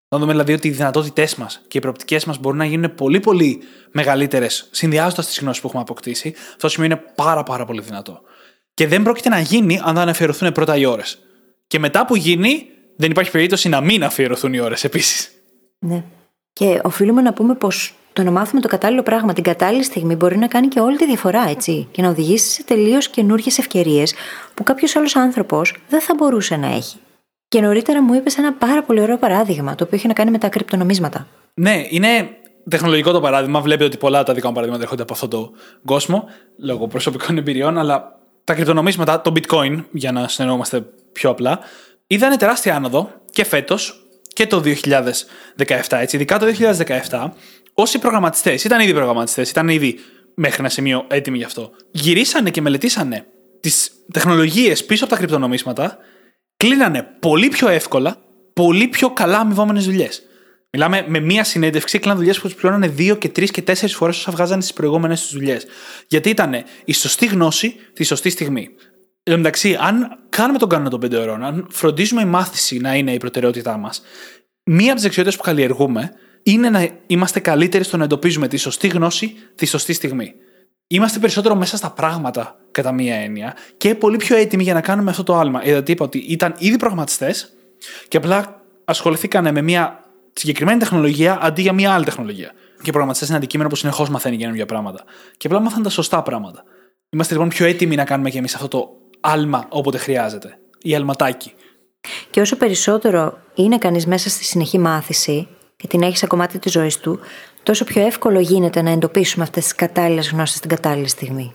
Να 0.09 0.17
δούμε 0.17 0.31
δηλαδή 0.31 0.53
ότι 0.53 0.67
οι 0.67 0.71
δυνατότητές 0.71 1.35
μας 1.35 1.61
και 1.67 1.77
οι 1.77 1.81
προοπτικές 1.81 2.25
μας 2.25 2.39
μπορούν 2.39 2.57
να 2.57 2.65
γίνουν 2.65 2.95
πολύ 2.95 3.19
πολύ 3.19 3.61
μεγαλύτερες 3.91 4.67
συνδυάζοντας 4.71 5.25
τις 5.25 5.39
γνώσεις 5.39 5.61
που 5.61 5.67
έχουμε 5.67 5.81
αποκτήσει. 5.81 6.33
Αυτό 6.37 6.57
το 6.57 6.69
σημείο 6.69 6.85
είναι 6.85 7.03
πάρα 7.15 7.43
πάρα 7.43 7.65
πολύ 7.65 7.81
δυνατό. 7.81 8.21
Και 8.73 8.87
δεν 8.87 9.03
πρόκειται 9.03 9.29
να 9.29 9.39
γίνει 9.39 9.81
αν 9.83 9.95
δεν 9.95 10.09
αφιερωθούν 10.09 10.51
πρώτα 10.51 10.77
οι 10.77 10.85
ώρες. 10.85 11.19
Και 11.67 11.79
μετά 11.79 12.05
που 12.05 12.15
γίνει, 12.15 12.67
δεν 12.97 13.11
υπάρχει 13.11 13.31
περίπτωση 13.31 13.69
να 13.69 13.81
μην 13.81 14.03
αφιερωθούν 14.03 14.53
οι 14.53 14.59
ώρες 14.59 14.83
επίσης. 14.83 15.31
Ναι. 15.79 16.03
Και 16.53 16.79
οφείλουμε 16.83 17.21
να 17.21 17.33
πούμε 17.33 17.55
πως 17.55 17.95
το 18.13 18.23
να 18.23 18.31
μάθουμε 18.31 18.61
το 18.61 18.67
κατάλληλο 18.67 19.03
πράγμα 19.03 19.33
την 19.33 19.43
κατάλληλη 19.43 19.83
στιγμή 19.83 20.15
μπορεί 20.15 20.37
να 20.37 20.47
κάνει 20.47 20.67
και 20.67 20.79
όλη 20.79 20.97
τη 20.97 21.05
διαφορά, 21.05 21.49
έτσι. 21.49 21.87
Και 21.91 22.01
να 22.01 22.09
οδηγήσει 22.09 22.49
σε 22.49 22.63
τελείως 22.63 23.09
καινούργιες 23.09 23.57
ευκαιρίες 23.57 24.13
που 24.53 24.63
κάποιος 24.63 24.95
άλλος 24.95 25.15
άνθρωπος 25.15 25.75
δεν 25.89 26.01
θα 26.01 26.13
μπορούσε 26.17 26.55
να 26.55 26.67
έχει. 26.67 26.97
Και 27.47 27.61
νωρίτερα 27.61 28.01
μου 28.01 28.13
είπες 28.13 28.37
ένα 28.37 28.53
πάρα 28.53 28.83
πολύ 28.83 29.01
ωραίο 29.01 29.17
παράδειγμα, 29.17 29.75
το 29.75 29.83
οποίο 29.83 29.97
έχει 29.97 30.07
να 30.07 30.13
κάνει 30.13 30.31
με 30.31 30.37
τα 30.37 30.49
κρυπτονομίσματα. 30.49 31.27
Ναι, 31.53 31.83
είναι 31.89 32.29
τεχνολογικό 32.69 33.11
το 33.11 33.21
παράδειγμα. 33.21 33.61
Βλέπει 33.61 33.83
ότι 33.83 33.97
πολλά 33.97 34.23
τα 34.23 34.33
δικά 34.33 34.47
μου 34.47 34.53
παραδείγματα 34.53 34.83
έρχονται 34.83 35.01
από 35.01 35.13
αυτόν 35.13 35.29
τον 35.29 35.51
κόσμο, 35.85 36.29
λόγω 36.57 36.87
προσωπικών 36.87 37.37
εμπειριών, 37.37 37.77
αλλά 37.77 38.19
τα 38.43 38.53
κρυπτονομίσματα, 38.53 39.21
το 39.21 39.33
bitcoin, 39.35 39.83
για 39.91 40.11
να 40.11 40.27
συνεννοούμαστε 40.27 40.85
πιο 41.11 41.29
απλά, 41.29 41.59
είδανε 42.07 42.37
τεράστια 42.37 42.75
άνοδο 42.75 43.09
και 43.31 43.43
φέτος 43.43 44.05
και 44.33 44.47
το 44.47 44.61
2017, 44.65 45.97
έτσι. 45.97 46.15
Ειδικά 46.15 46.39
το 46.39 46.45
2017, 47.09 47.29
όσοι 47.81 47.99
προγραμματιστές, 47.99 48.63
ήταν 48.63 48.79
ήδη 48.79 48.93
προγραμματιστές, 48.93 49.49
ήταν 49.49 49.67
ήδη 49.69 49.99
μέχρι 50.35 50.59
ένα 50.59 50.69
σημείο 50.69 51.05
έτοιμοι 51.07 51.37
γι' 51.37 51.43
αυτό, 51.43 51.71
γυρίσανε 51.91 52.49
και 52.49 52.61
μελετήσανε 52.61 53.25
τις 53.59 53.91
τεχνολογίες 54.11 54.85
πίσω 54.85 55.03
από 55.03 55.13
τα 55.13 55.19
κρυπτονομίσματα, 55.19 55.97
κλείνανε 56.57 57.07
πολύ 57.19 57.47
πιο 57.47 57.67
εύκολα, 57.67 58.17
πολύ 58.53 58.87
πιο 58.87 59.09
καλά 59.11 59.37
αμοιβόμενες 59.37 59.85
δουλειές. 59.85 60.21
Μιλάμε 60.73 61.05
με 61.07 61.19
μία 61.19 61.43
συνέντευξη, 61.43 61.99
κλείναν 61.99 62.17
δουλειές 62.17 62.39
που 62.39 62.47
τους 62.47 62.55
πληρώνανε 62.55 62.87
δύο 62.87 63.15
και 63.15 63.29
τρεις 63.29 63.51
και 63.51 63.61
τέσσερις 63.61 63.95
φορές 63.95 64.17
όσα 64.17 64.31
βγάζανε 64.31 64.61
στις 64.61 64.73
προηγούμενες 64.73 65.21
τους 65.21 65.33
δουλειές. 65.33 65.65
Γιατί 66.07 66.29
ήταν 66.29 66.63
η 66.85 66.93
σωστή 66.93 67.25
γνώση 67.25 67.75
τη 67.93 68.03
σωστή 68.03 68.29
στιγμή. 68.29 68.69
Εν 69.23 69.33
τω 69.33 69.37
μεταξύ, 69.37 69.77
αν 69.79 70.19
κάνουμε 70.29 70.57
τον 70.57 70.69
κανόνα 70.69 70.89
των 70.89 70.99
πέντε 70.99 71.17
ώρων, 71.17 71.43
αν 71.43 71.67
φροντίζουμε 71.69 72.21
η 72.21 72.25
μάθηση 72.25 72.77
να 72.77 72.95
είναι 72.95 73.13
η 73.13 73.17
προτεραιότητά 73.17 73.77
μας, 73.77 74.01
μία 74.63 74.85
από 74.85 74.93
τις 74.93 75.03
δεξιότητες 75.03 75.37
που 75.37 75.43
καλλιεργούμε 75.43 76.11
είναι 76.43 76.69
να 76.69 76.89
είμαστε 77.07 77.39
καλύτεροι 77.39 77.83
στο 77.83 77.97
να 77.97 78.03
εντοπίζουμε 78.03 78.47
τη 78.47 78.57
σωστή 78.57 78.87
γνώση 78.87 79.33
τη 79.55 79.65
σωστή 79.65 79.93
στιγμή. 79.93 80.33
Είμαστε 80.87 81.19
περισσότερο 81.19 81.55
μέσα 81.55 81.77
στα 81.77 81.91
πράγματα, 81.91 82.59
κατά 82.71 82.91
μία 82.91 83.15
έννοια, 83.15 83.55
και 83.77 83.95
πολύ 83.95 84.17
πιο 84.17 84.35
έτοιμοι 84.35 84.63
για 84.63 84.73
να 84.73 84.81
κάνουμε 84.81 85.09
αυτό 85.09 85.23
το 85.23 85.35
άλμα. 85.35 85.63
Γιατί 85.63 85.91
είπα 85.91 86.05
ότι 86.05 86.17
ήταν 86.17 86.55
ήδη 86.57 86.77
προγραμματιστέ 86.77 87.33
και 88.07 88.17
απλά 88.17 88.61
ασχοληθήκαν 88.85 89.53
με 89.53 89.61
μία 89.61 90.03
συγκεκριμένη 90.33 90.79
τεχνολογία 90.79 91.37
αντί 91.41 91.61
για 91.61 91.73
μία 91.73 91.93
άλλη 91.93 92.05
τεχνολογία. 92.05 92.51
Και 92.75 92.87
οι 92.87 92.89
προγραμματιστέ 92.89 93.25
είναι 93.27 93.37
αντικείμενο 93.37 93.69
που 93.69 93.75
συνεχώς 93.75 94.09
μαθαίνει 94.09 94.37
καινούργια 94.37 94.65
πράγματα. 94.65 95.03
Και 95.37 95.47
απλά 95.47 95.59
μάθαν 95.59 95.83
τα 95.83 95.89
σωστά 95.89 96.21
πράγματα. 96.21 96.63
Είμαστε 97.09 97.33
λοιπόν 97.33 97.49
πιο 97.49 97.65
έτοιμοι 97.65 97.95
να 97.95 98.03
κάνουμε 98.03 98.29
και 98.29 98.37
εμείς 98.37 98.55
αυτό 98.55 98.67
το 98.67 98.89
άλμα 99.19 99.65
όποτε 99.69 99.97
χρειάζεται. 99.97 100.57
Ή 100.81 100.95
αλματάκι. 100.95 101.53
Και 102.29 102.41
όσο 102.41 102.55
περισσότερο 102.57 103.37
είναι 103.55 103.77
κανείς 103.77 104.05
μέσα 104.05 104.29
στη 104.29 104.43
συνεχή 104.43 104.79
μάθηση 104.79 105.47
και 105.81 105.87
την 105.87 106.01
έχεις 106.01 106.19
σε 106.19 106.27
κομμάτι 106.27 106.59
τη 106.59 106.69
ζωή 106.69 106.91
του, 107.01 107.19
τόσο 107.63 107.83
πιο 107.83 108.05
εύκολο 108.05 108.39
γίνεται 108.39 108.81
να 108.81 108.89
εντοπίσουμε 108.89 109.43
αυτές 109.43 109.63
τις 109.63 109.75
κατάλληλες 109.75 110.29
γνώσεις 110.29 110.59
την 110.59 110.69
κατάλληλη 110.69 111.07
στιγμή. 111.07 111.53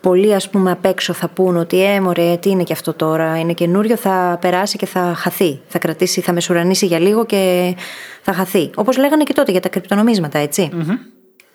Πολλοί, 0.00 0.34
ας 0.34 0.50
πούμε, 0.50 0.70
απ' 0.70 0.84
έξω 0.84 1.12
θα 1.12 1.28
πούν 1.28 1.56
ότι 1.56 1.84
ε, 1.84 2.00
μωρέ, 2.00 2.36
τι 2.36 2.50
είναι 2.50 2.62
και 2.62 2.72
αυτό 2.72 2.92
τώρα, 2.92 3.38
είναι 3.38 3.52
καινούριο, 3.52 3.96
θα 3.96 4.38
περάσει 4.40 4.76
και 4.76 4.86
θα 4.86 5.14
χαθεί. 5.16 5.60
Θα 5.66 5.78
κρατήσει, 5.78 6.20
θα 6.20 6.32
μεσουρανίσει 6.32 6.86
για 6.86 6.98
λίγο 6.98 7.26
και 7.26 7.74
θα 8.22 8.32
χαθεί. 8.32 8.70
Όπως 8.74 8.96
λέγανε 8.96 9.22
και 9.22 9.32
τότε 9.32 9.50
για 9.50 9.60
τα 9.60 9.68
κρυπτονομίσματα, 9.68 10.38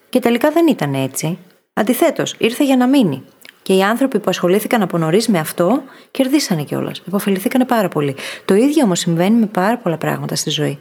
Και 0.09 0.19
τελικά 0.19 0.51
δεν 0.51 0.67
ήταν 0.67 0.93
έτσι. 0.93 1.37
Αντιθέτως, 1.73 2.35
ήρθε 2.37 2.65
για 2.65 2.77
να 2.77 2.87
μείνει. 2.87 3.23
Και 3.61 3.73
οι 3.73 3.81
άνθρωποι 3.81 4.19
που 4.19 4.29
ασχολήθηκαν 4.29 4.81
από 4.81 4.97
νωρίς 4.97 5.27
με 5.27 5.39
αυτό 5.39 5.83
κερδίσανε 6.11 6.63
κιόλας. 6.63 7.01
Εποφεληθήκανε 7.07 7.65
πάρα 7.65 7.87
πολύ. 7.87 8.15
Το 8.45 8.53
ίδιο 8.53 8.83
όμως 8.83 8.99
συμβαίνει 8.99 9.39
με 9.39 9.45
πάρα 9.45 9.77
πολλά 9.77 9.97
πράγματα 9.97 10.35
στη 10.35 10.49
ζωή. 10.49 10.79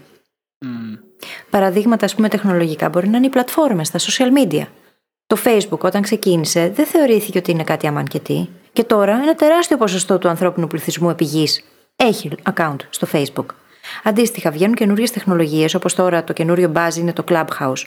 Mm. 0.65 0.99
Παραδείγματα, 1.51 2.05
ας 2.05 2.15
πούμε, 2.15 2.29
τεχνολογικά 2.29 2.89
μπορεί 2.89 3.09
να 3.09 3.17
είναι 3.17 3.27
οι 3.27 3.31
πλατφόρμες, 3.31 3.91
τα 3.91 3.99
social 3.99 4.53
media. 4.53 4.67
Το 5.27 5.37
Facebook, 5.45 5.79
όταν 5.79 6.03
ξεκίνησε, 6.03 6.73
δεν 6.75 6.87
θεωρήθηκε 6.87 7.39
ότι 7.39 7.51
είναι 7.51 7.65
κάτι 7.65 7.87
αμάν 7.87 8.05
και 8.05 8.19
τι. 8.19 8.49
Και 8.73 8.85
τώρα 8.85 9.13
ένα 9.13 9.35
τεράστιο 9.35 9.77
ποσοστό 9.77 10.19
του 10.19 10.29
ανθρώπινου 10.29 10.67
πληθυσμού 10.67 11.11
επί 11.11 11.27
έχει 11.97 12.31
account 12.55 12.77
στο 12.91 13.07
Facebook. 13.13 13.47
Αντίστοιχα, 14.03 14.51
βγαίνουν 14.51 14.75
καινούριες 14.75 15.11
τεχνολογίες, 15.11 15.75
όπως 15.75 15.95
τώρα 15.95 16.25
το 16.25 16.33
καινούριο 16.33 16.73
buzz 16.75 16.95
είναι 16.97 17.13
το 17.13 17.25
Clubhouse, 17.29 17.87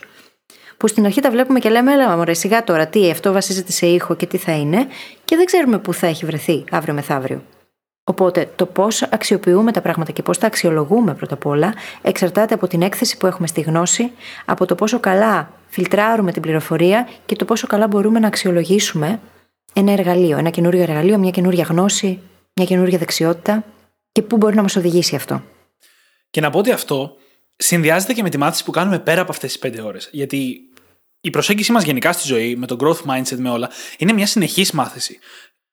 που 0.78 0.88
στην 0.88 1.06
αρχή 1.06 1.22
τα 1.22 1.32
βλέπουμε 1.32 1.60
και 1.60 1.70
λέμε, 1.70 1.94
έλα 1.94 2.18
μωρέ, 2.18 2.34
σιγά 2.34 2.64
τώρα, 2.64 2.88
τι, 2.88 3.10
αυτό 3.10 3.32
βασίζεται 3.32 3.72
σε 3.72 3.86
ήχο 3.86 4.16
και 4.16 4.26
τι 4.26 4.38
θα 4.38 4.52
είναι, 4.52 4.88
και 5.26 5.36
δεν 5.36 5.46
ξέρουμε 5.46 5.80
πού 5.80 5.94
θα 5.94 6.08
έχει 6.08 6.26
βρεθεί 6.26 6.64
αύριο 6.72 6.94
μεθαύριο. 6.94 7.42
Οπότε 8.10 8.52
το 8.56 8.66
πώς 8.66 9.02
αξιοποιούμε 9.02 9.72
τα 9.72 9.82
πράγματα 9.82 10.12
και 10.12 10.22
πώς 10.22 10.38
τα 10.38 10.48
αξιολογούμε 10.48 11.14
πρώτα 11.14 11.34
απ' 11.34 11.46
όλα 11.46 11.74
εξαρτάται 12.02 12.54
από 12.54 12.68
την 12.68 12.82
έκθεση 12.82 13.18
που 13.18 13.28
έχουμε 13.28 13.48
στη 13.48 13.62
γνώση, 13.62 14.12
από 14.46 14.66
το 14.66 14.76
πόσο 14.76 15.00
καλά 15.00 15.52
φιλτράρουμε 15.68 16.32
την 16.32 16.42
πληροφορία 16.42 17.10
και 17.26 17.36
το 17.36 17.46
πόσο 17.46 17.68
καλά 17.68 17.88
μπορούμε 17.88 18.20
να 18.20 18.28
αξιολογήσουμε 18.28 19.20
ένα 19.74 19.92
εργαλείο, 19.92 20.38
ένα 20.38 20.50
καινούριο 20.50 20.82
εργαλείο, 20.82 21.18
μια 21.18 21.32
καινούρια 21.32 21.64
γνώση, 21.64 22.20
μια 22.54 22.66
καινούρια 22.66 22.98
δεξιότητα 22.98 23.64
και 24.12 24.22
πού 24.22 24.38
μπορεί 24.38 24.56
να 24.56 24.62
μας 24.62 24.76
οδηγήσει 24.76 25.16
αυτό. 25.16 25.44
Και 26.30 26.42
να 26.42 26.50
πω 26.50 26.60
ότι 26.60 26.72
αυτό 26.72 27.16
συνδυάζεται 27.56 28.14
και 28.14 28.22
με 28.22 28.30
τη 28.30 28.38
μάθηση 28.38 28.64
που 28.64 28.72
κάνουμε 28.72 29.00
πέρα 29.00 29.22
από 29.22 29.32
αυτές 29.32 29.52
τις 29.52 29.60
πέντε 29.60 29.82
ώρες. 29.82 30.10
Γιατί 30.12 30.60
η 31.22 31.30
προσέγγιση 31.30 31.72
μας 31.72 31.84
γενικά 31.84 32.12
στη 32.12 32.28
ζωή, 32.28 32.56
με 32.56 32.66
το 32.66 32.78
growth 32.80 33.12
mindset, 33.12 33.38
με 33.38 33.50
όλα, 33.50 33.70
είναι 33.98 34.14
μια 34.14 34.28
συνεχής 34.28 34.72
μάθηση. 34.72 35.20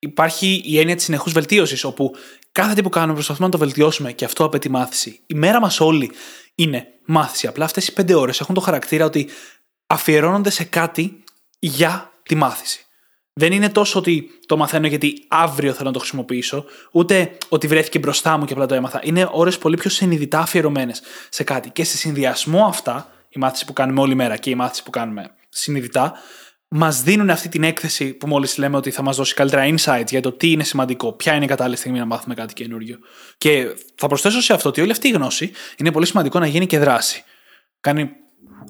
Υπάρχει 0.05 0.63
η 0.65 0.79
έννοια 0.79 0.95
της 0.95 1.05
συνεχούς 1.05 1.33
βελτίωσης, 1.33 1.85
όπου 1.85 2.15
κάθε 2.53 2.75
τι 2.75 2.83
που 2.83 2.89
κάνουμε 2.89 3.15
προσπαθούμε 3.15 3.47
να 3.47 3.53
το 3.53 3.59
βελτιώσουμε 3.59 4.13
και 4.13 4.25
αυτό 4.25 4.45
απαιτεί 4.45 4.71
μάθηση. 4.71 5.21
Η 5.27 5.35
μέρα 5.35 5.61
μας 5.61 5.81
όλη 5.81 6.11
είναι 6.55 6.87
μάθηση. 7.05 7.47
Απλά 7.47 7.65
αυτές 7.65 7.89
οι 7.89 7.93
πέντε 7.93 8.15
ώρες 8.15 8.41
έχουν 8.41 8.55
το 8.55 8.61
χαρακτήρα 8.61 9.05
ότι 9.05 9.29
αφιερώνονται 9.87 10.51
σε 10.51 10.65
κάτι 10.65 11.23
για 11.59 12.13
τη 12.23 12.35
μάθηση. 12.35 12.87
Δεν 13.33 13.53
είναι 13.53 13.69
τόσο 13.69 13.99
ότι 13.99 14.31
το 14.47 14.57
μαθαίνω 14.57 14.87
γιατί 14.87 15.25
αύριο 15.29 15.73
θέλω 15.73 15.87
να 15.87 15.93
το 15.93 15.99
χρησιμοποιήσω, 15.99 16.65
ούτε 16.91 17.37
ότι 17.49 17.67
βρέθηκε 17.67 17.99
μπροστά 17.99 18.37
μου 18.37 18.45
και 18.45 18.53
απλά 18.53 18.67
το 18.67 18.75
έμαθα. 18.75 19.01
Είναι 19.03 19.29
ώρες 19.33 19.59
πολύ 19.59 19.77
πιο 19.77 19.91
συνειδητά 19.91 20.39
αφιερωμένες 20.39 21.03
σε 21.29 21.45
κάτι. 21.45 21.71
Και 21.71 21.85
σε 21.85 21.97
συνδυασμό 21.97 22.65
αυτά, 22.67 23.13
η 23.29 23.39
μάθηση 23.39 23.65
που 23.65 23.73
κάνουμε 23.73 24.01
όλη 24.01 24.15
μέρα 24.15 24.37
και 24.37 24.51
η 24.51 24.55
μάθηση 24.55 24.83
που 24.83 24.91
κάνουμε 24.91 25.31
συνειδητά, 25.49 26.13
μας 26.77 27.03
δίνουν 27.03 27.31
αυτή 27.31 27.49
την 27.49 27.63
έκθεση 27.63 28.13
που 28.13 28.27
μόλις 28.27 28.59
λέμε 28.59 28.77
ότι 28.77 28.91
θα 28.91 29.03
μας 29.03 29.17
δώσει 29.17 29.35
καλύτερα 29.35 29.75
insights 29.75 30.09
για 30.09 30.21
το 30.21 30.33
τι 30.33 30.51
είναι 30.51 30.65
σημαντικό, 30.65 31.13
ποια 31.13 31.35
είναι 31.35 31.45
η 31.45 31.49
κατάλληλη 31.49 31.77
στιγμή 31.77 31.99
να 31.99 32.05
μάθουμε 32.05 32.35
κάτι 32.35 32.55
καινούριο. 32.55 32.99
Και 33.39 33.75
θα 33.95 34.07
προσθέσω 34.07 34.41
σε 34.41 34.53
αυτό 34.53 34.69
ότι 34.69 34.81
όλη 34.81 34.91
αυτή 34.91 35.09
η 35.09 35.11
γνώση 35.11 35.53
είναι 35.77 35.93
πολύ 35.93 36.07
σημαντικό 36.07 36.39
να 36.39 36.47
γίνει 36.47 36.67
και 36.67 36.79
δράση. 36.79 37.25
Κάνει 37.81 38.11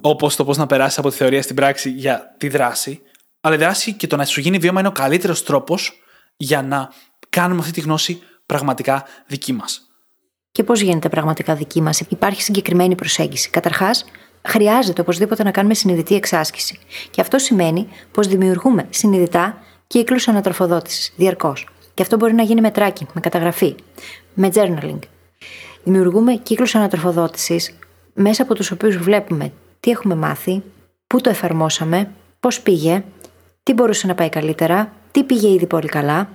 όπως 0.01 0.37
το 0.37 0.45
πώς 0.45 0.57
να 0.57 0.67
περάσει 0.67 1.01
από 1.01 1.11
τη 1.11 1.17
θεωρία 1.17 1.43
στην 1.43 1.57
πράξη 1.57 1.91
για 1.91 2.35
τη 2.39 2.49
δράση, 2.49 3.01
αλλά 3.41 3.55
η 3.55 3.59
δράση 3.59 3.93
και 3.93 4.07
το 4.07 4.17
να 4.17 4.25
σου 4.25 4.41
γίνει 4.41 4.59
βίωμα 4.59 4.81
είναι 4.81 4.89
ο 4.89 4.93
καλύτερος 4.93 5.43
τρόπος 5.43 5.93
για 6.37 6.63
να 6.63 6.93
κάνουμε 7.29 7.61
αυτή 7.61 7.73
τη 7.73 7.81
γνώση 7.81 8.23
πραγματικά 8.47 9.07
δική 9.27 9.53
μας. 9.53 9.81
Και 10.53 10.65
πώς 10.65 10.81
γίνεται 10.81 11.09
πραγματικά 11.09 11.55
δική 11.55 11.81
μας, 11.81 12.01
Υπάρχει 12.01 12.43
συγκεκριμένη 12.43 12.95
προσέγγιση. 12.95 13.51
Καταρχάς, 13.51 14.05
χρειάζεται 14.49 15.01
οπωσδήποτε 15.01 15.43
να 15.43 15.51
κάνουμε 15.51 15.75
συνειδητή 15.75 16.15
εξάσκηση. 16.15 16.79
Και 17.11 17.21
αυτό 17.21 17.39
σημαίνει 17.39 17.89
πως 18.13 18.27
δημιουργούμε 18.27 18.87
συνειδητά 18.91 19.63
κύκλους 19.87 20.29
ανατροφοδότησης 20.29 21.13
διαρκώς. 21.17 21.69
Και 21.95 22.03
αυτό 22.03 22.17
μπορεί 22.17 22.35
να 22.35 22.43
γίνει 22.43 22.61
με 22.61 22.71
tracking, 22.75 23.07
με 23.13 23.21
καταγραφή, 23.21 23.75
με 24.35 24.51
journaling. 24.55 24.99
Δημιουργούμε 25.85 26.35
κύκλους 26.35 26.75
ανατροφοδότησης 26.75 27.75
μέσα 28.15 28.43
από 28.43 28.55
τους 28.55 28.71
οποίους 28.71 28.97
βλέπουμε 28.97 29.53
τι 29.81 29.91
έχουμε 29.91 30.15
μάθει, 30.15 30.63
πού 31.07 31.21
το 31.21 31.31
εφαρμόσαμε, 31.31 32.11
πώς 32.41 32.61
πήγε, 32.61 33.05
τι 33.63 33.73
μπορούσε 33.73 34.07
να 34.07 34.15
πάει 34.15 34.29
καλύτερα, 34.29 34.93
τι 35.11 35.23
πήγε 35.25 35.49
ήδη 35.49 35.67
πολύ 35.67 35.87
καλά. 35.87 36.29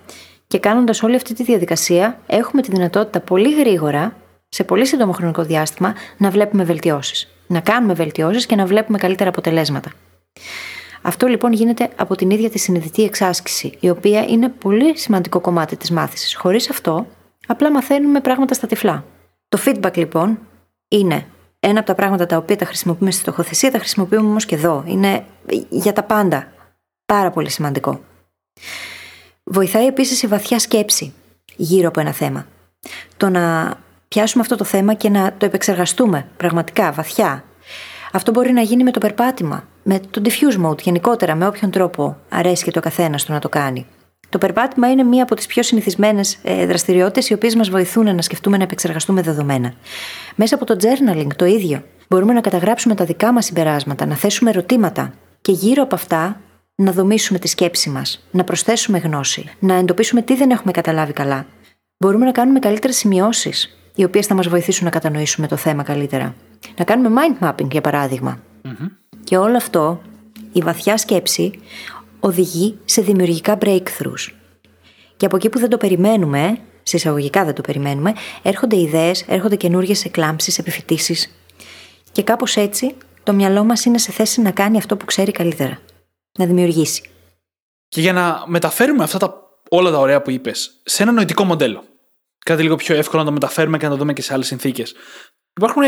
Και 0.48 0.60
κάνοντας 0.60 1.04
όλη 1.04 1.16
αυτή 1.16 1.34
τη 1.34 1.44
διαδικασία, 1.44 2.20
έχουμε 2.28 2.62
τη 2.62 2.72
δυνατότητα 2.72 3.20
πολύ 3.20 3.54
γρήγορα, 3.56 4.16
σε 4.50 4.64
πολύ 4.64 4.86
σύντομο 4.86 5.12
χρονικό 5.12 5.44
διάστημα, 5.44 5.94
να 6.18 6.30
βλέπουμε 6.30 6.64
βελτιώσεις. 6.64 7.39
Να 7.52 7.60
κάνουμε 7.60 7.94
βελτιώσεις 7.94 8.46
και 8.46 8.56
να 8.56 8.66
βλέπουμε 8.66 8.98
καλύτερα 8.98 9.30
αποτελέσματα. 9.30 9.92
Αυτό 11.02 11.28
λοιπόν 11.28 11.54
γίνεται 11.54 11.90
από 11.96 12.16
την 12.16 12.30
ίδια 12.30 12.50
τη 12.50 12.60
συνειδητή 12.60 13.04
εξάσκηση, 13.04 13.78
η 13.80 13.90
οποία 13.90 14.24
είναι 14.24 14.50
πολύ 14.50 14.98
σημαντικό 14.98 15.40
κομμάτι 15.40 15.78
της 15.78 15.92
μάθησης. 15.92 16.36
Χωρίς 16.36 16.70
αυτό, 16.70 17.08
απλά 17.48 17.72
μαθαίνουμε 17.72 18.22
πράγματα 18.22 18.54
στα 18.54 18.68
τυφλά. 18.68 19.06
Το 19.50 19.60
feedback 19.66 19.98
λοιπόν 19.98 20.40
είναι 20.88 21.26
ένα 21.60 21.80
από 21.80 21.88
τα 21.88 21.96
πράγματα 21.96 22.26
τα 22.26 22.38
οποία 22.38 22.56
τα 22.56 22.66
χρησιμοποιούμε 22.66 23.12
στη 23.12 23.22
στοχοθεσία, 23.22 23.72
τα 23.72 23.80
χρησιμοποιούμε 23.80 24.28
όμως 24.28 24.46
και 24.46 24.56
εδώ. 24.56 24.84
Είναι 24.88 25.26
για 25.70 25.94
τα 25.94 26.04
πάντα. 26.04 26.52
Πάρα 27.06 27.32
πολύ 27.32 27.50
σημαντικό. 27.50 28.00
Βοηθάει 29.44 29.86
επίσης 29.86 30.22
η 30.22 30.28
βαθιά 30.28 30.60
σκέψη 30.60 31.14
γύρω 31.56 31.88
από 31.88 32.00
ένα 32.00 32.12
θέμα. 32.12 32.48
Το 33.18 33.30
να 33.30 33.74
πιάσουμε 34.10 34.44
αυτό 34.44 34.56
το 34.56 34.64
θέμα 34.64 34.94
και 34.94 35.10
να 35.10 35.34
το 35.38 35.46
επεξεργαστούμε 35.46 36.28
πραγματικά, 36.38 36.92
βαθιά. 36.92 37.44
Αυτό 38.12 38.32
μπορεί 38.32 38.52
να 38.52 38.62
γίνει 38.62 38.84
με 38.84 38.92
το 38.92 39.00
περπάτημα, 39.00 39.68
με 39.84 40.00
το 40.10 40.22
diffuse 40.24 40.66
mode 40.66 40.80
γενικότερα, 40.82 41.36
με 41.36 41.48
όποιον 41.48 41.72
τρόπο 41.72 42.18
αρέσει 42.30 42.64
και 42.64 42.72
το 42.72 42.80
καθένας 42.80 43.26
του 43.26 43.32
να 43.32 43.40
το 43.40 43.50
κάνει. 43.50 43.86
Το 44.30 44.38
περπάτημα 44.38 44.92
είναι 44.92 45.04
μία 45.04 45.24
από 45.24 45.36
τις 45.36 45.46
πιο 45.46 45.64
συνηθισμένες 45.64 46.38
δραστηριότητες 46.68 47.30
οι 47.30 47.34
οποίες 47.34 47.56
μας 47.56 47.70
βοηθούν 47.70 48.16
να 48.16 48.22
σκεφτούμε 48.22 48.58
να 48.58 48.64
επεξεργαστούμε 48.64 49.22
δεδομένα. 49.22 49.74
Μέσα 50.36 50.56
από 50.56 50.66
το 50.66 50.76
journaling 50.82 51.28
το 51.36 51.46
ίδιο. 51.46 51.84
Μπορούμε 52.08 52.34
να 52.34 52.42
καταγράψουμε 52.42 52.96
τα 52.96 53.06
δικά 53.06 53.34
μας 53.34 53.46
συμπεράσματα, 53.46 54.06
να 54.06 54.16
θέσουμε 54.16 54.50
ερωτήματα 54.50 55.14
και 55.42 55.52
γύρω 55.52 55.84
από 55.84 55.96
αυτά 55.96 56.42
να 56.76 56.92
δομήσουμε 56.92 57.40
τη 57.40 57.48
σκέψη 57.48 57.90
μας, 57.90 58.28
να 58.32 58.44
προσθέσουμε 58.44 58.98
γνώση, 58.98 59.50
να 59.60 59.74
εντοπίσουμε 59.74 60.22
τι 60.22 60.36
δεν 60.36 60.52
έχουμε 60.52 60.72
καταλάβει 60.72 61.14
καλά. 61.14 61.46
Μπορούμε 61.98 62.26
να 62.26 62.32
κάνουμε 62.32 62.60
καλύτερες 62.60 62.98
σημειώσεις, 62.98 63.79
οι 64.00 64.04
οποίες 64.04 64.26
θα 64.26 64.36
μας 64.36 64.48
βοηθήσουν 64.48 64.86
να 64.86 64.92
κατανοήσουμε 64.92 65.48
το 65.48 65.56
θέμα 65.56 65.84
καλύτερα. 65.84 66.36
Να 66.78 66.84
κάνουμε 66.84 67.22
mind 67.22 67.48
mapping, 67.48 67.72
για 67.72 67.82
παραδειγμα 67.82 68.40
Και 69.24 69.38
όλο 69.38 69.58
αυτό, 69.58 70.02
η 70.52 70.62
βαθιά 70.62 70.98
σκέψη, 70.98 71.60
οδηγεί 72.20 72.78
σε 72.86 73.02
δημιουργικά 73.02 73.58
breakthroughs. 73.62 74.32
Και 75.18 75.26
από 75.26 75.36
εκεί 75.36 75.50
που 75.50 75.60
δεν 75.60 75.70
το 75.70 75.78
περιμένουμε, 75.78 76.58
σε 76.84 76.96
εισαγωγικά 76.96 77.46
δεν 77.46 77.54
το 77.54 77.62
περιμένουμε, 77.62 78.14
έρχονται 78.42 78.80
ιδέες, 78.80 79.26
έρχονται 79.28 79.56
καινούργιες 79.56 80.06
εκλάμψεις, 80.06 80.58
επιφυτήσει. 80.58 81.30
Και 82.12 82.24
κάπως 82.24 82.56
έτσι 82.56 82.96
το 83.24 83.34
μυαλό 83.34 83.64
μας 83.64 83.86
είναι 83.86 83.98
σε 83.98 84.12
θέση 84.12 84.42
να 84.42 84.52
κάνει 84.52 84.78
αυτό 84.78 84.98
που 84.98 85.06
ξέρει 85.06 85.32
καλύτερα 85.32 85.80
να 86.40 86.46
δημιουργήσει. 86.46 87.10
Και 87.88 88.02
για 88.02 88.14
να 88.14 88.44
μεταφέρουμε 88.46 89.04
αυτά 89.04 89.18
τα, 89.18 89.34
όλα 89.70 89.92
τα 89.92 89.98
ωραία 89.98 90.22
που 90.22 90.30
είπες 90.30 90.82
σε 90.84 91.04
ένα 91.04 91.12
νοητικό 91.12 91.44
μοντέλο. 91.44 91.84
Κάτι 92.46 92.62
λίγο 92.62 92.76
πιο 92.76 92.96
εύκολο 92.96 93.22
να 93.22 93.28
το 93.28 93.34
μεταφέρουμε 93.34 93.78
και 93.78 93.86
να 93.86 93.92
το 93.92 93.98
δούμε 93.98 94.14
και 94.14 94.22
σε 94.22 94.34
άλλες 94.34 94.48
συνθήκες. 94.48 94.94
Υπάρχουν 95.54 95.84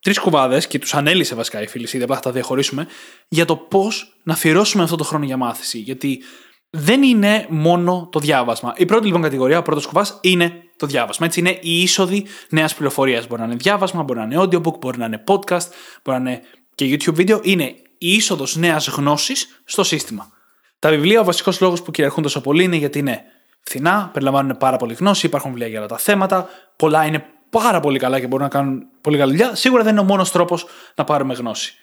τρεις 0.00 0.18
κουβάδες 0.18 0.66
και 0.66 0.78
τους 0.78 0.94
ανέλησε 0.94 1.34
βασικά 1.34 1.62
η 1.62 1.66
φίλη, 1.66 1.88
ήδη 1.92 2.02
απλά 2.02 2.16
θα 2.16 2.22
τα 2.22 2.30
διαχωρίσουμε, 2.30 2.86
για 3.28 3.44
το 3.44 3.56
πώς 3.56 4.20
να 4.22 4.32
αφιερώσουμε 4.32 4.82
αυτό 4.82 4.96
το 4.96 5.04
χρόνο 5.04 5.24
για 5.24 5.36
μάθηση. 5.36 5.78
Γιατί 5.78 6.22
δεν 6.70 7.02
είναι 7.02 7.46
μόνο 7.48 8.08
το 8.12 8.18
διάβασμα. 8.18 8.74
Η 8.76 8.84
πρώτη 8.84 9.06
λοιπόν 9.06 9.22
κατηγορία, 9.22 9.58
ο 9.58 9.62
πρώτος 9.62 9.86
κουβάς, 9.86 10.18
είναι 10.20 10.52
το 10.76 10.86
διάβασμα. 10.86 11.26
Έτσι 11.26 11.40
είναι 11.40 11.58
η 11.60 11.82
είσοδη 11.82 12.26
νέας 12.50 12.74
πληροφορίας. 12.74 13.26
Μπορεί 13.26 13.40
να 13.40 13.46
είναι 13.46 13.56
διάβασμα, 13.56 14.02
μπορεί 14.02 14.18
να 14.18 14.24
είναι 14.24 14.36
audiobook, 14.38 14.78
μπορεί 14.78 14.98
να 14.98 15.06
είναι 15.06 15.24
podcast, 15.26 15.66
μπορεί 16.02 16.20
να 16.20 16.30
είναι 16.30 16.42
και 16.74 16.84
YouTube 16.94 17.14
βίντεο. 17.14 17.40
Είναι 17.42 17.64
η 17.98 18.14
είσοδος 18.14 18.56
νέας 18.56 18.88
γνώσης 18.88 19.60
στο 19.64 19.84
σύστημα. 19.84 20.32
Τα 20.78 20.90
βιβλία, 20.90 21.20
ο 21.20 21.24
βασικός 21.24 21.60
λόγος 21.60 21.82
που 21.82 21.90
κυριαρχούν 21.90 22.22
τόσο 22.22 22.40
πολύ 22.40 22.64
είναι 22.64 22.76
γιατί 22.76 22.98
είναι 22.98 23.22
φθηνά, 23.62 24.10
περιλαμβάνουν 24.12 24.56
πάρα 24.56 24.76
πολύ 24.76 24.94
γνώση, 24.94 25.26
υπάρχουν 25.26 25.50
βιβλία 25.50 25.68
για 25.68 25.78
όλα 25.78 25.88
τα 25.88 25.98
θέματα, 25.98 26.48
πολλά 26.76 27.04
είναι 27.04 27.24
πάρα 27.50 27.80
πολύ 27.80 27.98
καλά 27.98 28.20
και 28.20 28.26
μπορούν 28.26 28.44
να 28.44 28.50
κάνουν 28.50 28.82
πολύ 29.00 29.18
καλή 29.18 29.30
δουλειά. 29.30 29.54
Σίγουρα 29.54 29.82
δεν 29.82 29.92
είναι 29.92 30.00
ο 30.00 30.04
μόνος 30.04 30.30
τρόπος 30.30 30.66
να 30.94 31.04
πάρουμε 31.04 31.34
γνώση. 31.34 31.74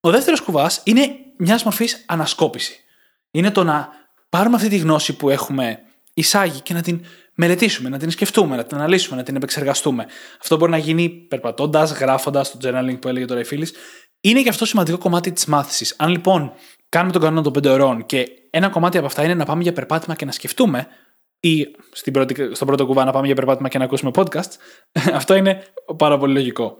Ο 0.00 0.10
δεύτερος 0.10 0.40
κουβάς 0.40 0.80
είναι 0.84 1.08
μιας 1.36 1.62
μορφής 1.62 2.04
ανασκόπηση. 2.06 2.78
Είναι 3.30 3.50
το 3.50 3.64
να 3.64 3.88
πάρουμε 4.28 4.56
αυτή 4.56 4.68
τη 4.68 4.76
γνώση 4.76 5.16
που 5.16 5.30
έχουμε 5.30 5.78
εισάγει 6.14 6.60
και 6.60 6.74
να 6.74 6.80
την 6.80 7.04
μελετήσουμε, 7.34 7.88
να 7.88 7.98
την 7.98 8.10
σκεφτούμε, 8.10 8.56
να 8.56 8.64
την 8.64 8.76
αναλύσουμε, 8.76 9.16
να 9.16 9.22
την 9.22 9.36
επεξεργαστούμε. 9.36 10.06
Αυτό 10.40 10.56
μπορεί 10.56 10.70
να 10.70 10.78
γίνει 10.78 11.08
περπατώντας, 11.08 11.92
γράφοντας 11.92 12.50
το 12.50 12.58
journaling 12.62 13.00
που 13.00 13.08
έλεγε 13.08 13.24
τώρα 13.24 13.40
η 13.40 13.44
φίλης, 13.44 13.72
είναι 14.20 14.42
και 14.42 14.48
αυτό 14.48 14.64
σημαντικό 14.64 14.98
κομμάτι 14.98 15.32
της 15.32 15.46
μάθησης. 15.46 15.94
Αν 15.98 16.08
λοιπόν 16.08 16.52
κάνουμε 16.88 17.12
τον 17.12 17.22
κανόνα 17.22 17.42
των 17.42 17.52
5 17.52 17.66
ώρων 17.66 18.06
και 18.06 18.26
ένα 18.50 18.68
κομμάτι 18.68 18.96
από 18.98 19.06
αυτά 19.06 19.24
είναι 19.24 19.34
να 19.34 19.44
πάμε 19.44 19.62
για 19.62 19.72
περπάτημα 19.72 20.14
και 20.14 20.24
να 20.24 20.32
σκεφτούμε, 20.32 20.86
ή 21.48 21.66
στην 21.92 22.12
πρώτη, 22.12 22.50
στον 22.52 22.66
πρώτο 22.66 22.86
κουβά 22.86 23.04
να 23.04 23.12
πάμε 23.12 23.26
για 23.26 23.34
περπάτημα 23.34 23.68
και 23.68 23.78
να 23.78 23.84
ακούσουμε 23.84 24.10
podcast, 24.14 24.50
αυτό 25.20 25.34
είναι 25.34 25.62
πάρα 25.96 26.18
πολύ 26.18 26.32
λογικό. 26.32 26.76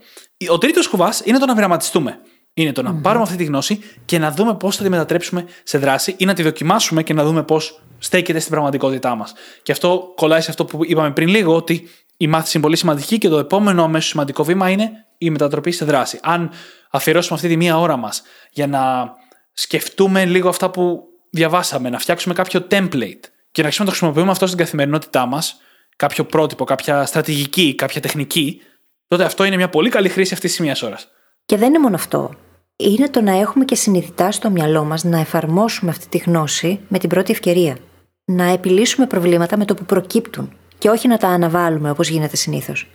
Ο 0.49 0.57
τρίτος 0.57 0.87
κουβάς 0.87 1.21
είναι 1.25 1.37
το 1.37 1.45
να 1.45 1.55
πειραματιστούμε. 1.55 2.19
Είναι 2.53 2.71
το 2.71 2.81
να 2.81 2.91
mm 2.91 3.01
πάρουμε 3.01 3.23
αυτή 3.23 3.37
τη 3.37 3.43
γνώση 3.43 3.79
και 4.05 4.19
να 4.19 4.31
δούμε 4.31 4.55
πώς 4.55 4.75
θα 4.75 4.83
τη 4.83 4.89
μετατρέψουμε 4.89 5.45
σε 5.63 5.77
δράση 5.77 6.15
ή 6.17 6.25
να 6.25 6.33
τη 6.33 6.43
δοκιμάσουμε 6.43 7.03
και 7.03 7.13
να 7.13 7.23
δούμε 7.23 7.43
πώς 7.43 7.81
στέκεται 7.97 8.39
στην 8.39 8.51
πραγματικότητά 8.51 9.15
μας. 9.15 9.33
Και 9.63 9.71
αυτό 9.71 10.13
κολλάει 10.15 10.41
σε 10.41 10.49
αυτό 10.49 10.65
που 10.65 10.79
είπαμε 10.85 11.11
πριν 11.11 11.27
λίγο, 11.27 11.55
ότι 11.55 11.89
η 12.17 12.27
μάθηση 12.27 12.51
είναι 12.57 12.65
πολύ 12.65 12.77
σημαντική 12.77 13.17
και 13.17 13.29
το 13.29 13.37
επόμενο 13.37 13.83
αμέσως 13.83 14.09
σημαντικό 14.09 14.43
βήμα 14.43 14.69
είναι 14.69 15.05
η 15.17 15.29
μετατροπή 15.29 15.71
σε 15.71 15.85
δράση. 15.85 16.19
Αν 16.21 16.51
αφιερώσουμε 16.89 17.35
αυτή 17.35 17.47
τη 17.47 17.57
μία 17.57 17.79
ώρα 17.79 17.97
μας 17.97 18.23
για 18.51 18.67
να 18.67 19.11
σκεφτούμε 19.53 20.25
λίγο 20.25 20.49
αυτά 20.49 20.69
που 20.69 21.03
διαβάσαμε, 21.29 21.89
να 21.89 21.99
φτιάξουμε 21.99 22.33
κάποιο 22.33 22.67
template 22.71 23.34
και 23.55 23.61
να 23.61 23.67
αρχίσουμε 23.67 23.89
να 23.89 23.93
το 23.93 23.97
χρησιμοποιούμε 23.97 24.31
αυτό 24.31 24.47
στην 24.47 24.57
καθημερινότητά 24.57 25.25
μας, 25.25 25.61
κάποιο 25.95 26.23
πρότυπο, 26.23 26.63
κάποια 26.63 27.05
στρατηγική, 27.05 27.75
κάποια 27.75 28.01
τεχνική, 28.01 28.61
τότε 29.07 29.23
αυτό 29.23 29.43
είναι 29.43 29.55
μια 29.55 29.69
πολύ 29.69 29.89
καλή 29.89 30.09
χρήση 30.09 30.33
αυτής 30.33 30.51
της 30.51 30.59
μία 30.59 30.77
ώρας. 30.83 31.07
Και 31.45 31.57
δεν 31.57 31.67
είναι 31.67 31.79
μόνο 31.79 31.95
αυτό. 31.95 32.33
Είναι 32.75 33.09
το 33.09 33.21
να 33.21 33.39
έχουμε 33.39 33.65
και 33.65 33.75
συνειδητά 33.75 34.31
στο 34.31 34.49
μυαλό 34.49 34.83
μας 34.83 35.03
να 35.03 35.19
εφαρμόσουμε 35.19 35.91
αυτή 35.91 36.07
τη 36.07 36.17
γνώση 36.17 36.79
με 36.87 36.99
την 36.99 37.09
πρώτη 37.09 37.31
ευκαιρία. 37.31 37.77
Να 38.25 38.43
επιλύσουμε 38.43 39.07
προβλήματα 39.07 39.57
με 39.57 39.65
το 39.65 39.73
που 39.73 39.85
προκύπτουν 39.85 40.53
και 40.77 40.89
όχι 40.89 41.07
να 41.07 41.17
τα 41.17 41.27
αναβάλουμε 41.27 41.89
όπως 41.89 42.09
γίνεται 42.09 42.35
συνήθως. 42.35 42.87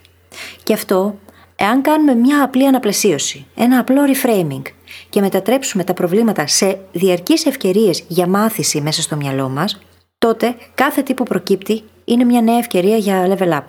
Και 0.63 0.73
αυτό 0.73 1.15
Εάν 1.55 1.81
κάνουμε 1.81 2.13
μια 2.15 2.43
απλή 2.43 2.67
αναπλαισίωση, 2.67 3.45
ένα 3.55 3.79
απλό 3.79 4.01
reframing 4.05 4.61
και 5.09 5.21
μετατρέψουμε 5.21 5.83
τα 5.83 5.93
προβλήματα 5.93 6.47
σε 6.47 6.79
διαρκείς 6.91 7.45
ευκαιρίες 7.45 8.03
για 8.07 8.27
μάθηση 8.27 8.81
μέσα 8.81 9.01
στο 9.01 9.15
μυαλό 9.15 9.49
μας, 9.49 9.79
τότε 10.27 10.55
κάθε 10.75 11.01
τι 11.01 11.13
που 11.13 11.23
προκύπτει 11.23 11.83
είναι 12.05 12.23
μια 12.23 12.41
νέα 12.41 12.57
ευκαιρία 12.57 12.97
για 12.97 13.37
level 13.37 13.49
up. 13.49 13.63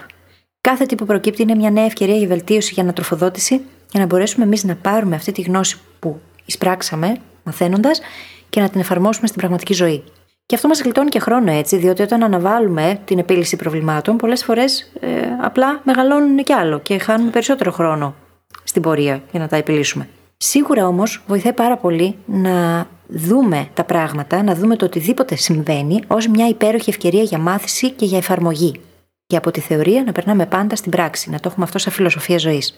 Κάθε 0.61 0.86
τι 0.86 0.94
που 0.94 1.07
προκύπτει 1.07 1.42
είναι 1.42 1.55
μια 1.55 1.70
νέα 1.70 1.84
ευκαιρία 1.84 2.16
για 2.16 2.28
βελτίωση, 2.28 2.72
για 2.74 2.82
ανατροφοδότηση, 2.82 3.61
για 3.90 4.00
να 4.00 4.07
μπορέσουμε 4.07 4.44
εμείς 4.44 4.64
να 4.64 4.74
πάρουμε 4.74 5.16
αυτή 5.16 5.32
τη 5.32 5.42
γνώση 5.42 5.80
που 5.98 6.20
εισπράξαμε 6.44 7.16
μαθαίνοντας 7.42 8.00
και 8.48 8.61
να 8.61 8.68
την 8.68 8.80
εφαρμόσουμε 8.80 9.26
στην 9.26 9.38
πραγματική 9.38 9.72
ζωή. 9.72 10.05
Και 10.46 10.55
αυτό 10.55 10.68
μας 10.68 10.82
γλιτώνει 10.82 11.09
και 11.09 11.18
χρόνο 11.18 11.53
έτσι, 11.53 11.76
διότι 11.76 12.03
όταν 12.03 12.22
αναβάλουμε 12.22 13.00
την 13.05 13.18
επίλυση 13.18 13.57
προβλημάτων, 13.57 14.16
πολλές 14.16 14.44
φορές 14.44 14.92
ε, 15.00 15.09
απλά 15.40 15.80
μεγαλώνουν 15.84 16.36
κι 16.36 16.53
άλλο 16.53 16.80
και 16.80 16.98
χάνουμε 16.98 17.30
περισσότερο 17.30 17.70
χρόνο 17.70 18.14
στην 18.64 18.82
πορεία 18.82 19.22
για 19.30 19.40
να 19.40 19.48
τα 19.48 19.57
επιλύσουμε. 19.57 20.09
Σίγουρα 20.45 20.86
όμως 20.86 21.22
βοηθάει 21.26 21.53
πάρα 21.53 21.76
πολύ 21.76 22.16
να 22.26 22.86
δούμε 23.07 23.68
τα 23.74 23.84
πράγματα, 23.84 24.43
να 24.43 24.55
δούμε 24.55 24.76
το 24.76 24.84
οτιδήποτε 24.84 25.36
συμβαίνει 25.36 26.03
ως 26.07 26.26
μια 26.26 26.49
υπέροχη 26.49 26.90
ευκαιρία 26.90 27.22
για 27.22 27.38
μάθηση 27.38 27.90
και 27.90 28.05
για 28.05 28.18
εφαρμογή. 28.18 28.80
Και 29.26 29.36
από 29.36 29.51
τη 29.51 29.61
θεωρία 29.61 30.03
να 30.03 30.12
περνάμε 30.12 30.47
πάντα 30.47 30.76
στην 30.76 30.90
πράξη, 30.90 31.30
να 31.30 31.40
το 31.40 31.49
έχουμε 31.49 31.64
αυτό 31.64 31.78
σαν 31.78 31.93
φιλοσοφία 31.93 32.38
ζωής. 32.38 32.74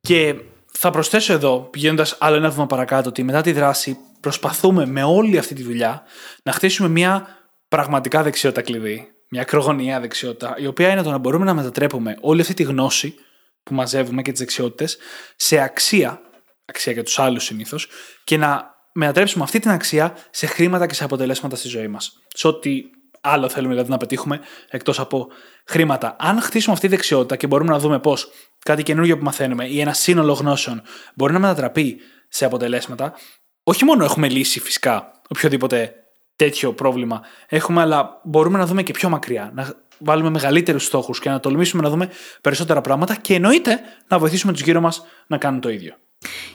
Και 0.00 0.34
θα 0.72 0.90
προσθέσω 0.90 1.32
εδώ, 1.32 1.58
πηγαίνοντας 1.58 2.16
άλλο 2.20 2.36
ένα 2.36 2.50
βήμα 2.50 2.66
παρακάτω, 2.66 3.08
ότι 3.08 3.22
μετά 3.22 3.40
τη 3.40 3.52
δράση 3.52 3.96
προσπαθούμε 4.20 4.86
με 4.86 5.02
όλη 5.02 5.38
αυτή 5.38 5.54
τη 5.54 5.62
δουλειά 5.62 6.02
να 6.42 6.52
χτίσουμε 6.52 6.88
μια 6.88 7.26
πραγματικά 7.68 8.22
δεξιότητα 8.22 8.62
κλειδί. 8.62 9.08
Μια 9.28 9.40
ακρογωνιαία 9.40 10.00
δεξιότητα, 10.00 10.54
η 10.58 10.66
οποία 10.66 10.90
είναι 10.90 11.02
το 11.02 11.10
να 11.10 11.18
μπορούμε 11.18 11.44
να 11.44 11.54
μετατρέπουμε 11.54 12.16
όλη 12.20 12.40
αυτή 12.40 12.54
τη 12.54 12.62
γνώση 12.62 13.14
που 13.62 13.74
μαζεύουμε 13.74 14.22
και 14.22 14.30
τις 14.30 14.40
δεξιότητες 14.40 14.96
σε 15.36 15.58
αξία, 15.58 16.20
αξία 16.66 16.92
για 16.92 17.02
τους 17.02 17.18
άλλους 17.18 17.44
συνήθως, 17.44 17.88
και 18.24 18.36
να 18.36 18.74
μετατρέψουμε 18.92 19.44
αυτή 19.44 19.58
την 19.58 19.70
αξία 19.70 20.16
σε 20.30 20.46
χρήματα 20.46 20.86
και 20.86 20.94
σε 20.94 21.04
αποτελέσματα 21.04 21.56
στη 21.56 21.68
ζωή 21.68 21.88
μας. 21.88 22.12
Σε 22.34 22.46
ό,τι 22.46 22.82
άλλο 23.20 23.48
θέλουμε 23.48 23.72
δηλαδή 23.72 23.90
να 23.90 23.96
πετύχουμε 23.96 24.40
εκτός 24.70 25.00
από 25.00 25.28
χρήματα. 25.66 26.16
Αν 26.18 26.40
χτίσουμε 26.40 26.74
αυτή 26.74 26.88
τη 26.88 26.94
δεξιότητα 26.94 27.36
και 27.36 27.46
μπορούμε 27.46 27.70
να 27.70 27.78
δούμε 27.78 27.98
πώς 27.98 28.28
κάτι 28.58 28.82
καινούργιο 28.82 29.18
που 29.18 29.24
μαθαίνουμε 29.24 29.66
ή 29.66 29.80
ένα 29.80 29.92
σύνολο 29.92 30.32
γνώσεων 30.32 30.82
μπορεί 31.14 31.32
να 31.32 31.38
μετατραπεί 31.38 32.00
σε 32.28 32.44
αποτελέσματα, 32.44 33.14
όχι 33.62 33.84
μόνο 33.84 34.04
έχουμε 34.04 34.28
λύσει 34.28 34.60
φυσικά 34.60 35.20
οποιοδήποτε 35.28 35.94
τέτοιο 36.36 36.72
πρόβλημα 36.72 37.22
έχουμε, 37.48 37.80
αλλά 37.80 38.20
μπορούμε 38.24 38.58
να 38.58 38.66
δούμε 38.66 38.82
και 38.82 38.92
πιο 38.92 39.08
μακριά. 39.08 39.50
Να 39.54 39.74
βάλουμε 39.98 40.30
μεγαλύτερους 40.30 40.84
στόχους 40.84 41.18
και 41.18 41.28
να 41.28 41.40
τολμήσουμε 41.40 41.82
να 41.82 41.88
δούμε 41.88 42.10
περισσότερα 42.40 42.80
πράγματα 42.80 43.14
και 43.14 43.34
εννοείται 43.34 43.80
να 44.08 44.18
βοηθήσουμε 44.18 44.52
τους 44.52 44.62
γύρω 44.62 44.80
μας 44.80 45.02
να 45.26 45.38
κάνουν 45.38 45.60
το 45.60 45.68
ίδιο. 45.68 45.96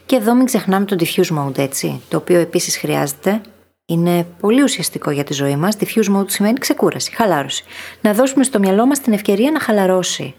Και 0.06 0.16
εδώ 0.16 0.34
μην 0.34 0.46
ξεχνάμε 0.46 0.86
το 0.86 0.96
diffuse 1.00 1.38
mode, 1.38 1.58
έτσι, 1.58 2.02
το 2.10 2.18
οποίο 2.18 2.40
επίσης 2.40 2.78
χρειάζεται. 2.78 3.42
Είναι 3.86 4.28
πολύ 4.40 4.64
ουσιαστικό 4.64 5.12
για 5.12 5.24
τη 5.24 5.34
ζωή 5.34 5.56
μας. 5.56 5.76
Diffuse 5.80 6.16
mode 6.18 6.30
σημαίνει 6.30 6.60
ξεκούραση, 6.60 7.16
χαλάρωση. 7.16 7.64
Να 8.02 8.14
δώσουμε 8.14 8.44
στο 8.44 8.60
μυαλό 8.60 8.86
μας 8.86 9.00
την 9.00 9.14
ευκαιρία 9.14 9.52
να 9.52 9.60
χαλαρώσει. 9.60 10.34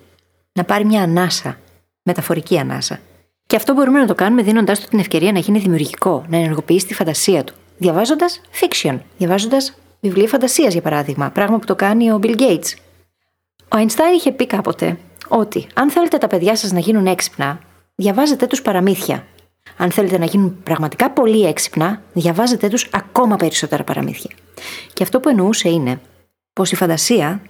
Να 0.53 0.65
πάρει 0.65 0.85
μια 0.85 1.03
ανάσα. 1.03 1.59
Μεταφορική 2.03 2.59
ανάσα. 2.59 3.01
Και 3.47 3.57
αυτό 3.57 3.75
μπορούμε 3.75 3.99
να 3.99 4.07
το 4.07 4.15
κάνουμε 4.15 4.43
δίνοντάς 4.43 4.81
του 4.81 4.89
την 4.89 4.99
ευκαιρία 4.99 5.33
να 5.33 5.39
γίνει 5.39 5.59
δημιουργικό, 5.59 6.25
να 6.29 6.37
ενεργοποιήσει 6.37 6.87
τη 6.87 6.95
φαντασία 6.95 7.45
του. 7.45 7.55
Διαβάζοντας 7.79 8.41
fiction, 8.61 8.99
διαβάζοντας 9.19 9.75
βιβλία 10.01 10.29
φαντασίας 10.29 10.73
για 10.73 10.83
παράδειγμα, 10.83 11.31
πράγμα 11.31 11.59
που 11.59 11.67
το 11.67 11.75
κάνει 11.75 12.11
ο 12.11 12.19
Bill 12.23 12.41
Gates. 12.41 12.75
Ο 13.69 13.77
Einstein 13.77 14.15
είχε 14.15 14.33
πει 14.33 14.47
κάποτε 14.47 14.99
ότι 15.29 15.67
αν 15.75 15.91
θέλετε 15.91 16.19
τα 16.19 16.27
παιδιά 16.27 16.57
σας 16.57 16.73
να 16.73 16.79
γίνουν 16.79 17.07
έξυπνα, 17.07 17.61
διαβάζετε 17.95 18.47
τους 18.47 18.63
παραμύθια. 18.63 19.27
Αν 19.77 19.91
θέλετε 19.91 20.19
να 20.19 20.25
γίνουν 20.25 20.63
πραγματικά 20.63 21.11
πολύ 21.11 21.47
έξυπνα, 21.47 22.03
διαβάζετε 22.13 22.69
τους 22.69 22.89
ακόμα 22.93 23.37
περισσότερα 23.37 23.85
παραμύθια. 23.85 24.31
Και 24.93 25.03
αυτό 25.03 25.21
που 25.21 25.29
εννοούσε 25.29 25.69
είναι 25.69 26.01
πως 26.53 26.73
η 26.73 26.77
φαντασία 26.77 27.43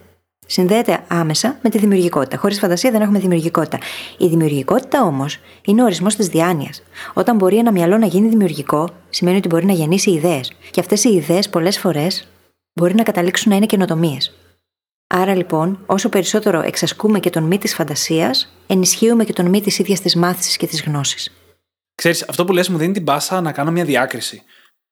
συνδέεται 0.47 1.05
άμεσα 1.09 1.59
με 1.63 1.71
τη 1.71 1.79
δημιουργικότητα. 1.79 2.37
Χωρίς 2.37 2.59
φαντασία 2.59 2.91
δεν 2.91 3.01
έχουμε 3.01 3.19
δημιουργικότητα. 3.19 3.79
Η 4.19 4.27
δημιουργικότητα 4.27 5.05
όμως 5.05 5.39
είναι 5.65 5.83
ο 5.83 5.85
ορισμός 5.85 6.17
της 6.17 6.29
διάνοιας. 6.29 6.83
Όταν 7.13 7.37
μπορεί 7.37 7.57
ένα 7.59 7.73
μυαλό 7.73 7.99
να 7.99 8.07
γίνει 8.07 8.29
δημιουργικό, 8.29 8.89
σημαίνει 9.11 9.37
ότι 9.37 9.49
μπορεί 9.49 9.67
να 9.67 9.73
γεννήσει 9.73 10.11
ιδέες. 10.11 10.53
Και 10.71 10.81
αυτές 10.81 11.05
οι 11.05 11.15
ιδέες 11.15 11.49
πολλές 11.49 11.79
φορές 11.79 12.29
μπορεί 12.73 12.95
να 12.95 13.03
καταλήξουν 13.03 13.51
να 13.51 13.57
είναι 13.57 13.67
καινοτομίες. 13.67 14.35
Άρα 15.15 15.35
λοιπόν, 15.35 15.83
όσο 15.87 16.09
περισσότερο 16.09 16.61
εξασκούμε 16.61 17.21
και 17.21 17.31
τον 17.31 17.43
μη 17.43 17.59
της 17.59 17.75
φαντασίας, 17.75 18.57
ενισχύουμε 18.67 19.25
και 19.25 19.33
τον 19.33 19.47
μη 19.47 19.61
της 19.61 19.79
ίδιας 19.79 20.01
της 20.01 20.17
μάθησης 20.17 20.57
και 20.57 20.67
της 20.67 20.83
γνώσης. 20.83 21.33
Ξέρεις, 21.95 22.29
αυτό 22.29 22.45
που 22.45 22.53
λες 22.53 22.69
μου 22.69 22.79
δίνει 22.79 22.93
την 22.93 23.05
πάσα 23.05 23.41
να 23.41 23.53
κάνω 23.53 23.71
μια 23.71 23.85
διάκριση. 23.85 24.43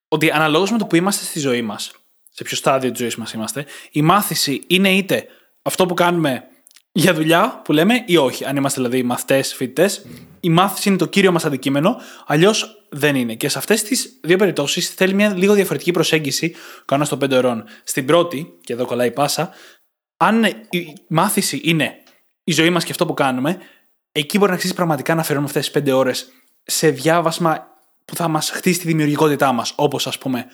Ότι 0.08 0.30
αναλόγως 0.30 0.70
με 0.70 0.78
το 0.78 0.86
που 0.86 0.96
είμαστε 0.96 1.24
στη 1.24 1.38
ζωή 1.38 1.62
μας, 1.62 1.92
σε 2.30 2.44
ποιο 2.44 2.56
στάδιο 2.56 2.90
της 2.90 2.98
ζωής 3.00 3.16
μας 3.16 3.32
είμαστε, 3.32 3.66
η 3.90 4.02
μάθηση 4.02 4.64
είναι 4.66 4.90
είτε 4.90 5.26
αυτό 5.62 5.86
που 5.86 5.94
κάνουμε 5.94 6.42
για 6.92 7.14
δουλειά 7.14 7.60
που 7.64 7.72
λέμε 7.72 8.02
ή 8.06 8.16
όχι. 8.16 8.44
Αν 8.44 8.56
είμαστε 8.56 8.80
δηλαδή 8.80 9.02
μαθητές, 9.02 9.54
φοιτητές, 9.54 10.06
η 10.40 10.50
μάθηση 10.50 10.88
είναι 10.88 10.98
το 10.98 11.06
κύριο 11.06 11.32
μας 11.32 11.44
αντικείμενο, 11.44 11.96
αλλιώς 12.26 12.86
δεν 12.90 13.16
είναι. 13.16 13.34
Και 13.34 13.48
σε 13.48 13.58
αυτές 13.58 13.82
τις 13.82 14.18
δύο 14.22 14.36
περιπτώσεις 14.36 14.88
θέλει 14.88 15.14
μια 15.14 15.34
λίγο 15.36 15.54
διαφορετική 15.54 15.90
προσέγγιση 15.90 16.54
κανόνα 16.84 17.08
των 17.08 17.18
πέντε 17.18 17.36
ωρών. 17.36 17.64
Στην 17.84 18.06
πρώτη, 18.06 18.58
και 18.60 18.72
εδώ 18.72 18.86
κολλάει 18.86 19.08
η 19.08 19.10
πάσα, 19.10 19.50
αν 20.22 20.44
η 20.70 20.94
μάθηση 21.08 21.60
είναι 21.64 21.94
η 22.44 22.52
ζωή 22.52 22.70
μας 22.70 22.84
και 22.84 22.90
αυτό 22.90 23.06
που 23.06 23.14
κάνουμε, 23.14 23.58
εκεί 24.12 24.38
μπορεί 24.38 24.50
να 24.50 24.56
αξίζει 24.56 24.74
πραγματικά 24.74 25.14
να 25.14 25.22
φέρουμε 25.22 25.46
αυτές 25.46 25.62
τις 25.62 25.70
πέντε 25.70 25.92
ώρες 25.92 26.28
σε 26.62 26.90
διάβασμα 26.90 27.66
που 28.04 28.16
θα 28.16 28.28
μας 28.28 28.50
χτίσει 28.50 28.80
τη 28.80 28.86
δημιουργικότητά 28.86 29.52
μας, 29.52 29.72
όπως 29.76 30.06
ας 30.06 30.18
πούμε 30.18 30.46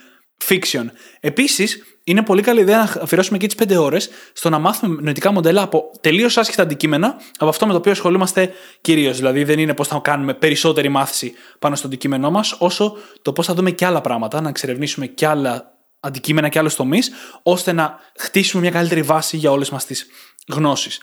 fiction. 0.44 0.84
Επίσης, 1.20 1.82
είναι 2.04 2.22
πολύ 2.22 2.42
καλή 2.42 2.60
ιδέα 2.60 2.76
να 2.76 3.02
αφιερώσουμε 3.02 3.38
και 3.38 3.46
τις 3.46 3.54
5 3.54 3.76
ώρες 3.82 4.10
στο 4.32 4.50
να 4.50 4.58
μάθουμε 4.58 5.00
νοητικά 5.02 5.32
μοντέλα 5.32 5.62
από 5.62 5.90
τελείως 6.00 6.36
άσχετα 6.36 6.62
αντικείμενα 6.62 7.20
από 7.38 7.48
αυτό 7.48 7.66
με 7.66 7.72
το 7.72 7.78
οποίο 7.78 7.92
ασχολούμαστε 7.92 8.52
κυρίως. 8.80 9.16
Δηλαδή, 9.16 9.44
δεν 9.44 9.58
είναι 9.58 9.74
πώς 9.74 9.88
θα 9.88 10.00
κάνουμε 10.02 10.34
περισσότερη 10.34 10.88
μάθηση 10.88 11.32
πάνω 11.58 11.76
στο 11.76 11.86
αντικείμενό 11.86 12.30
μας, 12.30 12.56
όσο 12.58 12.96
το 13.22 13.32
πώς 13.32 13.46
θα 13.46 13.54
δούμε 13.54 13.70
και 13.70 13.86
άλλα 13.86 14.00
πράγματα, 14.00 14.40
να 14.40 14.48
εξερευνήσουμε 14.48 15.06
και 15.06 15.26
άλλα 15.26 15.75
αντικείμενα 16.06 16.48
και 16.48 16.58
άλλους 16.58 16.74
τομείς, 16.74 17.10
ώστε 17.42 17.72
να 17.72 17.98
χτίσουμε 18.18 18.62
μια 18.62 18.70
καλύτερη 18.70 19.02
βάση 19.02 19.36
για 19.36 19.50
όλες 19.50 19.70
μας 19.70 19.86
τις 19.86 20.06
γνώσεις. 20.48 21.00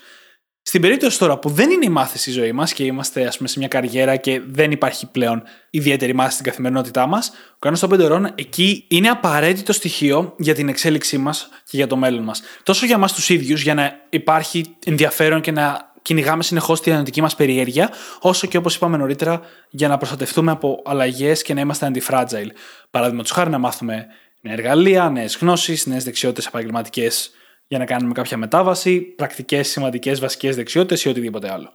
Στην 0.66 0.82
περίπτωση 0.82 1.20
τώρα 1.20 1.39
που 1.39 1.49
δεν 1.49 1.70
είναι 1.70 1.86
η 1.86 1.89
μάθηση 1.89 2.30
η 2.30 2.34
ζωή 2.34 2.51
μας 2.51 2.74
και 2.74 2.84
είμαστε 2.84 3.28
ας 3.28 3.38
πούμε, 3.38 3.49
σε 3.49 3.60
μια 3.60 3.68
καριέρα 3.68 4.16
και 4.16 4.41
δεν 4.47 4.72
υπάρχει 4.72 5.08
πλέον 5.12 5.43
ιδιαίτερη 5.70 6.14
μάθηση 6.14 6.34
στην 6.38 6.49
καθημερινότητά 6.49 7.08
μας, 7.08 7.30
ο 7.30 7.58
κανόνας 7.60 7.82
των 7.82 7.89
πέντε 7.89 8.04
ώρων 8.04 8.32
εκεί 8.36 8.86
είναι 8.89 9.10
απαραίτητο 9.10 9.74
στοιχείο 9.74 10.36
για 10.38 10.56
την 10.56 10.70
εξέλιξή 10.70 11.18
μας 11.18 11.49
και 11.70 11.78
για 11.78 11.88
το 11.88 11.95
μέλλον 11.95 12.24
μας. 12.24 12.41
Τόσο 12.64 12.86
για 12.86 12.95
εμάς 12.95 13.14
τους 13.14 13.30
ίδιους, 13.30 13.62
για 13.62 13.74
να 13.74 13.91
υπάρχει 14.10 14.76
ενδιαφέρον 14.86 15.41
και 15.41 15.51
να 15.51 15.91
κυνηγάμε 16.01 16.43
συνεχώς 16.43 16.80
τη 16.80 16.86
διανοητική 16.86 17.22
μας 17.22 17.36
περιέργεια, 17.36 17.89
όσο 18.20 18.47
και 18.47 18.58
όπως 18.58 18.76
είπαμε 18.76 18.97
νωρίτερα, 18.97 19.41
για 19.70 19.88
να 19.88 19.97
προστατευτούμε 19.97 20.51
από 20.51 20.82
αλλαγές 20.86 21.41
και 21.41 21.54
να 21.54 21.62
είμαστε 21.62 21.91
anti-fragile. 21.93 22.49
Παραδείγματο 22.91 23.34
χάρη 23.34 23.49
να 23.49 23.58
μάθουμε 23.58 24.08
νέα 24.44 24.54
εργαλεία, 24.54 25.10
νέες 25.10 25.38
γνώσεις, 25.41 25.86
νέες 25.86 26.04
δεξιότητες 26.04 26.46
επαγγελματικές 26.46 27.32
για 27.68 27.78
να 27.78 27.86
κάνουμε 27.86 28.14
κάποια 28.14 28.38
μετάβαση, 28.38 29.00
πρακτικές, 29.02 29.68
σημαντικές, 29.68 30.20
βασικές 30.20 30.56
δεξιότητες 30.56 31.04
ή 31.04 31.10
οτιδήποτε 31.10 31.52
άλλο. 31.52 31.72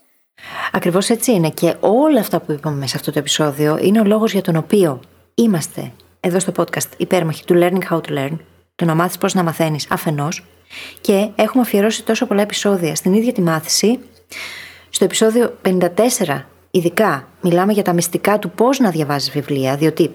Ακριβώς 0.72 1.08
έτσι 1.08 1.32
είναι. 1.32 1.50
Και 1.50 1.74
όλα 1.80 2.20
αυτά 2.20 2.40
που 2.40 2.52
είπαμε 2.52 2.86
σε 2.86 2.96
αυτό 2.96 3.12
το 3.12 3.18
επεισόδιο 3.18 3.78
είναι 3.82 4.00
ο 4.00 4.04
λόγος 4.04 4.32
για 4.32 4.42
τον 4.42 4.56
οποίο 4.56 5.00
είμαστε 5.34 5.92
εδώ 6.20 6.38
στο 6.38 6.52
podcast 6.56 6.88
υπέρμαχοι 6.96 7.44
του 7.44 7.54
Learning 7.58 7.92
How 7.92 8.00
to 8.00 8.18
Learn, 8.18 8.36
το 8.74 8.84
να 8.84 8.94
μάθεις 8.94 9.18
πώς 9.18 9.34
να 9.34 9.42
μαθαίνεις 9.42 9.86
αφενός, 9.90 10.44
και 11.00 11.28
έχουμε 11.34 11.62
αφιερώσει 11.62 12.04
τόσο 12.04 12.26
πολλά 12.26 12.42
επεισόδια 12.42 12.94
στην 12.94 13.12
ίδια 13.12 13.32
τη 13.32 13.40
μάθηση. 13.40 13.98
Στο 14.90 15.04
επεισόδιο 15.04 15.58
54, 15.62 16.44
ειδικά, 16.70 17.28
μιλάμε 17.40 17.72
για 17.72 17.82
τα 17.82 17.92
μυστικά 17.92 18.38
του 18.38 18.50
πώς 18.50 18.78
να 18.78 18.90
διαβάζεις 18.90 19.30
βιβλία, 19.30 19.76
διότι 19.76 20.10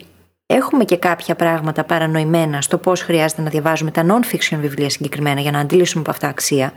Έχουμε 0.45 0.83
και 0.83 0.97
κάποια 0.97 1.35
πράγματα 1.35 1.83
παρανοημένα 1.83 2.61
στο 2.61 2.77
πώς 2.77 3.01
χρειάζεται 3.01 3.41
να 3.41 3.49
διαβάζουμε 3.49 3.91
τα 3.91 4.05
non-fiction 4.07 4.57
βιβλία 4.61 4.89
συγκεκριμένα 4.89 5.41
για 5.41 5.51
να 5.51 5.59
αντιλήσουμε 5.59 6.01
από 6.01 6.11
αυτά 6.11 6.27
αξία. 6.27 6.73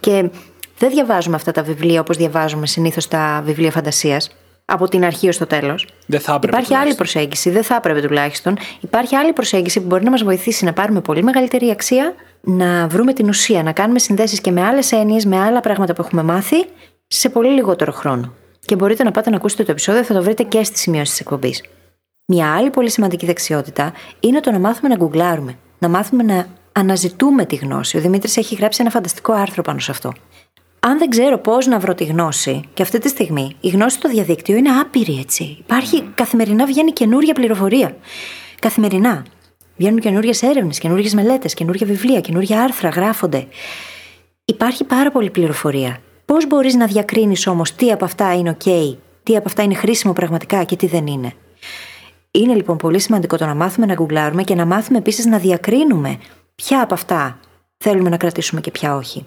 Και 0.00 0.30
δεν 0.78 0.90
διαβάζουμε 0.90 1.36
αυτά 1.36 1.52
τα 1.52 1.62
βιβλία 1.62 2.00
όπως 2.00 2.16
διαβάζουμε 2.16 2.66
συνήθως 2.66 3.08
τα 3.08 3.42
βιβλία 3.44 3.70
φαντασίας, 3.70 4.30
από 4.64 4.88
την 4.88 5.04
αρχή 5.04 5.28
ως 5.28 5.38
το 5.38 5.46
τέλος. 5.46 5.86
Δεν 6.06 6.20
θα 6.20 6.34
έπρεπε. 6.34 6.56
Υπάρχει 6.56 6.74
άλλη 6.74 6.94
προσέγγιση, 6.94 7.50
δεν 7.50 7.62
θα 7.62 7.74
έπρεπε 7.74 8.00
τουλάχιστον. 8.00 8.58
Υπάρχει 8.80 9.16
άλλη 9.16 9.32
προσέγγιση 9.32 9.80
που 9.80 9.86
μπορεί 9.86 10.04
να 10.04 10.10
μας 10.10 10.22
βοηθήσει 10.22 10.64
να 10.64 10.72
πάρουμε 10.72 11.00
πολύ 11.00 11.22
μεγαλύτερη 11.22 11.70
αξία, 11.70 12.14
να 12.40 12.86
βρούμε 12.86 13.12
την 13.12 13.28
ουσία, 13.28 13.62
να 13.62 13.72
κάνουμε 13.72 13.98
συνδέσεις 13.98 14.40
και 14.40 14.50
με 14.50 14.62
άλλες 14.62 14.92
έννοιες, 14.92 15.24
με 15.24 15.40
άλλα 15.40 15.60
πράγματα 15.60 15.94
που 15.94 16.02
έχουμε 16.02 16.22
μάθει, 16.22 16.64
σε 17.06 17.28
πολύ 17.28 17.48
λιγότερο 17.48 17.92
χρόνο. 17.92 18.34
Και 18.60 18.76
μπορείτε 18.76 19.02
να 19.02 19.10
πάτε 19.10 19.30
να 19.30 19.36
ακούσετε 19.36 19.64
το 19.64 19.70
επεισόδιο, 19.70 20.02
θα 20.02 20.14
το 20.14 20.22
βρείτε 20.22 20.42
και 20.42 20.64
στη 20.64 20.78
σημειώσει 20.78 21.10
της 21.10 21.20
εκπομπής. 21.20 21.62
Μια 22.32 22.54
άλλη 22.54 22.70
πολύ 22.70 22.90
σημαντική 22.90 23.26
δεξιότητα 23.26 23.92
είναι 24.20 24.40
το 24.40 24.50
να 24.50 24.58
μάθουμε 24.58 24.88
να 24.88 24.96
γκουγκλάρουμε. 24.96 25.58
Να 25.78 25.88
μάθουμε 25.88 26.22
να 26.22 26.46
αναζητούμε 26.72 27.44
τη 27.44 27.56
γνώση. 27.56 27.96
Ο 27.96 28.00
Δημήτρης 28.00 28.36
έχει 28.36 28.54
γράψει 28.54 28.80
ένα 28.80 28.90
φανταστικό 28.90 29.32
άρθρο 29.32 29.62
πάνω 29.62 29.78
σε 29.78 29.90
αυτό. 29.90 30.12
Αν 30.80 30.98
δεν 30.98 31.08
ξέρω 31.08 31.38
πώς 31.38 31.66
να 31.66 31.78
βρω 31.78 31.94
τη 31.94 32.04
γνώση, 32.04 32.60
και 32.74 32.82
αυτή 32.82 32.98
τη 32.98 33.08
στιγμή 33.08 33.56
η 33.60 33.68
γνώση 33.68 33.96
στο 33.96 34.08
διαδίκτυο 34.08 34.56
είναι 34.56 34.68
άπειρη 34.70 35.18
έτσι. 35.18 35.56
Υπάρχει 35.58 36.02
καθημερινά 36.14 36.66
βγαίνει 36.66 36.92
καινούρια 36.92 37.34
πληροφορία. 37.34 37.96
Καθημερινά. 38.60 39.24
Βγαίνουν 39.76 40.00
καινούριες 40.00 40.42
έρευνες, 40.42 40.78
καινούριες 40.78 41.14
μελέτες, 41.14 41.54
καινούργια 41.54 41.86
βιβλία, 41.86 42.20
καινούργια 42.20 42.62
άρθρα 42.62 42.88
γράφονται. 42.88 43.46
Υπάρχει 44.44 44.84
πάρα 44.84 45.10
πολλή 45.10 45.30
πληροφορία. 45.30 46.00
Πώς 46.24 46.46
μπορείς 46.46 46.74
να 46.74 46.86
διακρίνεις 46.86 47.46
όμως 47.46 47.74
τι 47.74 47.92
από 47.92 48.04
αυτά 48.04 48.34
είναι 48.34 48.56
OK, 48.64 48.96
τι 49.22 49.36
από 49.36 49.44
αυτά 49.46 49.62
είναι 49.62 49.74
χρήσιμο 49.74 50.12
πραγματικά 50.12 50.64
και 50.64 50.76
τι 50.76 50.86
δεν 50.86 51.06
είναι. 51.06 51.32
Είναι 52.30 52.54
λοιπόν 52.54 52.76
πολύ 52.76 52.98
σημαντικό 52.98 53.36
το 53.36 53.46
να 53.46 53.54
μάθουμε 53.54 53.86
να 53.86 53.94
γκουγκλάρουμε 53.94 54.42
και 54.42 54.54
να 54.54 54.64
μάθουμε 54.64 54.98
επίσης 54.98 55.26
να 55.26 55.38
διακρίνουμε 55.38 56.18
ποια 56.54 56.82
από 56.82 56.94
αυτά 56.94 57.38
θέλουμε 57.78 58.08
να 58.08 58.16
κρατήσουμε 58.16 58.60
και 58.60 58.70
ποια 58.70 58.96
όχι. 58.96 59.26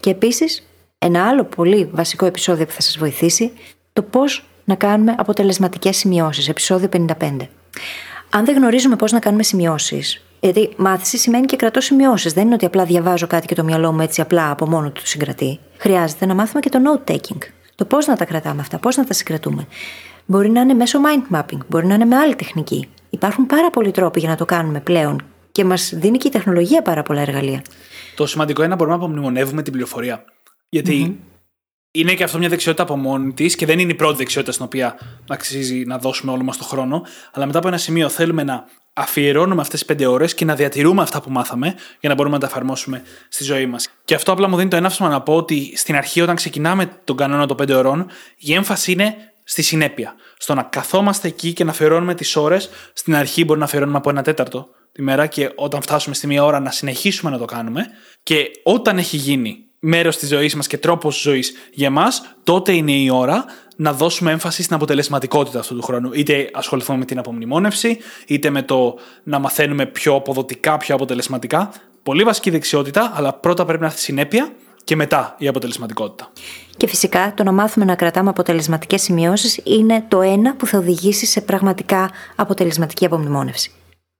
Και 0.00 0.10
επίσης, 0.10 0.66
ένα 0.98 1.28
άλλο 1.28 1.44
πολύ 1.44 1.88
βασικό 1.92 2.26
επεισόδιο 2.26 2.66
που 2.66 2.72
θα 2.72 2.80
σας 2.80 2.98
βοηθήσει, 2.98 3.52
το 3.92 4.02
πώς 4.02 4.44
να 4.64 4.74
κάνουμε 4.74 5.14
αποτελεσματικές 5.18 5.96
σημειώσεις. 5.96 6.48
Επεισόδιο 6.48 6.88
55. 6.88 7.48
Αν 8.30 8.44
δεν 8.44 8.56
γνωρίζουμε 8.56 8.96
πώς 8.96 9.12
να 9.12 9.18
κάνουμε 9.18 9.42
σημειώσεις, 9.42 10.24
γιατί 10.40 10.70
μάθηση 10.76 11.18
σημαίνει 11.18 11.46
και 11.46 11.56
κρατώ 11.56 11.80
σημειώσεις. 11.80 12.32
Δεν 12.32 12.44
είναι 12.44 12.54
ότι 12.54 12.64
απλά 12.64 12.84
διαβάζω 12.84 13.26
κάτι 13.26 13.46
και 13.46 13.54
το 13.54 13.64
μυαλό 13.64 13.92
μου 13.92 14.00
έτσι 14.00 14.20
απλά 14.20 14.50
από 14.50 14.68
μόνο 14.68 14.90
του 14.90 15.06
συγκρατεί. 15.06 15.58
Χρειάζεται 15.78 16.26
να 16.26 16.34
μάθουμε 16.34 16.60
και 16.60 16.68
το 16.68 16.78
note 16.86 17.10
taking. 17.10 17.38
Το 17.74 17.84
πώς 17.84 18.06
να 18.06 18.16
τα 18.16 18.24
κρατάμε 18.24 18.60
αυτά, 18.60 18.78
πώς 18.78 18.96
να 18.96 19.04
τα 19.04 19.12
συγκρατούμε. 19.12 19.66
Μπορεί 20.30 20.50
να 20.50 20.60
είναι 20.60 20.74
μέσω 20.74 20.98
mind 21.04 21.36
mapping, 21.36 21.58
μπορεί 21.68 21.86
να 21.86 21.94
είναι 21.94 22.04
με 22.04 22.16
άλλη 22.16 22.34
τεχνική. 22.34 22.88
Υπάρχουν 23.10 23.46
πάρα 23.46 23.70
πολλοί 23.70 23.90
τρόποι 23.90 24.20
για 24.20 24.28
να 24.28 24.36
το 24.36 24.44
κάνουμε 24.44 24.80
πλέον 24.80 25.22
και 25.52 25.64
μας 25.64 25.92
δίνει 25.94 26.18
και 26.18 26.28
η 26.28 26.30
τεχνολογία 26.30 26.82
πάρα 26.82 27.02
πολλά 27.02 27.20
εργαλεία. 27.20 27.62
Το 28.16 28.26
σημαντικό 28.26 28.60
είναι 28.60 28.70
να 28.70 28.76
μπορούμε 28.76 28.96
να 28.96 29.02
απομνημονεύουμε 29.02 29.62
την 29.62 29.72
πληροφορία. 29.72 30.24
είναι 31.90 32.14
και 32.14 32.24
αυτό 32.24 32.38
μια 32.38 32.48
δεξιότητα 32.48 32.82
από 32.82 32.96
μόνη 32.96 33.32
της 33.32 33.54
και 33.54 33.66
δεν 33.66 33.78
είναι 33.78 33.92
η 33.92 33.94
πρώτη 33.94 34.16
δεξιότητα 34.16 34.52
στην 34.52 34.64
οποία 34.64 34.98
αξίζει 35.28 35.84
να 35.86 35.98
δώσουμε 35.98 36.32
όλο 36.32 36.42
μας 36.42 36.56
το 36.56 36.64
χρόνο. 36.64 37.02
Αλλά 37.32 37.46
μετά 37.46 37.58
από 37.58 37.68
ένα 37.68 37.78
σημείο 37.78 38.08
θέλουμε 38.08 38.42
να 38.42 38.64
αφιερώνουμε 38.92 39.60
αυτές 39.60 39.78
τις 39.78 39.88
πέντε 39.88 40.06
ώρες 40.06 40.34
και 40.34 40.44
να 40.44 40.54
διατηρούμε 40.54 41.02
αυτά 41.02 41.22
που 41.22 41.30
μάθαμε 41.30 41.74
για 42.00 42.08
να 42.08 42.14
μπορούμε 42.14 42.34
να 42.34 42.40
τα 42.40 42.46
εφαρμόσουμε 42.46 43.02
στη 43.28 43.44
ζωή 43.44 43.66
μας. 43.66 43.90
Και 44.04 44.14
αυτό 44.14 44.32
απλά 44.32 44.48
μου 44.48 44.56
δίνει 44.56 44.68
το 44.68 44.76
έναυσμα 44.76 45.08
να 45.08 45.20
πω 45.20 45.36
ότι 45.36 45.72
στην 45.76 45.96
αρχή, 45.96 46.20
όταν 46.20 46.36
ξεκινάμε 46.36 47.00
τον 47.04 47.16
κανόνα 47.16 47.46
των 47.46 47.56
πέντε 47.56 47.74
ώρων, 47.74 48.06
η 48.36 48.54
έμφαση 48.54 48.92
είναι 48.92 49.14
στη 49.50 49.62
συνέπεια. 49.62 50.14
Στο 50.38 50.54
να 50.54 50.62
καθόμαστε 50.62 51.28
εκεί 51.28 51.52
και 51.52 51.64
να 51.64 51.70
αφιερώνουμε 51.70 52.14
τις 52.14 52.36
ώρες. 52.36 52.70
Στην 52.92 53.14
αρχή 53.16 53.44
μπορεί 53.44 53.58
να 53.58 53.64
αφιερώνουμε 53.64 53.98
από 53.98 54.10
ένα 54.10 54.22
τέταρτο 54.22 54.68
τη 54.92 55.02
μέρα 55.02 55.26
και 55.26 55.50
όταν 55.54 55.82
φτάσουμε 55.82 56.14
στη 56.14 56.26
μία 56.26 56.44
ώρα 56.44 56.60
να 56.60 56.70
συνεχίσουμε 56.70 57.30
να 57.30 57.38
το 57.38 57.44
κάνουμε. 57.44 57.86
Και 58.22 58.50
όταν 58.62 58.98
έχει 58.98 59.16
γίνει 59.16 59.56
μέρος 59.78 60.16
της 60.16 60.28
ζωής 60.28 60.54
μας 60.54 60.66
και 60.66 60.78
τρόπος 60.78 61.20
ζωής 61.20 61.52
για 61.72 61.86
εμά, 61.86 62.06
τότε 62.44 62.72
είναι 62.72 62.92
η 62.92 63.10
ώρα 63.10 63.44
να 63.76 63.92
δώσουμε 63.92 64.30
έμφαση 64.30 64.62
στην 64.62 64.74
αποτελεσματικότητα 64.74 65.58
αυτού 65.58 65.74
του 65.74 65.82
χρόνου. 65.82 66.10
Είτε 66.12 66.50
ασχοληθούμε 66.52 66.98
με 66.98 67.04
την 67.04 67.18
απομνημόνευση, 67.18 67.98
είτε 68.26 68.50
με 68.50 68.62
το 68.62 68.98
να 69.22 69.38
μαθαίνουμε 69.38 69.86
πιο 69.86 70.14
αποδοτικά, 70.14 70.76
πιο 70.76 70.94
αποτελεσματικά. 70.94 71.72
Πολύ 72.02 72.22
βασική 72.22 72.50
δεξιότητα, 72.50 73.12
αλλά 73.14 73.32
πρώτα 73.32 73.64
πρέπει 73.64 73.80
να 73.80 73.86
έρθει 73.86 74.00
συνέπεια 74.00 74.52
και 74.90 74.96
μετά 74.96 75.34
η 75.38 75.48
αποτελεσματικότητα. 75.48 76.32
Και 76.76 76.86
φυσικά 76.86 77.32
το 77.36 77.42
να 77.42 77.52
μάθουμε 77.52 77.84
να 77.84 77.94
κρατάμε 77.94 78.28
αποτελεσματικές 78.28 79.02
σημειώσεις 79.02 79.60
είναι 79.64 80.04
το 80.08 80.20
ένα 80.20 80.54
που 80.56 80.66
θα 80.66 80.78
οδηγήσει 80.78 81.26
σε 81.26 81.40
πραγματικά 81.40 82.10
αποτελεσματική 82.36 83.04
απομνημόνευση. 83.04 83.72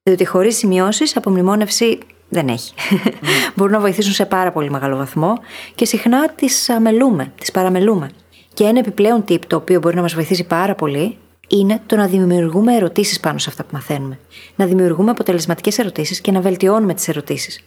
Διότι 0.02 0.24
χωρίς 0.24 0.56
σημειώσεις, 0.56 1.16
απομνημόνευση 1.16 1.98
δεν 2.28 2.48
έχει. 2.48 2.72
Mm. 2.76 3.12
Μπορούν 3.56 3.72
να 3.72 3.80
βοηθήσουν 3.80 4.12
σε 4.12 4.26
πάρα 4.26 4.52
πολύ 4.52 4.70
μεγάλο 4.70 4.96
βαθμό 4.96 5.32
και 5.74 5.84
συχνά 5.84 6.28
τις 6.28 6.68
αμελούμε, 6.68 7.32
τις 7.40 7.50
παραμελούμε. 7.50 8.10
Και 8.54 8.64
ένα 8.64 8.78
επιπλέον 8.78 9.24
tip 9.28 9.46
το 9.46 9.56
οποίο 9.56 9.80
μπορεί 9.80 9.96
να 9.96 10.02
μας 10.02 10.14
βοηθήσει 10.14 10.44
πάρα 10.44 10.74
πολύ 10.74 11.16
είναι 11.48 11.80
το 11.86 11.96
να 11.96 12.06
δημιουργούμε 12.06 12.74
ερωτήσεις 12.74 13.20
πάνω 13.20 13.38
σε 13.38 13.50
αυτά 13.50 13.62
που 13.62 13.70
μαθαίνουμε. 13.72 14.18
Να 14.56 14.66
δημιουργούμε 14.66 15.10
αποτελεσματικές 15.10 15.78
ερωτήσεις 15.78 16.20
και 16.20 16.32
να 16.32 16.40
βελτιώνουμε 16.40 16.94
τις 16.94 17.08
ερωτήσεις. 17.08 17.62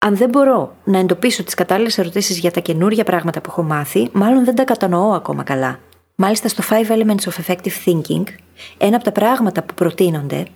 Αν 0.00 0.16
δεν 0.16 0.28
μπορώ 0.28 0.76
να 0.84 0.98
εντοπίσω 0.98 1.44
τις 1.44 1.54
κατάλληλες 1.54 1.98
ερωτήσεις 1.98 2.38
για 2.38 2.50
τα 2.50 2.60
καινούργια 2.60 3.04
πράγματα 3.04 3.40
που 3.40 3.50
έχω 3.50 3.62
μάθει, 3.62 4.08
μάλλον 4.12 4.44
δεν 4.44 4.54
τα 4.54 4.64
κατανοώ 4.64 5.12
ακόμα 5.12 5.42
καλά. 5.42 5.78
Μάλιστα 6.14 6.48
στο 6.48 6.62
5 6.68 6.86
Elements 6.88 7.30
of 7.30 7.44
Effective 7.44 7.84
Thinking, 7.84 8.24
ένα 8.78 8.96
από 8.96 9.04
τα 9.04 9.12
πράγματα 9.12 9.62
που 9.62 9.74
προτείνονται 9.74 10.46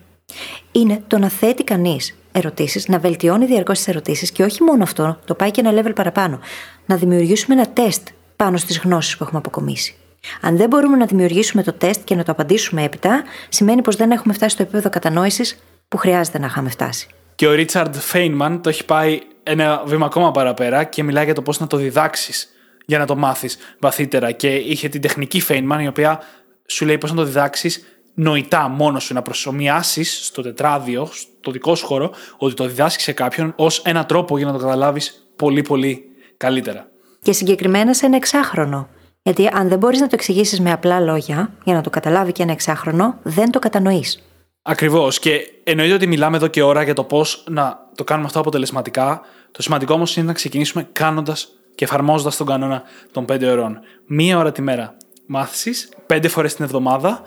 είναι 0.72 1.02
το 1.06 1.18
να 1.18 1.28
θέτει 1.28 1.64
κανείς 1.64 2.18
ερωτήσεις, 2.32 2.88
να 2.88 2.98
βελτιώνει 2.98 3.46
διαρκώς 3.46 3.76
τις 3.76 3.88
ερωτήσεις 3.88 4.30
και 4.30 4.42
όχι 4.42 4.62
μόνο 4.62 4.82
αυτό, 4.82 5.18
το 5.24 5.34
πάει 5.34 5.50
και 5.50 5.60
ένα 5.64 5.82
level 5.82 5.94
παραπάνω. 5.94 6.38
Να 6.86 6.96
δημιουργήσουμε 6.96 7.54
ένα 7.54 7.68
τεστ 7.68 8.08
πάνω 8.36 8.56
στις 8.56 8.78
γνώσεις 8.78 9.16
που 9.16 9.24
έχουμε 9.24 9.38
αποκομίσει. 9.38 9.96
Αν 10.40 10.56
δεν 10.56 10.68
μπορούμε 10.68 10.96
να 10.96 11.06
δημιουργήσουμε 11.06 11.62
το 11.62 11.72
τεστ 11.72 12.04
και 12.04 12.14
να 12.14 12.22
το 12.22 12.32
απαντήσουμε 12.32 12.82
έπειτα, 12.82 13.22
σημαίνει 13.48 13.82
πως 13.82 13.96
δεν 13.96 14.10
έχουμε 14.10 14.34
φτάσει 14.34 14.54
στο 14.54 14.62
επίπεδο 14.62 14.88
κατανόησης 14.88 15.62
που 15.88 15.96
χρειάζεται 15.96 16.38
να 16.38 16.46
είχαμε 16.46 16.68
φτάσει. 16.68 17.08
Και 17.34 17.46
ο 17.46 17.52
Ρίτσαρντ 17.52 17.94
Φέινμαν 17.94 18.62
το 18.62 18.68
έχει 18.68 18.84
πάει 18.84 19.20
ένα 19.42 19.82
βήμα 19.86 20.06
ακόμα 20.06 20.30
παραπέρα 20.30 20.84
και 20.84 21.02
μιλάει 21.02 21.24
για 21.24 21.34
το 21.34 21.42
πώς 21.42 21.60
να 21.60 21.66
το 21.66 21.76
διδάξεις 21.76 22.48
για 22.86 22.98
να 22.98 23.06
το 23.06 23.16
μάθεις 23.16 23.58
βαθύτερα. 23.78 24.32
Και 24.32 24.54
είχε 24.54 24.88
την 24.88 25.00
τεχνική 25.00 25.40
Φέινμαν, 25.40 25.80
η 25.80 25.86
οποία 25.86 26.20
σου 26.66 26.84
λέει 26.84 26.98
πώς 26.98 27.10
να 27.10 27.16
το 27.16 27.24
διδάξεις 27.24 27.84
νοητά 28.14 28.68
μόνο 28.68 28.98
σου, 28.98 29.14
να 29.14 29.22
προσωμιάσεις 29.22 30.26
στο 30.26 30.42
τετράδιο, 30.42 31.08
στο 31.40 31.50
δικό 31.50 31.74
σου 31.74 31.86
χώρο, 31.86 32.12
ότι 32.36 32.54
το 32.54 32.66
διδάσκεις 32.66 33.04
σε 33.04 33.12
κάποιον 33.12 33.52
ως 33.56 33.82
ένα 33.84 34.06
τρόπο 34.06 34.36
για 34.36 34.46
να 34.46 34.52
το 34.52 34.58
καταλάβεις 34.58 35.28
πολύ 35.36 35.62
πολύ 35.62 36.04
καλύτερα. 36.36 36.86
Και 37.22 37.32
συγκεκριμένα 37.32 37.94
σε 37.94 38.06
ένα 38.06 38.16
εξάχρονο. 38.16 38.88
Γιατί 39.22 39.46
αν 39.52 39.68
δεν 39.68 39.78
μπορείς 39.78 40.00
να 40.00 40.06
το 40.06 40.14
εξηγήσεις 40.14 40.60
με 40.60 40.72
απλά 40.72 41.00
λόγια, 41.00 41.52
για 41.64 41.74
να 41.74 41.80
το 41.80 41.90
καταλάβει 41.90 42.32
και 42.32 42.42
ένα 42.42 42.52
εξάχρονο, 42.52 43.18
δεν 43.22 43.50
το 43.50 43.58
κατανοείς. 43.58 44.22
Ακριβώς. 44.62 45.18
Και 45.18 45.40
εννοείται 45.64 45.94
ότι 45.94 46.06
μιλάμε 46.06 46.36
εδώ 46.36 46.46
και 46.46 46.62
ώρα 46.62 46.82
για 46.82 46.94
το 46.94 47.04
πώς 47.04 47.44
να 47.48 47.88
το 47.94 48.04
κάνουμε 48.04 48.26
αυτό 48.26 48.40
αποτελεσματικά. 48.40 49.20
Το 49.50 49.62
σημαντικό 49.62 49.94
όμως 49.94 50.16
είναι 50.16 50.26
να 50.26 50.32
ξεκινήσουμε 50.32 50.88
κάνοντας 50.92 51.48
και 51.74 51.84
εφαρμόζοντας 51.84 52.36
τον 52.36 52.46
κανόνα 52.46 52.82
των 53.12 53.24
5 53.24 53.42
ώρων. 53.50 53.80
Μία 54.06 54.38
ώρα 54.38 54.52
τη 54.52 54.62
μέρα 54.62 54.96
μάθησης, 55.26 55.88
πέντε 56.06 56.28
φορές 56.28 56.54
την 56.54 56.64
εβδομάδα, 56.64 57.22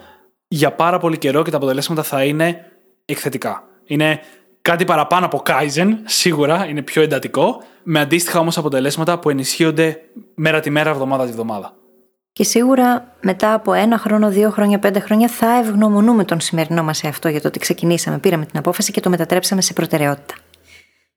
για 0.48 0.72
πάρα 0.72 0.98
πολύ 0.98 1.18
καιρό 1.18 1.44
και 1.44 1.52
τα 1.52 1.58
αποτελέσματα 1.58 2.04
θα 2.04 2.24
είναι 2.24 2.72
εκθετικά. 3.06 3.64
Είναι 3.86 4.20
κάτι 4.62 4.86
παραπάνω 4.86 5.26
από 5.26 5.44
Kaizen, 5.46 5.90
σίγουρα, 6.06 6.68
είναι 6.68 6.82
πιο 6.82 7.02
εντατικό, 7.02 7.64
με 7.84 8.00
αντίστοιχα 8.00 8.40
όμως 8.40 8.58
αποτελέσματα 8.58 9.20
που 9.20 9.30
ενισχύονται 9.30 10.02
μέρα 10.36 10.60
τη 10.60 10.70
μέρα, 10.70 10.90
εβδομάδα 10.90 11.24
τη 11.24 11.30
εβδομάδα. 11.30 11.74
Και 12.36 12.44
σίγουρα 12.44 13.16
μετά 13.22 13.54
από 13.54 13.74
ένα 13.74 13.98
χρόνο, 13.98 14.30
δύο 14.30 14.50
χρόνια, 14.50 14.80
πέντε 14.80 15.00
χρόνια 15.00 15.28
θα 15.28 15.58
ευγνωμονούμε 15.58 16.24
τον 16.24 16.40
σημερινό 16.40 16.84
μας 16.84 17.04
εαυτό 17.04 17.30
για 17.30 17.42
το 17.42 17.48
ότι 17.48 17.60
ξεκινήσαμε, 17.60 18.18
πήραμε 18.20 18.46
την 18.46 18.60
απόφαση 18.60 18.92
και 18.92 19.00
το 19.00 19.10
μετατρέψαμε 19.10 19.62
σε 19.62 19.74
προτεραιότητα. 19.74 20.34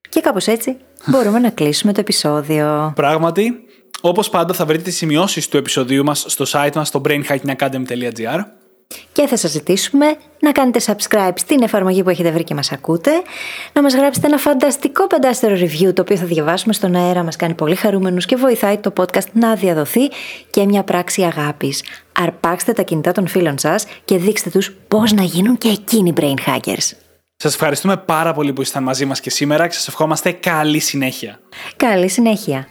Και 0.09 0.21
κάπως 0.21 0.47
έτσι 0.47 0.77
μπορούμε 1.07 1.39
να 1.39 1.51
κλείσουμε 1.51 1.93
το 1.93 2.01
επεισόδιο. 2.01 2.93
Πράγματι, 2.97 3.53
όπως 4.01 4.31
πάντα 4.31 4.55
θα 4.55 4.67
βρείτε 4.67 4.83
τις 4.83 4.97
σημειώσεις 4.97 5.49
του 5.49 5.57
επεισοδίου 5.57 6.05
μας 6.05 6.25
στο 6.29 6.45
site 6.49 6.75
μας 6.75 6.89
στο 6.89 7.01
brainhackingacademy.gr 7.05 8.41
και 9.13 9.27
θα 9.27 9.37
σας 9.37 9.51
ζητήσουμε 9.51 10.17
να 10.41 10.53
κάνετε 10.53 10.81
subscribe 10.87 11.33
στην 11.35 11.63
εφαρμογή 11.63 12.03
που 12.03 12.11
έχετε 12.11 12.31
βρει 12.31 12.45
και 12.45 12.55
μας 12.55 12.73
ακούτε, 12.73 13.11
να 13.73 13.83
μας 13.83 13.95
γράψετε 13.95 14.27
ένα 14.27 14.37
φανταστικό 14.37 15.07
πεντάστερο 15.07 15.55
review 15.55 15.95
το 15.95 16.03
οποίο 16.03 16.17
θα 16.17 16.25
διαβάσουμε 16.25 16.73
στον 16.73 16.95
αέρα, 16.95 17.23
μας 17.23 17.37
κάνει 17.37 17.55
πολύ 17.55 17.75
χαρούμενους 17.75 18.27
και 18.27 18.37
βοηθάει 18.37 18.79
το 18.79 18.93
podcast 18.97 19.31
να 19.33 19.55
διαδοθεί 19.55 20.09
και 20.51 20.65
μια 20.65 20.83
πράξη 20.83 21.23
αγάπης. 21.23 21.83
Αρπάξτε 22.19 22.73
τα 22.73 22.83
κινητά 22.83 23.13
των 23.13 23.27
φίλων 23.27 23.59
σας 23.59 23.87
και 24.05 24.19
δείξτε 24.19 24.51
τους 24.51 24.73
πώς 24.89 25.13
να 25.13 25.23
γίνουν 25.23 25.59
και 25.59 25.69
εκείνοι 25.69 26.13
brain 26.17 26.37
hackers. 26.47 26.97
Σας 27.37 27.55
ευχαριστούμε 27.55 27.97
πάρα 27.97 28.33
πολύ 28.33 28.53
που 28.53 28.61
ήσασταν 28.61 28.83
μαζί 28.83 29.05
μας 29.05 29.21
και 29.21 29.31
σήμερα 29.31 29.67
και 29.67 29.75
σας 29.75 29.89
ευχόμαστε 29.89 30.33
καλή 30.33 30.79
συνέχεια. 30.79 31.41
Καλή 31.77 32.09
συνέχεια. 32.09 32.67